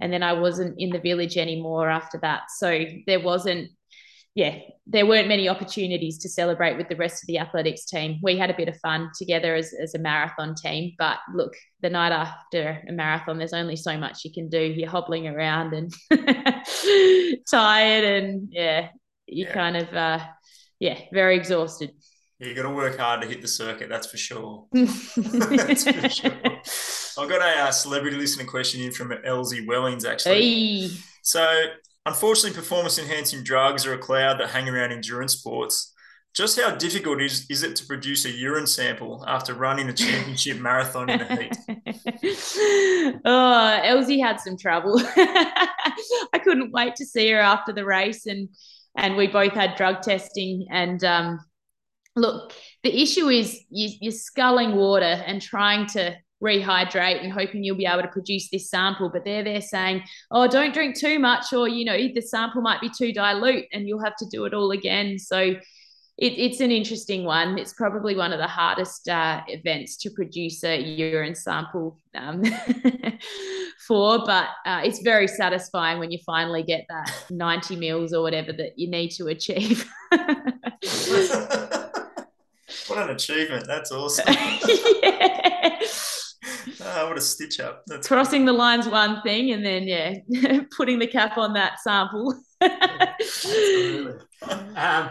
and 0.00 0.12
then 0.12 0.22
I 0.22 0.32
wasn't 0.32 0.74
in 0.78 0.90
the 0.90 0.98
village 0.98 1.36
anymore 1.36 1.88
after 1.88 2.18
that. 2.22 2.50
So 2.56 2.84
there 3.06 3.20
wasn't 3.20 3.70
yeah, 4.34 4.58
there 4.86 5.04
weren't 5.04 5.28
many 5.28 5.48
opportunities 5.48 6.18
to 6.18 6.28
celebrate 6.28 6.78
with 6.78 6.88
the 6.88 6.96
rest 6.96 7.22
of 7.22 7.26
the 7.26 7.38
athletics 7.38 7.84
team. 7.84 8.18
We 8.22 8.38
had 8.38 8.48
a 8.48 8.56
bit 8.56 8.68
of 8.68 8.78
fun 8.78 9.10
together 9.16 9.54
as, 9.54 9.74
as 9.74 9.94
a 9.94 9.98
marathon 9.98 10.54
team, 10.54 10.94
but 10.98 11.18
look, 11.34 11.54
the 11.82 11.90
night 11.90 12.12
after 12.12 12.82
a 12.88 12.92
marathon, 12.92 13.36
there's 13.36 13.52
only 13.52 13.76
so 13.76 13.98
much 13.98 14.24
you 14.24 14.32
can 14.32 14.48
do. 14.48 14.58
You're 14.58 14.88
hobbling 14.88 15.28
around 15.28 15.74
and 15.74 15.92
tired, 17.50 18.04
and 18.04 18.48
yeah, 18.50 18.88
you 19.26 19.44
yeah. 19.46 19.52
kind 19.52 19.76
of, 19.76 19.92
uh, 19.94 20.20
yeah, 20.80 20.98
very 21.12 21.36
exhausted. 21.36 21.92
Yeah, 22.38 22.48
you 22.48 22.54
got 22.54 22.62
to 22.62 22.70
work 22.70 22.98
hard 22.98 23.20
to 23.20 23.28
hit 23.28 23.42
the 23.42 23.48
circuit, 23.48 23.90
that's 23.90 24.06
for 24.06 24.16
sure. 24.16 24.66
that's 24.72 25.84
for 25.84 26.08
sure. 26.08 26.32
I've 27.22 27.28
got 27.28 27.42
a 27.42 27.64
uh, 27.64 27.70
celebrity 27.70 28.16
listener 28.16 28.46
question 28.46 28.80
in 28.80 28.92
from 28.92 29.12
Elsie 29.24 29.66
Wellings, 29.66 30.06
actually. 30.06 30.88
Hey. 30.88 30.90
So 31.20 31.66
Unfortunately, 32.04 32.56
performance 32.56 32.98
enhancing 32.98 33.44
drugs 33.44 33.86
are 33.86 33.94
a 33.94 33.98
cloud 33.98 34.40
that 34.40 34.50
hang 34.50 34.68
around 34.68 34.92
endurance 34.92 35.34
sports. 35.34 35.94
Just 36.34 36.58
how 36.58 36.74
difficult 36.74 37.20
is, 37.20 37.46
is 37.50 37.62
it 37.62 37.76
to 37.76 37.86
produce 37.86 38.24
a 38.24 38.30
urine 38.30 38.66
sample 38.66 39.22
after 39.28 39.52
running 39.52 39.88
a 39.90 39.92
championship 39.92 40.58
marathon 40.60 41.10
in 41.10 41.18
the 41.18 41.36
heat? 41.36 43.20
oh, 43.24 43.80
Elsie 43.84 44.18
had 44.18 44.40
some 44.40 44.56
trouble. 44.56 44.98
I 45.16 46.40
couldn't 46.42 46.72
wait 46.72 46.96
to 46.96 47.04
see 47.04 47.30
her 47.30 47.38
after 47.38 47.72
the 47.72 47.84
race, 47.84 48.26
and 48.26 48.48
and 48.96 49.16
we 49.16 49.26
both 49.26 49.52
had 49.52 49.76
drug 49.76 50.00
testing. 50.00 50.66
And 50.70 51.04
um, 51.04 51.38
look, 52.16 52.54
the 52.82 53.02
issue 53.02 53.28
is 53.28 53.60
you, 53.68 53.90
you're 54.00 54.12
sculling 54.12 54.74
water 54.74 55.04
and 55.04 55.40
trying 55.40 55.86
to 55.88 56.16
rehydrate 56.42 57.22
and 57.22 57.32
hoping 57.32 57.62
you'll 57.62 57.76
be 57.76 57.86
able 57.86 58.02
to 58.02 58.08
produce 58.08 58.50
this 58.50 58.68
sample. 58.68 59.08
But 59.08 59.24
they're 59.24 59.44
there 59.44 59.60
saying, 59.60 60.02
oh, 60.30 60.48
don't 60.48 60.74
drink 60.74 60.98
too 60.98 61.18
much, 61.18 61.52
or, 61.52 61.68
you 61.68 61.84
know, 61.84 61.96
the 61.96 62.20
sample 62.20 62.62
might 62.62 62.80
be 62.80 62.90
too 62.90 63.12
dilute 63.12 63.66
and 63.72 63.86
you'll 63.86 64.04
have 64.04 64.16
to 64.16 64.26
do 64.26 64.44
it 64.44 64.54
all 64.54 64.72
again. 64.72 65.18
So 65.18 65.54
it, 66.18 66.38
it's 66.38 66.60
an 66.60 66.70
interesting 66.70 67.24
one. 67.24 67.58
It's 67.58 67.72
probably 67.72 68.14
one 68.14 68.32
of 68.32 68.38
the 68.38 68.46
hardest 68.46 69.08
uh, 69.08 69.40
events 69.48 69.96
to 69.98 70.10
produce 70.10 70.62
a 70.62 70.78
urine 70.78 71.34
sample 71.34 71.98
um, 72.14 72.42
for, 73.86 74.24
but 74.26 74.48
uh, 74.66 74.82
it's 74.84 75.00
very 75.00 75.26
satisfying 75.26 75.98
when 75.98 76.10
you 76.10 76.18
finally 76.26 76.62
get 76.62 76.84
that 76.90 77.24
90 77.30 77.76
mils 77.76 78.12
or 78.12 78.22
whatever 78.22 78.52
that 78.52 78.78
you 78.78 78.90
need 78.90 79.08
to 79.10 79.28
achieve. 79.28 79.90
what 80.10 80.58
an 82.98 83.10
achievement. 83.10 83.66
That's 83.66 83.90
awesome. 83.90 84.34
yeah. 85.02 85.78
Oh, 86.80 87.08
what 87.08 87.18
a 87.18 87.20
stitch 87.20 87.60
up. 87.60 87.82
That's 87.86 88.08
Crossing 88.08 88.44
the 88.44 88.52
line's 88.52 88.88
one 88.88 89.22
thing, 89.22 89.52
and 89.52 89.64
then, 89.64 89.84
yeah, 89.84 90.14
putting 90.76 90.98
the 90.98 91.06
cap 91.06 91.38
on 91.38 91.52
that 91.54 91.80
sample. 91.80 92.34
um, 94.76 95.10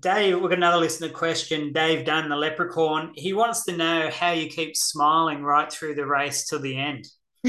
Dave, 0.00 0.40
we've 0.40 0.50
got 0.50 0.58
another 0.58 0.78
listener 0.78 1.10
question. 1.10 1.72
Dave 1.72 2.04
Dunn, 2.04 2.28
the 2.28 2.36
leprechaun. 2.36 3.12
He 3.14 3.32
wants 3.32 3.64
to 3.66 3.76
know 3.76 4.10
how 4.12 4.32
you 4.32 4.48
keep 4.48 4.76
smiling 4.76 5.44
right 5.44 5.72
through 5.72 5.94
the 5.94 6.06
race 6.06 6.48
till 6.48 6.60
the 6.60 6.76
end. 6.76 7.06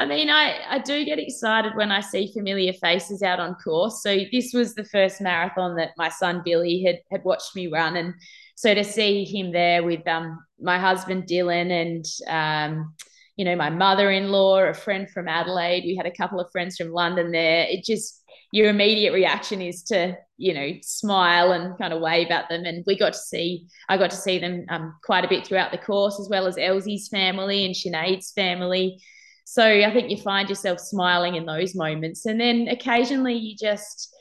I 0.00 0.06
mean, 0.06 0.30
I, 0.30 0.60
I 0.68 0.78
do 0.78 1.04
get 1.04 1.18
excited 1.18 1.76
when 1.76 1.92
I 1.92 2.00
see 2.00 2.32
familiar 2.32 2.72
faces 2.72 3.22
out 3.22 3.38
on 3.38 3.54
course. 3.56 4.02
So 4.02 4.18
this 4.32 4.52
was 4.54 4.74
the 4.74 4.84
first 4.86 5.20
marathon 5.20 5.76
that 5.76 5.90
my 5.98 6.08
son 6.08 6.42
Billy 6.42 6.82
had 6.82 7.00
had 7.12 7.22
watched 7.22 7.54
me 7.54 7.68
run, 7.68 7.96
and 7.96 8.14
so 8.60 8.74
to 8.74 8.84
see 8.84 9.24
him 9.24 9.52
there 9.52 9.82
with 9.82 10.06
um, 10.06 10.38
my 10.60 10.78
husband 10.78 11.26
Dylan 11.26 11.70
and 11.70 12.04
um, 12.28 12.94
you 13.36 13.46
know 13.46 13.56
my 13.56 13.70
mother-in-law, 13.70 14.64
a 14.64 14.74
friend 14.74 15.08
from 15.08 15.28
Adelaide, 15.28 15.84
we 15.84 15.96
had 15.96 16.04
a 16.04 16.14
couple 16.14 16.38
of 16.38 16.52
friends 16.52 16.76
from 16.76 16.92
London 16.92 17.32
there. 17.32 17.64
It 17.70 17.84
just 17.84 18.22
your 18.52 18.68
immediate 18.68 19.14
reaction 19.14 19.62
is 19.62 19.82
to 19.84 20.14
you 20.36 20.52
know 20.52 20.72
smile 20.82 21.52
and 21.52 21.78
kind 21.78 21.94
of 21.94 22.02
wave 22.02 22.28
at 22.28 22.50
them, 22.50 22.66
and 22.66 22.84
we 22.86 22.98
got 22.98 23.14
to 23.14 23.18
see 23.18 23.66
I 23.88 23.96
got 23.96 24.10
to 24.10 24.16
see 24.16 24.38
them 24.38 24.66
um, 24.68 24.94
quite 25.02 25.24
a 25.24 25.28
bit 25.28 25.46
throughout 25.46 25.72
the 25.72 25.78
course, 25.78 26.20
as 26.20 26.28
well 26.28 26.46
as 26.46 26.58
Elsie's 26.58 27.08
family 27.08 27.64
and 27.64 27.74
Sinead's 27.74 28.30
family. 28.32 29.00
So 29.46 29.64
I 29.64 29.90
think 29.90 30.10
you 30.10 30.18
find 30.18 30.50
yourself 30.50 30.80
smiling 30.80 31.36
in 31.36 31.46
those 31.46 31.74
moments, 31.74 32.26
and 32.26 32.38
then 32.38 32.68
occasionally 32.68 33.36
you 33.36 33.56
just 33.56 34.14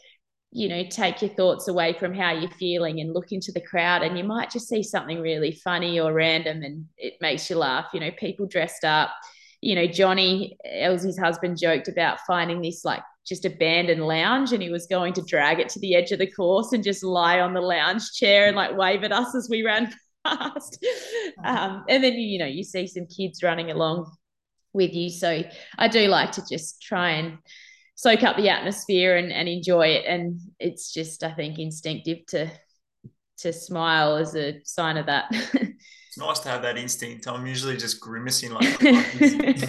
you 0.52 0.68
know, 0.68 0.84
take 0.90 1.22
your 1.22 1.30
thoughts 1.32 1.68
away 1.68 1.94
from 1.94 2.14
how 2.14 2.32
you're 2.32 2.50
feeling 2.52 3.00
and 3.00 3.14
look 3.14 3.32
into 3.32 3.52
the 3.52 3.62
crowd, 3.62 4.02
and 4.02 4.18
you 4.18 4.24
might 4.24 4.50
just 4.50 4.68
see 4.68 4.82
something 4.82 5.22
really 5.22 5.52
funny 5.52 6.00
or 6.00 6.14
random 6.14 6.64
and 6.64 6.86
it 6.98 7.16
makes 7.22 7.50
you 7.50 7.56
laugh. 7.56 7.88
You 7.94 8.00
know, 8.00 8.12
people 8.18 8.48
dressed 8.48 8.84
up. 8.84 9.12
You 9.62 9.76
know, 9.76 9.88
Johnny, 9.88 10.58
Elsie's 10.66 11.20
husband, 11.20 11.58
joked 11.60 11.90
about 11.90 12.20
finding 12.26 12.62
this 12.62 12.86
like 12.86 13.04
just 13.28 13.46
abandoned 13.46 14.08
lounge 14.08 14.54
and 14.54 14.64
he 14.64 14.70
was 14.70 14.88
going 14.88 15.14
to 15.14 15.22
drag 15.22 15.60
it 15.60 15.70
to 15.70 15.80
the 15.80 15.96
edge 15.96 16.12
of 16.12 16.20
the 16.20 16.32
course 16.32 16.72
and 16.74 16.84
just 16.84 17.04
lie 17.04 17.40
on 17.40 17.54
the 17.54 17.62
lounge 17.62 18.12
chair 18.14 18.48
and 18.48 18.56
like 18.56 18.76
wave 18.76 19.04
at 19.04 19.12
us 19.12 19.36
as 19.36 19.48
we 19.50 19.62
ran 19.64 19.94
past. 20.26 20.84
Um, 21.44 21.84
and 21.88 22.04
then, 22.04 22.14
you 22.14 22.40
know, 22.40 22.46
you 22.46 22.64
see 22.64 22.88
some 22.88 23.06
kids 23.06 23.44
running 23.44 23.70
along 23.70 24.12
with 24.74 24.94
you. 24.94 25.10
So 25.10 25.44
I 25.78 25.88
do 25.88 26.08
like 26.08 26.32
to 26.34 26.44
just 26.50 26.82
try 26.82 27.12
and 27.12 27.38
soak 28.00 28.24
up 28.24 28.38
the 28.38 28.48
atmosphere 28.48 29.18
and, 29.18 29.30
and 29.30 29.50
enjoy 29.50 29.88
it. 29.88 30.06
And 30.08 30.40
it's 30.58 30.94
just, 30.94 31.22
I 31.22 31.34
think, 31.34 31.60
instinctive 31.60 32.26
to 32.28 32.50
to 33.40 33.52
smile 33.54 34.18
as 34.18 34.36
a 34.36 34.60
sign 34.66 34.98
of 34.98 35.06
that. 35.06 35.28
it's 35.32 36.18
nice 36.18 36.40
to 36.40 36.50
have 36.50 36.62
that 36.62 36.78
instinct. 36.78 37.26
I'm 37.28 37.46
usually 37.46 37.78
just 37.78 38.00
grimacing 38.00 38.52
like 38.52 38.64
it's 38.82 39.66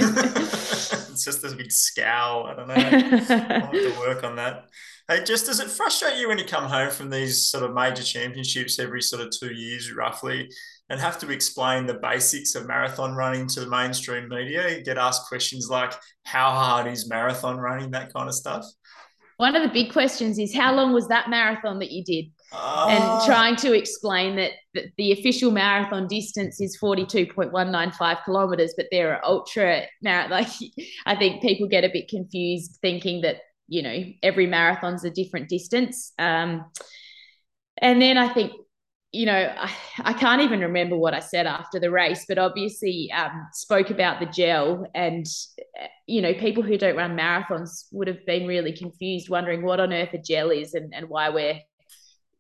just 1.25 1.45
a 1.45 1.55
big 1.57 1.73
scowl. 1.73 2.47
I 2.47 2.55
don't 2.55 2.69
know. 2.69 2.75
I'll 2.75 2.83
have 2.83 3.73
to 3.73 3.95
work 3.99 4.25
on 4.25 4.37
that. 4.37 4.67
Hey, 5.11 5.25
just 5.25 5.47
does 5.47 5.61
it 5.61 5.69
frustrate 5.69 6.17
you 6.19 6.29
when 6.29 6.39
you 6.39 6.45
come 6.45 6.65
home 6.65 6.91
from 6.91 7.11
these 7.11 7.51
sort 7.51 7.65
of 7.65 7.75
major 7.75 8.03
championships 8.03 8.79
every 8.79 9.03
sort 9.03 9.21
of 9.21 9.31
two 9.31 9.53
years, 9.53 9.93
roughly? 9.93 10.49
and 10.91 11.01
have 11.01 11.19
to 11.21 11.31
explain 11.31 11.87
the 11.87 11.95
basics 11.95 12.57
of 12.57 12.67
marathon 12.67 13.15
running 13.15 13.47
to 13.47 13.61
the 13.61 13.69
mainstream 13.69 14.29
media. 14.29 14.77
You 14.77 14.83
get 14.83 14.99
asked 14.99 15.29
questions 15.29 15.69
like, 15.71 15.95
how 16.25 16.51
hard 16.51 16.89
is 16.89 17.09
marathon 17.09 17.59
running? 17.59 17.93
That 17.93 18.13
kind 18.13 18.29
of 18.29 18.35
stuff. 18.35 18.67
One 19.37 19.57
of 19.57 19.63
the 19.63 19.73
big 19.73 19.93
questions 19.93 20.39
is, 20.39 20.55
how 20.55 20.75
long 20.75 20.93
was 20.93 21.09
that 21.09 21.31
marathon 21.31 21.79
that 21.79 21.93
you 21.93 22.05
did? 22.05 22.27
And 22.53 23.05
ah. 23.05 23.25
trying 23.25 23.55
to 23.57 23.73
explain 23.73 24.35
that, 24.37 24.51
that 24.75 24.87
the 24.99 25.13
official 25.13 25.53
marathon 25.53 26.09
distance 26.09 26.61
is 26.61 26.77
42.195 26.83 28.25
kilometers, 28.25 28.75
but 28.77 28.87
there 28.91 29.15
are 29.15 29.25
ultra 29.25 29.85
marathon. 30.03 30.31
Like, 30.31 30.49
I 31.07 31.15
think 31.15 31.41
people 31.41 31.69
get 31.69 31.85
a 31.85 31.91
bit 31.91 32.09
confused 32.09 32.79
thinking 32.83 33.23
that 33.23 33.37
you 33.71 33.83
know, 33.83 34.05
every 34.23 34.47
marathon's 34.47 35.05
a 35.05 35.11
different 35.11 35.49
distance. 35.49 36.13
Um, 36.19 36.67
and 37.81 38.03
then 38.03 38.19
I 38.19 38.29
think, 38.29 38.53
you 39.13 39.27
know, 39.27 39.55
I, 39.57 39.71
I 40.01 40.13
can't 40.13 40.43
even 40.43 40.61
remember 40.61 40.97
what 40.97 41.15
I 41.15 41.21
said 41.21 41.47
after 41.47 41.79
the 41.79 41.91
race, 41.91 42.25
but 42.29 42.37
obviously 42.37 43.11
um, 43.13 43.47
spoke 43.53 43.91
about 43.91 44.19
the 44.19 44.27
gel. 44.27 44.87
And, 44.93 45.25
you 46.07 46.21
know, 46.21 46.35
people 46.35 46.65
who 46.65 46.77
don't 46.79 46.97
run 46.97 47.17
marathons 47.17 47.87
would 47.93 48.09
have 48.09 48.27
been 48.27 48.47
really 48.47 48.73
confused, 48.73 49.31
wondering 49.31 49.63
what 49.63 49.79
on 49.81 49.93
earth 49.93 50.13
a 50.15 50.19
gel 50.19 50.51
is 50.51 50.75
and, 50.75 50.93
and 50.93 51.09
why 51.09 51.31
we're 51.31 51.61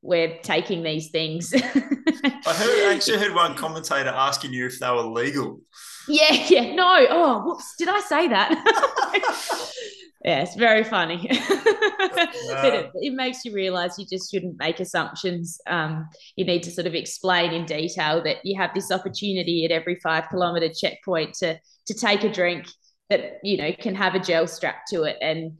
we're 0.02 0.38
taking 0.38 0.82
these 0.82 1.10
things. 1.10 1.52
I 1.54 1.60
heard 1.60 2.88
I 2.88 2.94
actually 2.94 3.18
heard 3.18 3.34
one 3.34 3.54
commentator 3.54 4.08
asking 4.08 4.52
you 4.52 4.66
if 4.66 4.80
they 4.80 4.90
were 4.90 5.02
legal. 5.02 5.60
Yeah, 6.08 6.32
yeah. 6.48 6.74
No. 6.74 7.06
Oh, 7.10 7.42
whoops. 7.44 7.74
Did 7.76 7.88
I 7.88 8.00
say 8.00 8.28
that? 8.28 9.72
yeah, 10.24 10.42
it's 10.42 10.54
very 10.54 10.84
funny. 10.84 11.26
but 11.28 12.74
it, 12.74 12.90
it, 12.94 13.14
makes 13.14 13.44
you 13.44 13.52
realize 13.52 13.98
you 13.98 14.04
just 14.04 14.30
shouldn't 14.30 14.58
make 14.58 14.78
assumptions. 14.78 15.58
Um, 15.66 16.08
you 16.36 16.44
need 16.44 16.62
to 16.64 16.70
sort 16.70 16.86
of 16.86 16.94
explain 16.94 17.52
in 17.52 17.64
detail 17.64 18.22
that 18.24 18.44
you 18.44 18.60
have 18.60 18.74
this 18.74 18.90
opportunity 18.90 19.64
at 19.64 19.70
every 19.70 19.96
five 19.96 20.28
kilometer 20.28 20.68
checkpoint 20.68 21.34
to 21.34 21.58
to 21.86 21.94
take 21.94 22.22
a 22.24 22.32
drink 22.32 22.66
that 23.08 23.38
you 23.42 23.56
know 23.56 23.72
can 23.72 23.94
have 23.94 24.14
a 24.14 24.20
gel 24.20 24.46
strapped 24.46 24.88
to 24.90 25.04
it, 25.04 25.16
and 25.22 25.58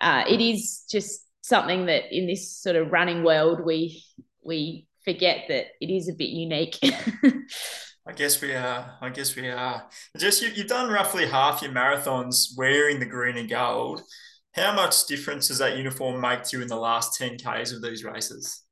uh, 0.00 0.24
it 0.28 0.40
is 0.40 0.84
just 0.90 1.24
something 1.42 1.86
that 1.86 2.04
in 2.10 2.26
this 2.26 2.56
sort 2.56 2.76
of 2.76 2.90
running 2.90 3.22
world 3.22 3.64
we 3.64 4.02
we 4.42 4.88
forget 5.04 5.44
that 5.48 5.66
it 5.80 5.90
is 5.90 6.08
a 6.08 6.14
bit 6.14 6.30
unique. 6.30 6.78
I 8.06 8.12
guess 8.12 8.40
we 8.40 8.52
are. 8.52 8.96
I 9.00 9.10
guess 9.10 9.36
we 9.36 9.48
are. 9.48 9.86
Just 10.16 10.42
you, 10.42 10.48
you've 10.48 10.66
done 10.66 10.90
roughly 10.90 11.26
half 11.26 11.62
your 11.62 11.72
marathons 11.72 12.56
wearing 12.56 12.98
the 12.98 13.06
green 13.06 13.36
and 13.36 13.48
gold. 13.48 14.02
How 14.52 14.74
much 14.74 15.06
difference 15.06 15.48
does 15.48 15.58
that 15.58 15.76
uniform 15.76 16.20
make 16.20 16.42
to 16.44 16.56
you 16.56 16.62
in 16.62 16.68
the 16.68 16.76
last 16.76 17.16
10 17.18 17.36
Ks 17.38 17.72
of 17.72 17.82
these 17.82 18.02
races? 18.04 18.62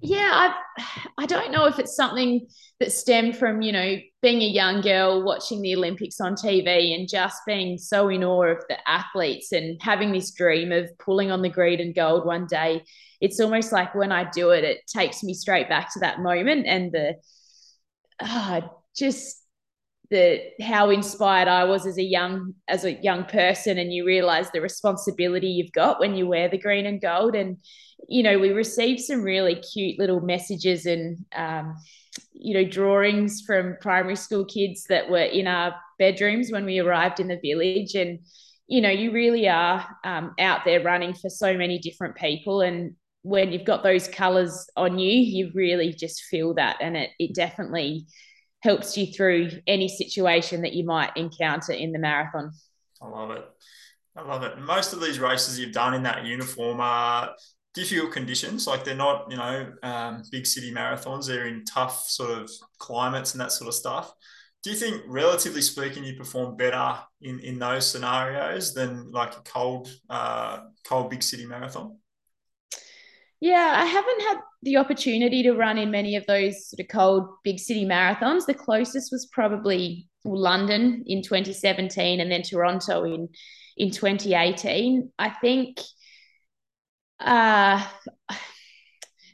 Yeah, 0.00 0.52
I 0.76 0.84
I 1.18 1.26
don't 1.26 1.52
know 1.52 1.66
if 1.66 1.78
it's 1.78 1.96
something 1.96 2.46
that 2.80 2.92
stemmed 2.92 3.36
from, 3.36 3.62
you 3.62 3.72
know, 3.72 3.96
being 4.22 4.42
a 4.42 4.46
young 4.46 4.80
girl 4.80 5.22
watching 5.22 5.62
the 5.62 5.74
Olympics 5.74 6.20
on 6.20 6.34
TV 6.34 6.94
and 6.94 7.08
just 7.08 7.38
being 7.46 7.78
so 7.78 8.08
in 8.08 8.24
awe 8.24 8.44
of 8.44 8.64
the 8.68 8.76
athletes 8.88 9.52
and 9.52 9.80
having 9.80 10.12
this 10.12 10.32
dream 10.32 10.72
of 10.72 10.90
pulling 10.98 11.30
on 11.30 11.42
the 11.42 11.48
green 11.48 11.80
and 11.80 11.94
gold 11.94 12.26
one 12.26 12.46
day. 12.46 12.82
It's 13.20 13.40
almost 13.40 13.72
like 13.72 13.94
when 13.94 14.12
I 14.12 14.28
do 14.30 14.50
it, 14.50 14.64
it 14.64 14.80
takes 14.86 15.22
me 15.22 15.32
straight 15.32 15.68
back 15.68 15.92
to 15.94 16.00
that 16.00 16.20
moment 16.20 16.66
and 16.66 16.92
the 16.92 17.14
uh, 18.20 18.62
just 18.96 19.42
the 20.10 20.40
how 20.60 20.90
inspired 20.90 21.48
I 21.48 21.64
was 21.64 21.86
as 21.86 21.98
a 21.98 22.02
young 22.02 22.54
as 22.68 22.84
a 22.84 22.92
young 22.92 23.24
person, 23.24 23.78
and 23.78 23.92
you 23.92 24.06
realize 24.06 24.50
the 24.50 24.60
responsibility 24.60 25.48
you've 25.48 25.72
got 25.72 26.00
when 26.00 26.14
you 26.14 26.26
wear 26.26 26.48
the 26.48 26.58
green 26.58 26.86
and 26.86 27.00
gold. 27.00 27.34
And 27.34 27.58
you 28.08 28.22
know, 28.22 28.38
we 28.38 28.50
received 28.50 29.00
some 29.00 29.22
really 29.22 29.56
cute 29.56 29.98
little 29.98 30.20
messages 30.20 30.86
and 30.86 31.24
um, 31.34 31.74
you 32.32 32.54
know 32.54 32.68
drawings 32.68 33.42
from 33.46 33.76
primary 33.80 34.16
school 34.16 34.44
kids 34.44 34.84
that 34.88 35.08
were 35.08 35.18
in 35.18 35.46
our 35.46 35.74
bedrooms 35.98 36.50
when 36.50 36.64
we 36.64 36.78
arrived 36.78 37.20
in 37.20 37.28
the 37.28 37.40
village, 37.42 37.94
and 37.94 38.20
you 38.66 38.80
know, 38.80 38.90
you 38.90 39.12
really 39.12 39.48
are 39.48 39.86
um, 40.04 40.34
out 40.38 40.64
there 40.64 40.82
running 40.82 41.14
for 41.14 41.28
so 41.28 41.56
many 41.56 41.78
different 41.78 42.16
people, 42.16 42.60
and 42.60 42.94
when 43.24 43.52
you've 43.52 43.64
got 43.64 43.82
those 43.82 44.06
colors 44.06 44.68
on 44.76 44.98
you, 44.98 45.10
you 45.10 45.50
really 45.54 45.92
just 45.92 46.22
feel 46.24 46.54
that, 46.54 46.76
and 46.80 46.96
it 46.96 47.10
it 47.18 47.34
definitely 47.34 48.06
helps 48.62 48.96
you 48.96 49.06
through 49.12 49.50
any 49.66 49.88
situation 49.88 50.62
that 50.62 50.74
you 50.74 50.84
might 50.84 51.16
encounter 51.16 51.72
in 51.72 51.92
the 51.92 51.98
marathon. 51.98 52.52
I 53.02 53.08
love 53.08 53.30
it. 53.30 53.44
I 54.16 54.22
love 54.22 54.42
it. 54.42 54.58
Most 54.58 54.92
of 54.92 55.00
these 55.00 55.18
races 55.18 55.58
you've 55.58 55.72
done 55.72 55.94
in 55.94 56.02
that 56.04 56.24
uniform 56.24 56.80
are 56.80 57.34
difficult 57.74 58.12
conditions. 58.12 58.66
Like 58.66 58.84
they're 58.84 58.94
not, 58.94 59.30
you 59.30 59.36
know, 59.36 59.72
um, 59.82 60.22
big 60.30 60.46
city 60.46 60.72
marathons. 60.72 61.26
They're 61.26 61.46
in 61.46 61.64
tough 61.64 62.08
sort 62.08 62.30
of 62.30 62.50
climates 62.78 63.32
and 63.32 63.40
that 63.40 63.52
sort 63.52 63.68
of 63.68 63.74
stuff. 63.74 64.12
Do 64.62 64.70
you 64.70 64.76
think, 64.76 65.02
relatively 65.06 65.60
speaking, 65.60 66.04
you 66.04 66.16
perform 66.16 66.56
better 66.56 66.98
in, 67.20 67.40
in 67.40 67.58
those 67.58 67.90
scenarios 67.90 68.72
than 68.72 69.10
like 69.10 69.36
a 69.36 69.42
cold, 69.42 69.90
uh, 70.08 70.60
cold 70.86 71.10
big 71.10 71.22
city 71.22 71.44
marathon? 71.44 71.98
Yeah, 73.44 73.74
I 73.76 73.84
haven't 73.84 74.22
had 74.22 74.38
the 74.62 74.78
opportunity 74.78 75.42
to 75.42 75.52
run 75.52 75.76
in 75.76 75.90
many 75.90 76.16
of 76.16 76.24
those 76.24 76.70
sort 76.70 76.80
of 76.80 76.88
cold 76.88 77.28
big 77.44 77.58
city 77.58 77.84
marathons. 77.84 78.46
The 78.46 78.54
closest 78.54 79.12
was 79.12 79.26
probably 79.26 80.08
London 80.24 81.04
in 81.06 81.20
2017 81.20 82.20
and 82.20 82.32
then 82.32 82.40
Toronto 82.40 83.04
in 83.04 83.28
in 83.76 83.90
2018. 83.90 85.12
I 85.18 85.28
think 85.28 85.78
uh, 87.20 87.86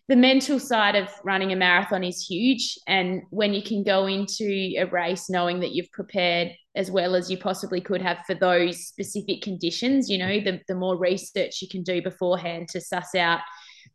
the 0.08 0.16
mental 0.16 0.58
side 0.58 0.96
of 0.96 1.08
running 1.22 1.52
a 1.52 1.56
marathon 1.56 2.02
is 2.02 2.26
huge. 2.28 2.80
And 2.88 3.22
when 3.30 3.54
you 3.54 3.62
can 3.62 3.84
go 3.84 4.08
into 4.08 4.74
a 4.76 4.86
race 4.86 5.30
knowing 5.30 5.60
that 5.60 5.70
you've 5.70 5.92
prepared 5.92 6.50
as 6.74 6.90
well 6.90 7.14
as 7.14 7.30
you 7.30 7.38
possibly 7.38 7.80
could 7.80 8.02
have 8.02 8.18
for 8.26 8.34
those 8.34 8.88
specific 8.88 9.40
conditions, 9.40 10.10
you 10.10 10.18
know, 10.18 10.40
the, 10.40 10.60
the 10.66 10.74
more 10.74 10.98
research 10.98 11.62
you 11.62 11.68
can 11.68 11.84
do 11.84 12.02
beforehand 12.02 12.66
to 12.70 12.80
suss 12.80 13.14
out 13.14 13.38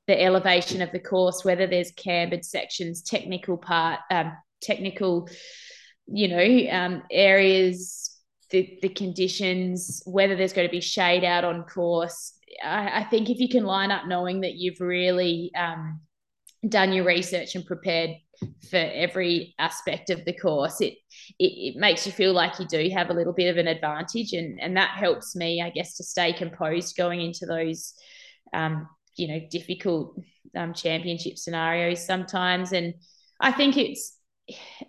the 0.08 0.22
elevation 0.22 0.82
of 0.82 0.92
the 0.92 1.00
course, 1.00 1.44
whether 1.44 1.68
there's 1.68 1.92
cambered 1.92 2.46
sections, 2.46 3.02
technical 3.02 3.58
part, 3.58 4.00
um, 4.12 4.34
technical, 4.62 5.28
you 6.08 6.28
know, 6.28 6.72
um, 6.72 7.04
areas, 7.12 8.16
the, 8.52 8.78
the 8.82 8.90
conditions, 8.90 10.04
whether 10.06 10.36
there's 10.36 10.54
going 10.54 10.68
to 10.68 10.72
be 10.72 10.82
shade 10.82 11.24
out 11.24 11.44
on 11.44 11.64
course. 11.64 12.34
I, 12.64 13.02
I 13.02 13.04
think 13.06 13.30
if 13.30 13.40
you 13.40 13.50
can 13.50 13.64
line 13.64 13.92
up 13.92 14.08
knowing 14.08 14.42
that 14.42 14.56
you've 14.56 14.80
really 14.80 15.52
um, 15.58 16.02
done 16.68 16.94
your 16.94 17.06
research 17.06 17.56
and 17.56 17.66
prepared 17.66 18.12
for 18.70 18.78
every 18.78 19.56
aspect 19.58 20.10
of 20.10 20.24
the 20.26 20.34
course, 20.34 20.82
it, 20.82 20.94
it, 21.40 21.74
it 21.74 21.76
makes 21.78 22.06
you 22.06 22.12
feel 22.12 22.34
like 22.34 22.60
you 22.60 22.68
do 22.68 22.90
have 22.94 23.10
a 23.10 23.14
little 23.14 23.34
bit 23.34 23.50
of 23.50 23.58
an 23.58 23.68
advantage, 23.68 24.34
and 24.34 24.60
and 24.62 24.78
that 24.78 24.92
helps 24.92 25.36
me, 25.36 25.62
I 25.62 25.70
guess, 25.70 25.96
to 25.98 26.04
stay 26.04 26.34
composed 26.34 26.96
going 26.96 27.22
into 27.22 27.46
those 27.46 27.94
um, 28.54 28.88
you 29.18 29.28
know 29.28 29.40
difficult 29.50 30.20
um, 30.56 30.74
championship 30.74 31.38
scenarios 31.38 32.06
sometimes. 32.06 32.72
And 32.72 32.94
i 33.40 33.52
think 33.52 33.78
it's 33.78 34.18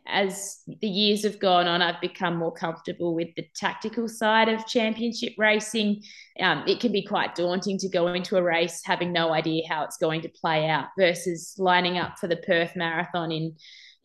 as 0.07 0.59
the 0.83 0.87
years 0.87 1.23
have 1.23 1.39
gone 1.39 1.67
on 1.67 1.81
i've 1.81 2.01
become 2.03 2.37
more 2.37 2.53
comfortable 2.53 3.15
with 3.15 3.29
the 3.37 3.47
tactical 3.57 4.07
side 4.07 4.51
of 4.51 4.67
championship 4.67 5.33
racing. 5.39 6.03
Um, 6.39 6.65
it 6.67 6.79
can 6.79 6.93
be 6.93 7.03
quite 7.03 7.35
daunting 7.35 7.79
to 7.79 7.89
go 7.89 8.09
into 8.09 8.37
a 8.37 8.43
race 8.43 8.83
having 8.85 9.13
no 9.13 9.33
idea 9.33 9.63
how 9.69 9.85
it's 9.85 9.97
going 9.97 10.21
to 10.23 10.29
play 10.29 10.69
out 10.69 10.87
versus 10.99 11.55
lining 11.59 11.97
up 11.97 12.19
for 12.19 12.29
the 12.29 12.37
perth 12.37 12.77
marathon 12.77 13.33
in 13.33 13.57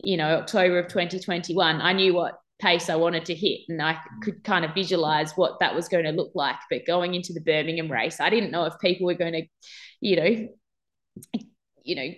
you 0.02 0.16
know 0.16 0.38
october 0.38 0.78
of 0.78 0.88
2021 0.88 1.80
i 1.80 1.92
knew 1.92 2.14
what 2.14 2.41
pace 2.62 2.88
I 2.88 2.96
wanted 2.96 3.24
to 3.26 3.34
hit. 3.34 3.60
And 3.68 3.82
I 3.82 3.98
could 4.22 4.44
kind 4.44 4.64
of 4.64 4.74
visualize 4.74 5.32
what 5.32 5.58
that 5.60 5.74
was 5.74 5.88
going 5.88 6.04
to 6.04 6.12
look 6.12 6.32
like. 6.34 6.56
But 6.70 6.86
going 6.86 7.14
into 7.14 7.32
the 7.32 7.40
Birmingham 7.40 7.90
race, 7.90 8.20
I 8.20 8.30
didn't 8.30 8.52
know 8.52 8.64
if 8.64 8.78
people 8.80 9.06
were 9.06 9.14
going 9.14 9.32
to, 9.32 9.42
you 10.00 10.16
know, 10.16 10.48
you 11.82 11.96
know, 11.96 12.08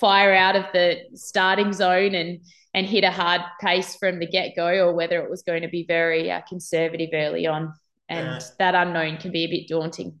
fire 0.00 0.34
out 0.34 0.56
of 0.56 0.64
the 0.72 0.98
starting 1.14 1.72
zone 1.72 2.14
and 2.14 2.40
and 2.74 2.86
hit 2.86 3.04
a 3.04 3.10
hard 3.10 3.40
pace 3.60 3.94
from 3.94 4.18
the 4.18 4.26
get 4.26 4.56
go, 4.56 4.66
or 4.66 4.92
whether 4.92 5.22
it 5.22 5.30
was 5.30 5.42
going 5.42 5.62
to 5.62 5.68
be 5.68 5.84
very 5.86 6.28
uh, 6.30 6.40
conservative 6.48 7.10
early 7.12 7.46
on. 7.46 7.72
And 8.08 8.26
yeah. 8.26 8.40
that 8.58 8.74
unknown 8.74 9.18
can 9.18 9.30
be 9.30 9.44
a 9.44 9.48
bit 9.48 9.68
daunting. 9.68 10.18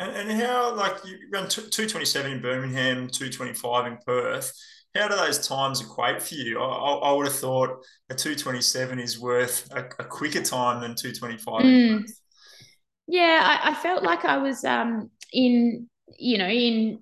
And, 0.00 0.10
and 0.10 0.42
how, 0.42 0.74
like, 0.74 0.96
you 1.04 1.16
run 1.32 1.48
227 1.48 2.32
in 2.32 2.42
Birmingham, 2.42 3.08
225 3.08 3.86
in 3.86 3.98
Perth 4.04 4.52
how 4.94 5.08
do 5.08 5.16
those 5.16 5.46
times 5.46 5.80
equate 5.80 6.22
for 6.22 6.34
you? 6.34 6.60
I, 6.60 6.94
I, 6.94 7.12
would 7.12 7.26
have 7.26 7.34
thought 7.34 7.84
a 8.10 8.14
227 8.14 8.98
is 9.00 9.18
worth 9.18 9.68
a, 9.72 9.84
a 9.98 10.04
quicker 10.04 10.42
time 10.42 10.80
than 10.80 10.94
225. 10.94 11.62
Mm. 11.62 12.10
Yeah, 13.06 13.40
I, 13.42 13.70
I, 13.70 13.74
felt 13.74 14.02
like 14.02 14.24
I 14.24 14.38
was 14.38 14.64
um, 14.64 15.10
in, 15.32 15.88
you 16.18 16.38
know, 16.38 16.48
in 16.48 17.00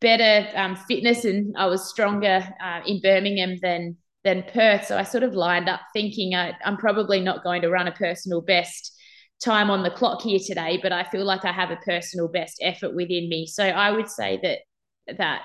better 0.00 0.48
um, 0.56 0.76
fitness 0.76 1.24
and 1.24 1.54
I 1.58 1.66
was 1.66 1.90
stronger 1.90 2.46
uh, 2.62 2.80
in 2.86 3.00
Birmingham 3.00 3.56
than 3.60 3.96
than 4.22 4.44
Perth. 4.52 4.86
So 4.86 4.98
I 4.98 5.02
sort 5.02 5.24
of 5.24 5.34
lined 5.34 5.68
up 5.68 5.80
thinking 5.94 6.34
I, 6.34 6.52
I'm 6.64 6.76
probably 6.76 7.20
not 7.20 7.42
going 7.42 7.62
to 7.62 7.70
run 7.70 7.88
a 7.88 7.92
personal 7.92 8.42
best 8.42 8.94
time 9.42 9.70
on 9.70 9.82
the 9.82 9.90
clock 9.90 10.20
here 10.20 10.38
today, 10.38 10.78
but 10.82 10.92
I 10.92 11.04
feel 11.04 11.24
like 11.24 11.46
I 11.46 11.52
have 11.52 11.70
a 11.70 11.76
personal 11.76 12.28
best 12.28 12.58
effort 12.62 12.94
within 12.94 13.30
me. 13.30 13.46
So 13.46 13.64
I 13.64 13.90
would 13.90 14.10
say 14.10 14.38
that 14.42 14.58
that 15.16 15.42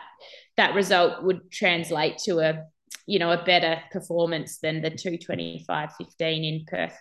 that 0.57 0.75
result 0.75 1.23
would 1.23 1.51
translate 1.51 2.17
to 2.19 2.39
a 2.39 2.63
you 3.07 3.19
know 3.19 3.31
a 3.31 3.43
better 3.43 3.81
performance 3.91 4.59
than 4.59 4.81
the 4.81 4.89
225 4.89 5.93
15 5.97 6.43
in 6.43 6.65
Perth. 6.67 6.97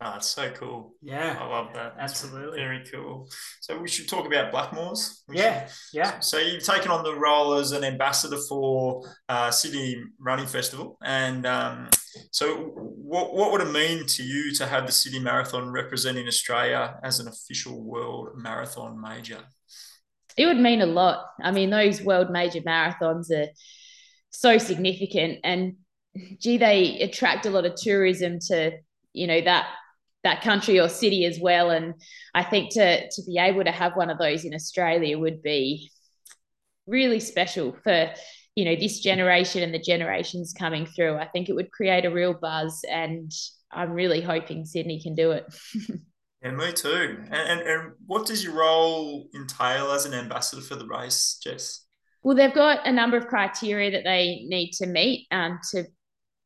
Oh, 0.00 0.12
that's 0.12 0.28
so 0.28 0.48
cool. 0.50 0.94
Yeah. 1.02 1.36
I 1.40 1.44
love 1.44 1.74
that. 1.74 1.96
Absolutely. 1.98 2.58
Very 2.60 2.84
cool. 2.84 3.28
So 3.60 3.76
we 3.76 3.88
should 3.88 4.08
talk 4.08 4.26
about 4.26 4.52
Blackmores. 4.52 5.22
Yeah. 5.28 5.66
Should. 5.66 5.74
Yeah. 5.92 6.20
So 6.20 6.38
you've 6.38 6.62
taken 6.62 6.92
on 6.92 7.02
the 7.02 7.16
role 7.16 7.54
as 7.54 7.72
an 7.72 7.82
ambassador 7.82 8.38
for 8.48 9.02
uh, 9.28 9.50
Sydney 9.50 10.00
Running 10.20 10.46
Festival. 10.46 10.98
And 11.02 11.44
um, 11.46 11.88
so, 12.30 12.72
what 12.74 13.34
what 13.34 13.50
would 13.52 13.60
it 13.60 13.72
mean 13.72 14.06
to 14.06 14.22
you 14.22 14.54
to 14.54 14.66
have 14.66 14.86
the 14.86 14.92
Sydney 14.92 15.18
Marathon 15.18 15.70
representing 15.70 16.26
Australia 16.28 16.98
as 17.02 17.18
an 17.18 17.26
official 17.26 17.82
world 17.82 18.28
marathon 18.36 19.00
major? 19.00 19.40
It 20.38 20.46
would 20.46 20.58
mean 20.58 20.80
a 20.80 20.86
lot. 20.86 21.26
I 21.42 21.50
mean, 21.50 21.70
those 21.70 22.00
world 22.00 22.30
major 22.30 22.60
marathons 22.60 23.30
are 23.30 23.48
so 24.30 24.56
significant, 24.58 25.40
and 25.42 25.76
gee, 26.38 26.58
they 26.58 27.00
attract 27.00 27.44
a 27.44 27.50
lot 27.50 27.66
of 27.66 27.74
tourism 27.74 28.38
to 28.48 28.72
you 29.12 29.26
know 29.26 29.40
that 29.40 29.68
that 30.24 30.42
country 30.42 30.80
or 30.80 30.88
city 30.88 31.24
as 31.24 31.38
well. 31.40 31.70
And 31.70 31.94
I 32.34 32.44
think 32.44 32.72
to 32.74 33.08
to 33.10 33.22
be 33.26 33.38
able 33.38 33.64
to 33.64 33.72
have 33.72 33.96
one 33.96 34.10
of 34.10 34.18
those 34.18 34.44
in 34.44 34.54
Australia 34.54 35.18
would 35.18 35.42
be 35.42 35.90
really 36.86 37.20
special 37.20 37.76
for 37.82 38.12
you 38.54 38.64
know 38.64 38.76
this 38.76 39.00
generation 39.00 39.62
and 39.62 39.74
the 39.74 39.78
generations 39.80 40.54
coming 40.56 40.86
through. 40.86 41.16
I 41.16 41.26
think 41.26 41.48
it 41.48 41.54
would 41.54 41.72
create 41.72 42.04
a 42.04 42.10
real 42.10 42.34
buzz, 42.34 42.84
and 42.88 43.30
I'm 43.72 43.90
really 43.90 44.20
hoping 44.20 44.64
Sydney 44.64 45.02
can 45.02 45.14
do 45.14 45.32
it. 45.32 45.46
yeah, 46.42 46.50
me 46.52 46.72
too. 46.72 47.18
And, 47.30 47.34
and 47.34 47.60
and 47.60 47.92
what 48.06 48.26
does 48.26 48.44
your 48.44 48.54
role 48.54 49.28
entail 49.34 49.92
as 49.92 50.06
an 50.06 50.14
ambassador 50.14 50.62
for 50.62 50.76
the 50.76 50.86
race, 50.86 51.38
Jess? 51.42 51.84
Well, 52.22 52.36
they've 52.36 52.54
got 52.54 52.86
a 52.86 52.92
number 52.92 53.16
of 53.16 53.26
criteria 53.26 53.90
that 53.92 54.04
they 54.04 54.44
need 54.46 54.72
to 54.72 54.86
meet 54.86 55.26
um, 55.30 55.58
to 55.72 55.84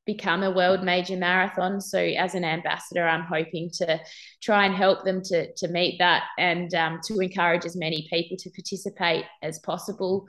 become 0.05 0.43
a 0.43 0.51
world 0.51 0.83
major 0.83 1.17
marathon. 1.17 1.81
So 1.81 1.99
as 1.99 2.35
an 2.35 2.45
ambassador, 2.45 3.07
I'm 3.07 3.25
hoping 3.25 3.71
to 3.75 4.01
try 4.43 4.67
and 4.67 4.75
help 4.75 5.05
them 5.05 5.23
to, 5.25 5.53
to 5.55 5.69
meet 5.69 5.99
that 5.99 6.25
and 6.39 6.75
um, 6.75 7.01
to 7.05 7.21
encourage 7.21 7.65
as 7.65 7.77
many 7.77 8.09
people 8.11 8.37
to 8.39 8.51
participate 8.51 9.25
as 9.43 9.61
possible. 9.61 10.27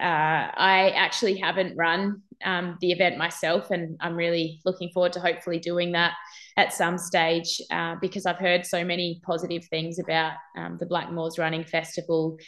Uh, 0.00 0.48
I 0.54 0.92
actually 0.96 1.36
haven't 1.36 1.76
run 1.76 2.22
um, 2.44 2.78
the 2.80 2.92
event 2.92 3.18
myself, 3.18 3.70
and 3.70 3.96
I'm 4.00 4.16
really 4.16 4.60
looking 4.64 4.90
forward 4.90 5.12
to 5.14 5.20
hopefully 5.20 5.58
doing 5.58 5.92
that 5.92 6.14
at 6.56 6.72
some 6.72 6.98
stage 6.98 7.60
uh, 7.70 7.96
because 8.00 8.26
I've 8.26 8.38
heard 8.38 8.66
so 8.66 8.84
many 8.84 9.20
positive 9.24 9.64
things 9.66 9.98
about 9.98 10.32
um, 10.56 10.76
the 10.78 10.86
Blackmores 10.86 11.38
Running 11.38 11.64
Festival. 11.64 12.38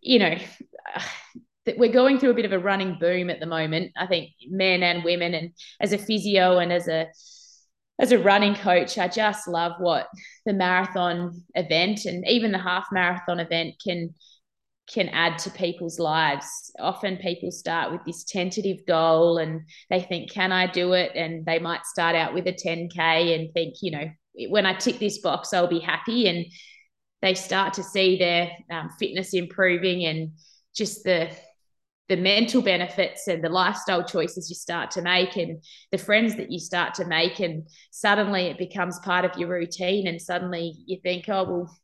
You 0.00 0.18
know, 0.18 0.34
that 1.66 1.78
we're 1.78 1.92
going 1.92 2.18
through 2.18 2.30
a 2.30 2.34
bit 2.34 2.44
of 2.44 2.52
a 2.52 2.58
running 2.58 2.98
boom 2.98 3.30
at 3.30 3.40
the 3.40 3.46
moment. 3.46 3.92
I 3.96 4.06
think 4.06 4.30
men 4.48 4.82
and 4.82 5.04
women, 5.04 5.34
and 5.34 5.52
as 5.80 5.92
a 5.92 5.98
physio 5.98 6.58
and 6.58 6.72
as 6.72 6.88
a 6.88 7.06
as 8.00 8.10
a 8.10 8.18
running 8.18 8.54
coach, 8.54 8.98
I 8.98 9.06
just 9.06 9.46
love 9.46 9.72
what 9.78 10.08
the 10.44 10.52
marathon 10.52 11.44
event 11.54 12.04
and 12.04 12.26
even 12.26 12.50
the 12.50 12.58
half 12.58 12.86
marathon 12.90 13.38
event 13.38 13.74
can 13.84 14.14
can 14.88 15.08
add 15.10 15.38
to 15.38 15.50
people's 15.50 15.98
lives. 15.98 16.72
Often 16.78 17.18
people 17.18 17.50
start 17.50 17.92
with 17.92 18.04
this 18.04 18.24
tentative 18.24 18.84
goal 18.86 19.38
and 19.38 19.62
they 19.90 20.00
think, 20.00 20.30
can 20.30 20.52
I 20.52 20.70
do 20.70 20.92
it? 20.92 21.12
And 21.14 21.46
they 21.46 21.58
might 21.58 21.86
start 21.86 22.16
out 22.16 22.34
with 22.34 22.46
a 22.46 22.52
10K 22.52 23.34
and 23.34 23.52
think, 23.52 23.76
you 23.80 23.92
know, 23.92 24.10
when 24.48 24.66
I 24.66 24.74
tick 24.74 24.98
this 24.98 25.18
box, 25.18 25.52
I'll 25.52 25.68
be 25.68 25.78
happy. 25.78 26.26
And 26.26 26.46
they 27.20 27.34
start 27.34 27.74
to 27.74 27.82
see 27.82 28.18
their 28.18 28.50
um, 28.70 28.90
fitness 28.98 29.32
improving 29.32 30.04
and 30.04 30.32
just 30.74 31.04
the 31.04 31.30
the 32.08 32.16
mental 32.16 32.60
benefits 32.60 33.28
and 33.28 33.42
the 33.42 33.48
lifestyle 33.48 34.04
choices 34.04 34.50
you 34.50 34.56
start 34.56 34.90
to 34.90 35.00
make 35.00 35.36
and 35.36 35.62
the 35.92 35.96
friends 35.96 36.36
that 36.36 36.50
you 36.50 36.58
start 36.58 36.92
to 36.92 37.06
make 37.06 37.40
and 37.40 37.66
suddenly 37.90 38.48
it 38.48 38.58
becomes 38.58 38.98
part 38.98 39.24
of 39.24 39.38
your 39.38 39.48
routine 39.48 40.06
and 40.06 40.20
suddenly 40.20 40.74
you 40.84 40.98
think 41.02 41.24
oh 41.28 41.44
well 41.44 41.78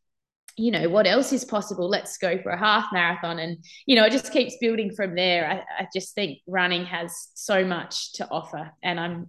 you 0.58 0.70
know 0.70 0.88
what 0.88 1.06
else 1.06 1.32
is 1.32 1.44
possible 1.44 1.88
let's 1.88 2.18
go 2.18 2.40
for 2.42 2.50
a 2.50 2.58
half 2.58 2.86
marathon 2.92 3.38
and 3.38 3.58
you 3.86 3.96
know 3.96 4.04
it 4.04 4.12
just 4.12 4.32
keeps 4.32 4.56
building 4.60 4.92
from 4.94 5.14
there 5.14 5.48
I, 5.48 5.82
I 5.82 5.88
just 5.94 6.14
think 6.14 6.38
running 6.46 6.84
has 6.86 7.28
so 7.34 7.64
much 7.64 8.12
to 8.14 8.28
offer 8.28 8.70
and 8.82 8.98
i'm 8.98 9.28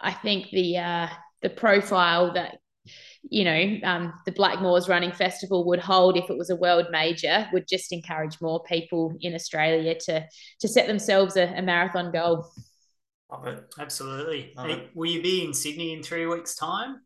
i 0.00 0.12
think 0.12 0.50
the 0.50 0.78
uh 0.78 1.08
the 1.42 1.50
profile 1.50 2.32
that 2.34 2.58
you 3.28 3.44
know, 3.44 3.78
um, 3.84 4.14
the 4.24 4.32
Blackmores 4.32 4.88
Running 4.88 5.12
Festival 5.12 5.66
would 5.66 5.78
hold 5.78 6.16
if 6.16 6.30
it 6.30 6.38
was 6.38 6.50
a 6.50 6.56
world 6.56 6.86
major 6.90 7.46
would 7.52 7.68
just 7.68 7.92
encourage 7.92 8.40
more 8.40 8.62
people 8.64 9.14
in 9.20 9.34
Australia 9.34 9.94
to 10.06 10.26
to 10.60 10.68
set 10.68 10.86
themselves 10.86 11.36
a, 11.36 11.44
a 11.56 11.62
marathon 11.62 12.10
goal. 12.10 12.50
Love 13.30 13.46
it. 13.46 13.64
Absolutely. 13.78 14.52
Love 14.56 14.70
it. 14.70 14.90
Will 14.94 15.10
you 15.10 15.22
be 15.22 15.44
in 15.44 15.54
Sydney 15.54 15.92
in 15.92 16.02
three 16.02 16.26
weeks' 16.26 16.54
time? 16.54 17.02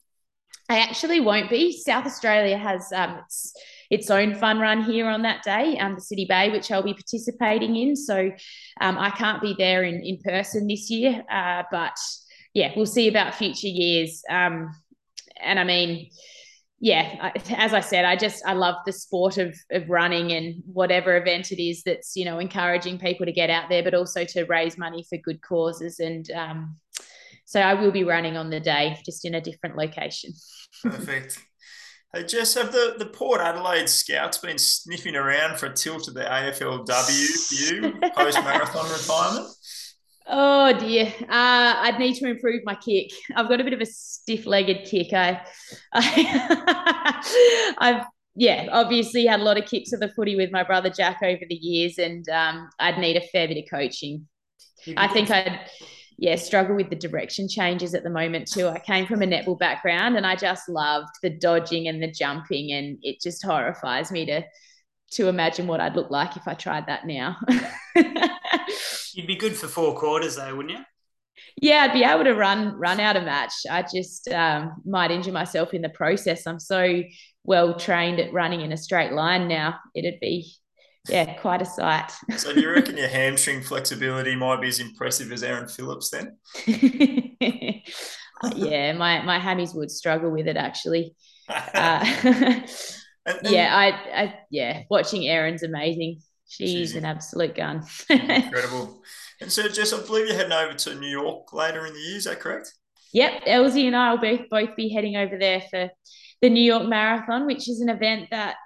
I 0.69 0.81
actually 0.81 1.21
won't 1.21 1.51
be. 1.51 1.73
South 1.73 2.07
Australia 2.07 2.57
has 2.57 2.91
um, 2.93 3.19
its, 3.19 3.55
its 3.91 4.11
own 4.11 4.35
fun 4.35 4.59
run 4.59 4.83
here 4.83 5.07
on 5.09 5.23
that 5.23 5.43
day, 5.43 5.79
um, 5.79 5.97
the 5.97 6.01
City 6.01 6.25
Bay, 6.27 6.51
which 6.51 6.71
I'll 6.71 6.83
be 6.83 6.95
participating 6.95 7.77
in. 7.77 7.97
So 7.97 8.31
um, 8.81 8.99
I 8.99 9.11
can't 9.11 9.43
be 9.43 9.55
there 9.59 9.83
in, 9.83 10.03
in 10.03 10.19
person 10.25 10.67
this 10.67 10.91
year. 10.91 11.23
Uh, 11.31 11.65
but 11.71 11.97
yeah, 12.55 12.73
we'll 12.77 12.87
see 12.87 13.09
about 13.09 13.35
future 13.35 13.69
years. 13.69 14.23
Um, 14.31 14.71
and 15.41 15.61
I 15.61 15.65
mean, 15.65 16.09
yeah, 16.81 17.33
as 17.57 17.73
I 17.73 17.81
said, 17.81 18.05
I 18.05 18.17
just 18.17 18.45
I 18.47 18.53
love 18.53 18.77
the 18.85 18.93
sport 18.93 19.39
of 19.39 19.55
of 19.71 19.89
running 19.89 20.33
and 20.33 20.63
whatever 20.67 21.17
event 21.17 21.51
it 21.51 21.63
is 21.63 21.83
that's 21.83 22.15
you 22.17 22.25
know 22.25 22.39
encouraging 22.39 22.99
people 22.99 23.27
to 23.27 23.33
get 23.33 23.51
out 23.51 23.69
there, 23.69 23.83
but 23.83 23.95
also 23.95 24.25
to 24.25 24.45
raise 24.45 24.77
money 24.77 25.05
for 25.09 25.19
good 25.19 25.41
causes. 25.41 25.99
And 25.99 26.31
um, 26.33 26.77
so 27.45 27.61
I 27.61 27.75
will 27.75 27.93
be 27.93 28.05
running 28.05 28.37
on 28.37 28.51
the 28.51 28.61
day, 28.61 28.99
just 29.05 29.25
in 29.25 29.35
a 29.35 29.41
different 29.41 29.77
location. 29.77 30.33
Perfect. 30.83 31.39
Hey 32.15 32.25
Jess, 32.25 32.55
have 32.55 32.71
the, 32.71 32.95
the 32.97 33.07
Port 33.07 33.41
Adelaide 33.41 33.89
Scouts 33.89 34.39
been 34.39 34.57
sniffing 34.57 35.17
around 35.17 35.59
for 35.59 35.67
a 35.67 35.75
tilt 35.75 36.07
at 36.07 36.15
the 36.15 36.21
AFLW 36.21 37.27
for 37.49 37.55
you 37.75 37.93
post 38.17 38.39
marathon 38.45 38.89
retirement? 38.91 39.49
Oh 40.27 40.79
dear, 40.79 41.13
uh, 41.23 41.27
I'd 41.29 41.99
need 41.99 42.15
to 42.15 42.29
improve 42.29 42.63
my 42.65 42.77
kick. 42.77 43.11
I've 43.35 43.49
got 43.49 43.61
a 43.61 43.65
bit 43.65 43.73
of 43.73 43.81
a 43.81 43.87
stiff-legged 43.87 44.87
kick. 44.89 45.13
I, 45.13 45.41
I 45.93 47.25
have 47.81 48.07
yeah, 48.37 48.69
obviously 48.73 49.27
had 49.27 49.41
a 49.41 49.45
lot 49.45 49.59
of 49.59 49.67
kicks 49.67 49.93
of 49.93 50.01
the 50.01 50.09
footy 50.09 50.37
with 50.37 50.51
my 50.51 50.63
brother 50.63 50.91
Jack 50.91 51.19
over 51.23 51.43
the 51.49 51.55
years, 51.55 51.99
and 51.99 52.29
um, 52.29 52.69
I'd 52.79 52.99
need 52.99 53.17
a 53.17 53.27
fair 53.29 53.49
bit 53.49 53.59
of 53.59 53.65
coaching. 53.71 54.27
I 54.97 55.09
think 55.09 55.31
I'd 55.31 55.61
yeah 56.17 56.37
struggle 56.37 56.77
with 56.77 56.91
the 56.91 56.97
direction 56.97 57.49
changes 57.49 57.95
at 57.95 58.03
the 58.03 58.11
moment 58.11 58.51
too. 58.51 58.69
I 58.69 58.79
came 58.79 59.07
from 59.07 59.23
a 59.23 59.27
netball 59.27 59.59
background, 59.59 60.17
and 60.17 60.27
I 60.27 60.37
just 60.37 60.69
loved 60.69 61.11
the 61.23 61.31
dodging 61.31 61.89
and 61.89 62.03
the 62.03 62.11
jumping, 62.11 62.73
and 62.73 62.99
it 63.03 63.21
just 63.21 63.45
horrifies 63.45 64.11
me 64.11 64.27
to 64.27 64.43
to 65.13 65.29
imagine 65.29 65.67
what 65.67 65.81
I'd 65.81 65.97
look 65.97 66.11
like 66.11 66.37
if 66.37 66.49
I 66.49 66.55
tried 66.55 66.87
that 66.87 67.07
now. 67.07 67.37
You'd 69.15 69.27
be 69.27 69.37
good 69.37 69.57
for 69.57 69.69
four 69.69 69.97
quarters, 69.97 70.37
though, 70.37 70.57
wouldn't 70.57 70.77
you? 70.77 70.85
Yeah, 71.61 71.83
I'd 71.83 71.93
be 71.93 72.05
able 72.05 72.25
to 72.25 72.35
run 72.35 72.77
run 72.79 73.01
out 73.01 73.17
a 73.17 73.21
match. 73.21 73.53
I 73.71 73.83
just 73.83 74.29
um, 74.29 74.83
might 74.85 75.11
injure 75.11 75.33
myself 75.33 75.75
in 75.75 75.83
the 75.83 75.89
process. 75.89 76.47
I'm 76.47 76.61
so 76.61 77.03
well 77.45 77.79
trained 77.79 78.21
at 78.21 78.33
running 78.33 78.61
in 78.61 78.73
a 78.73 78.77
straight 78.77 79.13
line 79.13 79.49
now. 79.49 79.79
It'd 79.95 80.21
be 80.21 80.53
yeah, 81.09 81.35
quite 81.35 81.61
a 81.63 81.67
sight. 81.67 82.11
so 82.37 82.55
do 82.55 82.61
you 82.61 82.71
reckon 82.71 82.97
your 82.97 83.09
hamstring 83.09 83.63
flexibility 83.63 84.35
might 84.35 84.61
be 84.61 84.69
as 84.69 84.81
impressive 84.81 85.31
as 85.33 85.43
Erin 85.43 85.69
Phillips 85.69 86.11
then? 86.11 86.37
yeah, 88.55 88.93
my 88.93 89.23
my 89.23 89.39
hammies 89.39 89.75
would 89.75 89.91
struggle 89.91 90.31
with 90.31 90.47
it 90.47 90.57
actually. 90.57 91.15
Uh, 91.47 92.03
and, 92.25 92.67
and, 93.27 93.51
yeah, 93.51 93.77
I, 93.77 94.23
I 94.23 94.39
yeah, 94.51 94.85
watching 94.89 95.29
Erin's 95.29 95.63
amazing. 95.63 96.23
She's, 96.49 96.71
she's 96.71 96.95
an 96.95 97.05
absolute 97.05 97.55
gun. 97.55 97.85
incredible. 98.09 99.03
And 99.43 99.53
so, 99.53 99.69
Jess, 99.69 99.93
I 99.93 100.01
believe 100.07 100.29
you're 100.29 100.37
heading 100.37 100.53
over 100.53 100.73
to 100.73 100.95
New 100.95 101.07
York 101.07 101.53
later 101.53 101.85
in 101.85 101.93
the 101.93 102.01
year. 102.01 102.17
Is 102.17 102.25
that 102.25 102.41
correct? 102.41 102.73
Yep, 103.13 103.43
Elsie 103.47 103.87
and 103.87 103.95
I 103.95 104.13
will 104.13 104.21
both 104.21 104.49
both 104.51 104.75
be 104.75 104.89
heading 104.89 105.17
over 105.17 105.37
there 105.39 105.61
for 105.71 105.91
the 106.41 106.49
New 106.49 106.63
York 106.63 106.89
Marathon, 106.89 107.47
which 107.47 107.69
is 107.69 107.81
an 107.81 107.89
event 107.89 108.29
that, 108.31 108.57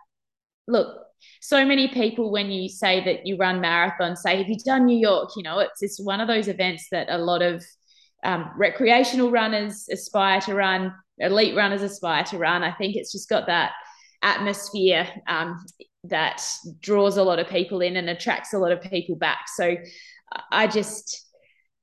look, 0.67 1.08
so 1.41 1.65
many 1.65 1.89
people 1.89 2.31
when 2.31 2.51
you 2.51 2.69
say 2.69 3.05
that 3.05 3.27
you 3.27 3.37
run 3.37 3.61
marathons 3.61 4.19
say, 4.19 4.37
"Have 4.37 4.49
you 4.49 4.57
done 4.65 4.87
New 4.87 4.99
York?" 4.99 5.31
You 5.37 5.43
know, 5.43 5.59
it's 5.59 5.83
it's 5.83 6.01
one 6.01 6.21
of 6.21 6.29
those 6.29 6.49
events 6.49 6.89
that 6.91 7.09
a 7.11 7.19
lot 7.19 7.43
of 7.43 7.65
um, 8.25 8.51
recreational 8.57 9.31
runners 9.31 9.89
aspire 9.91 10.41
to 10.43 10.55
run, 10.55 10.93
elite 11.19 11.57
runners 11.57 11.83
aspire 11.83 12.25
to 12.25 12.39
run. 12.39 12.63
I 12.63 12.73
think 12.73 12.97
it's 12.97 13.13
just 13.13 13.29
got 13.29 13.47
that 13.47 13.73
atmosphere 14.23 15.09
um, 15.29 15.65
that 16.05 16.43
draws 16.81 17.17
a 17.17 17.23
lot 17.23 17.39
of 17.39 17.49
people 17.49 17.81
in 17.81 17.97
and 17.97 18.11
attracts 18.11 18.53
a 18.53 18.59
lot 18.59 18.73
of 18.73 18.81
people 18.83 19.17
back. 19.17 19.47
So 19.55 19.77
I 20.51 20.67
just, 20.67 21.27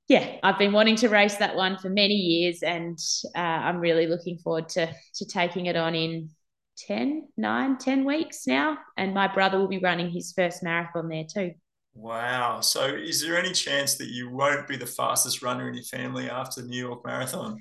yeah, 0.08 0.36
I've 0.42 0.58
been 0.58 0.72
wanting 0.72 0.96
to 0.96 1.08
race 1.08 1.36
that 1.36 1.56
one 1.56 1.78
for 1.78 1.88
many 1.88 2.14
years, 2.14 2.62
and 2.62 2.98
uh, 3.34 3.40
I'm 3.40 3.78
really 3.78 4.06
looking 4.06 4.38
forward 4.38 4.68
to 4.70 4.86
to 4.86 5.24
taking 5.24 5.66
it 5.66 5.76
on 5.76 5.94
in 5.94 6.30
10, 6.76 7.28
9, 7.36 7.78
10 7.78 8.04
weeks 8.04 8.46
now. 8.46 8.78
And 8.96 9.14
my 9.14 9.32
brother 9.32 9.58
will 9.58 9.68
be 9.68 9.78
running 9.78 10.10
his 10.10 10.32
first 10.32 10.62
marathon 10.62 11.08
there 11.08 11.24
too. 11.24 11.52
Wow. 11.94 12.60
So 12.60 12.84
is 12.84 13.22
there 13.22 13.38
any 13.38 13.52
chance 13.52 13.94
that 13.96 14.08
you 14.08 14.28
won't 14.30 14.68
be 14.68 14.76
the 14.76 14.86
fastest 14.86 15.42
runner 15.42 15.68
in 15.68 15.74
your 15.74 15.84
family 15.84 16.28
after 16.28 16.60
the 16.60 16.68
New 16.68 16.86
York 16.86 17.04
Marathon? 17.06 17.58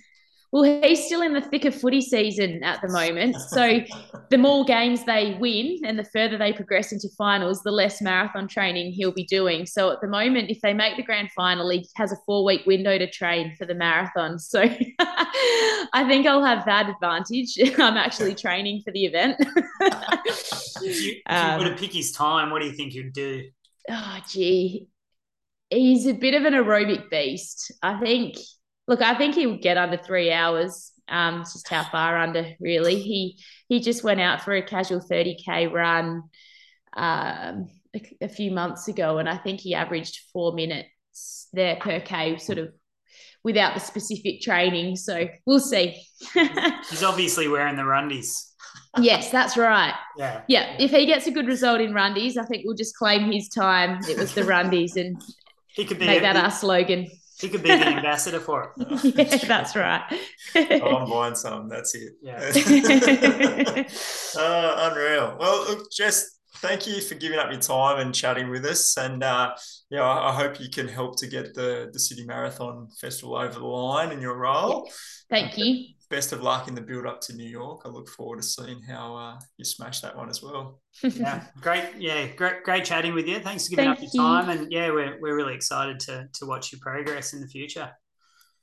Well, 0.56 0.82
he's 0.82 1.06
still 1.06 1.22
in 1.22 1.34
the 1.34 1.41
thick 1.41 1.66
of 1.66 1.76
footy 1.76 1.99
season 1.99 2.64
at 2.64 2.82
the 2.82 2.88
moment. 2.88 3.36
So 3.49 3.82
the 4.30 4.38
more 4.38 4.64
games 4.64 5.03
they 5.03 5.36
win 5.38 5.82
and 5.84 5.99
the 5.99 6.06
further 6.06 6.38
they 6.38 6.53
progress 6.53 6.93
into 6.93 7.10
finals, 7.18 7.62
the 7.62 7.72
less 7.72 8.01
marathon 8.01 8.47
training 8.47 8.93
he'll 8.93 9.12
be 9.12 9.26
doing. 9.26 9.66
So 9.66 9.91
at 9.91 9.99
the 9.99 10.08
moment, 10.08 10.49
if 10.49 10.62
they 10.62 10.74
make 10.74 10.95
the 10.95 11.03
grand 11.03 11.30
final, 11.34 11.70
he 11.72 11.86
has 11.97 12.14
a 12.14 12.16
four 12.26 12.45
week 12.45 12.66
window 12.66 12.97
to 12.97 13.06
train 13.06 13.53
for 13.58 13.66
the 13.66 13.76
marathon. 13.76 14.39
So 14.39 14.62
I 14.99 16.06
think 16.08 16.26
I'll 16.26 16.45
have 16.45 16.64
that 16.68 16.88
advantage. 16.89 17.58
I'm 17.78 17.97
actually 17.97 18.34
training 18.34 18.82
for 18.86 18.93
the 18.93 19.03
event. 19.03 19.36
if 19.82 20.82
you, 20.82 20.88
if 20.88 21.03
you 21.03 21.22
um, 21.28 21.60
were 21.60 21.70
to 21.70 21.76
pick 21.76 21.91
his 21.91 22.14
time, 22.14 22.49
what 22.49 22.62
do 22.62 22.68
you 22.70 22.74
think 22.76 22.93
you'd 22.93 23.12
do? 23.12 23.43
Oh, 23.89 24.20
gee. 24.30 24.88
He's 25.70 26.08
a 26.08 26.14
bit 26.14 26.34
of 26.34 26.45
an 26.45 26.53
aerobic 26.53 27.10
beast. 27.10 27.74
I 27.84 27.99
think, 27.99 28.38
look, 28.88 29.02
I 29.02 29.16
think 29.16 29.36
he 29.36 29.48
would 29.48 29.62
get 29.62 29.78
under 29.78 29.98
three 29.98 30.32
hours 30.32 30.92
um, 31.08 31.40
just 31.42 31.68
how 31.70 31.84
far 31.84 32.18
under 32.18 32.54
really. 32.60 33.00
He 33.00 33.40
he 33.68 33.80
just 33.80 34.04
went 34.04 34.22
out 34.22 34.42
for 34.42 34.54
a 34.54 34.62
casual 34.62 35.02
30k 35.02 35.72
run 35.72 36.24
um, 36.96 37.70
a, 37.96 38.02
a, 38.22 38.30
few 38.30 38.52
months 38.52 38.88
ago, 38.88 39.18
and 39.18 39.30
I 39.30 39.38
think 39.38 39.60
he 39.60 39.76
averaged 39.76 40.20
four 40.32 40.54
minutes 40.54 41.48
there 41.54 41.78
per 41.78 42.00
k, 42.00 42.38
sort 42.38 42.58
of 42.58 42.70
without 43.44 43.76
the 43.76 43.80
specific 43.80 44.42
training. 44.42 44.96
So 44.96 45.28
we'll 45.46 45.60
see. 45.60 46.02
He's 46.90 47.04
obviously 47.04 47.48
wearing 47.48 47.76
the 47.76 47.84
rundies. 47.84 48.52
yes, 49.00 49.30
that's 49.30 49.56
right. 49.56 49.94
Yeah. 50.18 50.42
Yeah. 50.48 50.76
If 50.80 50.92
he 50.92 51.06
gets 51.06 51.28
a 51.28 51.32
good 51.32 51.48
result 51.48 51.80
in 51.80 51.92
rundies, 51.92 52.38
I 52.38 52.46
think 52.46 52.64
we'll 52.66 52.76
just 52.76 52.96
claim 52.96 53.32
his 53.32 53.50
time. 53.50 54.00
It 54.10 54.18
was 54.18 54.34
the 54.34 54.42
rundies 54.42 54.96
and 54.96 55.22
he 55.76 55.86
could 55.86 56.00
be 56.00 56.08
make 56.08 56.20
a, 56.20 56.22
that 56.22 56.38
our 56.38 56.52
slogan. 56.52 57.08
He 57.40 57.50
could 57.50 57.64
be 57.64 57.70
the 57.70 57.88
ambassador 57.88 58.40
for 58.40 58.74
it. 58.78 59.04
yeah, 59.18 59.38
that's 59.48 59.76
right. 59.76 60.04
oh, 60.56 60.96
I'm 60.96 61.10
buying 61.10 61.36
some. 61.36 61.68
That's 61.68 61.94
it. 61.96 62.14
Yeah. 62.22 62.38
uh, 64.38 64.90
unreal. 64.90 65.36
Well, 65.38 65.66
look, 65.68 65.92
Jess, 65.92 66.38
thank 66.58 66.88
you 66.88 67.02
for 67.02 67.16
giving 67.16 67.38
up 67.38 67.52
your 67.52 67.60
time 67.60 68.00
and 68.00 68.16
chatting 68.16 68.50
with 68.50 68.66
us. 68.66 68.96
And 68.98 69.22
uh, 69.22 69.54
yeah, 69.90 70.04
I, 70.04 70.30
I 70.30 70.34
hope 70.34 70.62
you 70.62 70.70
can 70.70 70.88
help 70.88 71.20
to 71.20 71.28
get 71.28 71.54
the 71.54 71.90
the 71.92 72.00
Sydney 72.00 72.26
Marathon 72.26 72.88
Festival 73.02 73.36
over 73.36 73.60
the 73.60 73.66
line 73.66 74.12
in 74.12 74.22
your 74.22 74.38
role. 74.38 74.90
Thank 75.30 75.58
you 75.58 75.95
best 76.10 76.32
of 76.32 76.41
luck 76.41 76.68
in 76.68 76.76
the 76.76 76.82
build 76.82 77.06
up 77.06 77.22
to 77.22 77.36
New 77.36 77.47
York. 77.47 77.82
I 77.86 77.89
look 77.89 78.10
forward 78.10 78.38
to 78.38 78.43
seeing 78.43 78.82
how 78.82 79.16
uh, 79.16 79.39
you 79.58 79.66
smash 79.66 80.01
that 80.01 80.16
one 80.16 80.30
as 80.30 80.41
well. 80.41 80.80
yeah, 81.03 81.43
great. 81.62 81.86
Yeah, 81.97 82.28
great, 82.28 82.64
great 82.64 82.86
chatting 82.86 83.14
with 83.14 83.28
you. 83.28 83.39
Thanks 83.39 83.66
for 83.66 83.72
giving 83.72 83.86
Thank 83.86 83.97
up 83.97 84.03
your 84.03 84.12
you. 84.14 84.20
time. 84.20 84.49
And 84.49 84.72
yeah, 84.72 84.91
we're, 84.91 85.20
we're 85.20 85.36
really 85.36 85.56
excited 85.56 85.99
to, 86.01 86.28
to 86.34 86.45
watch 86.45 86.72
your 86.72 86.80
progress 86.82 87.34
in 87.34 87.41
the 87.41 87.47
future. 87.47 87.91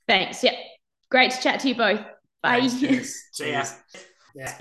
Thanks. 0.07 0.43
Yeah. 0.43 0.55
Great 1.11 1.31
to 1.31 1.41
chat 1.41 1.59
to 1.61 1.69
you 1.69 1.75
both. 1.75 2.01
Bye. 2.41 2.67
Thanks, 2.67 3.29
cheers. 3.33 3.75
Yeah. 4.35 4.57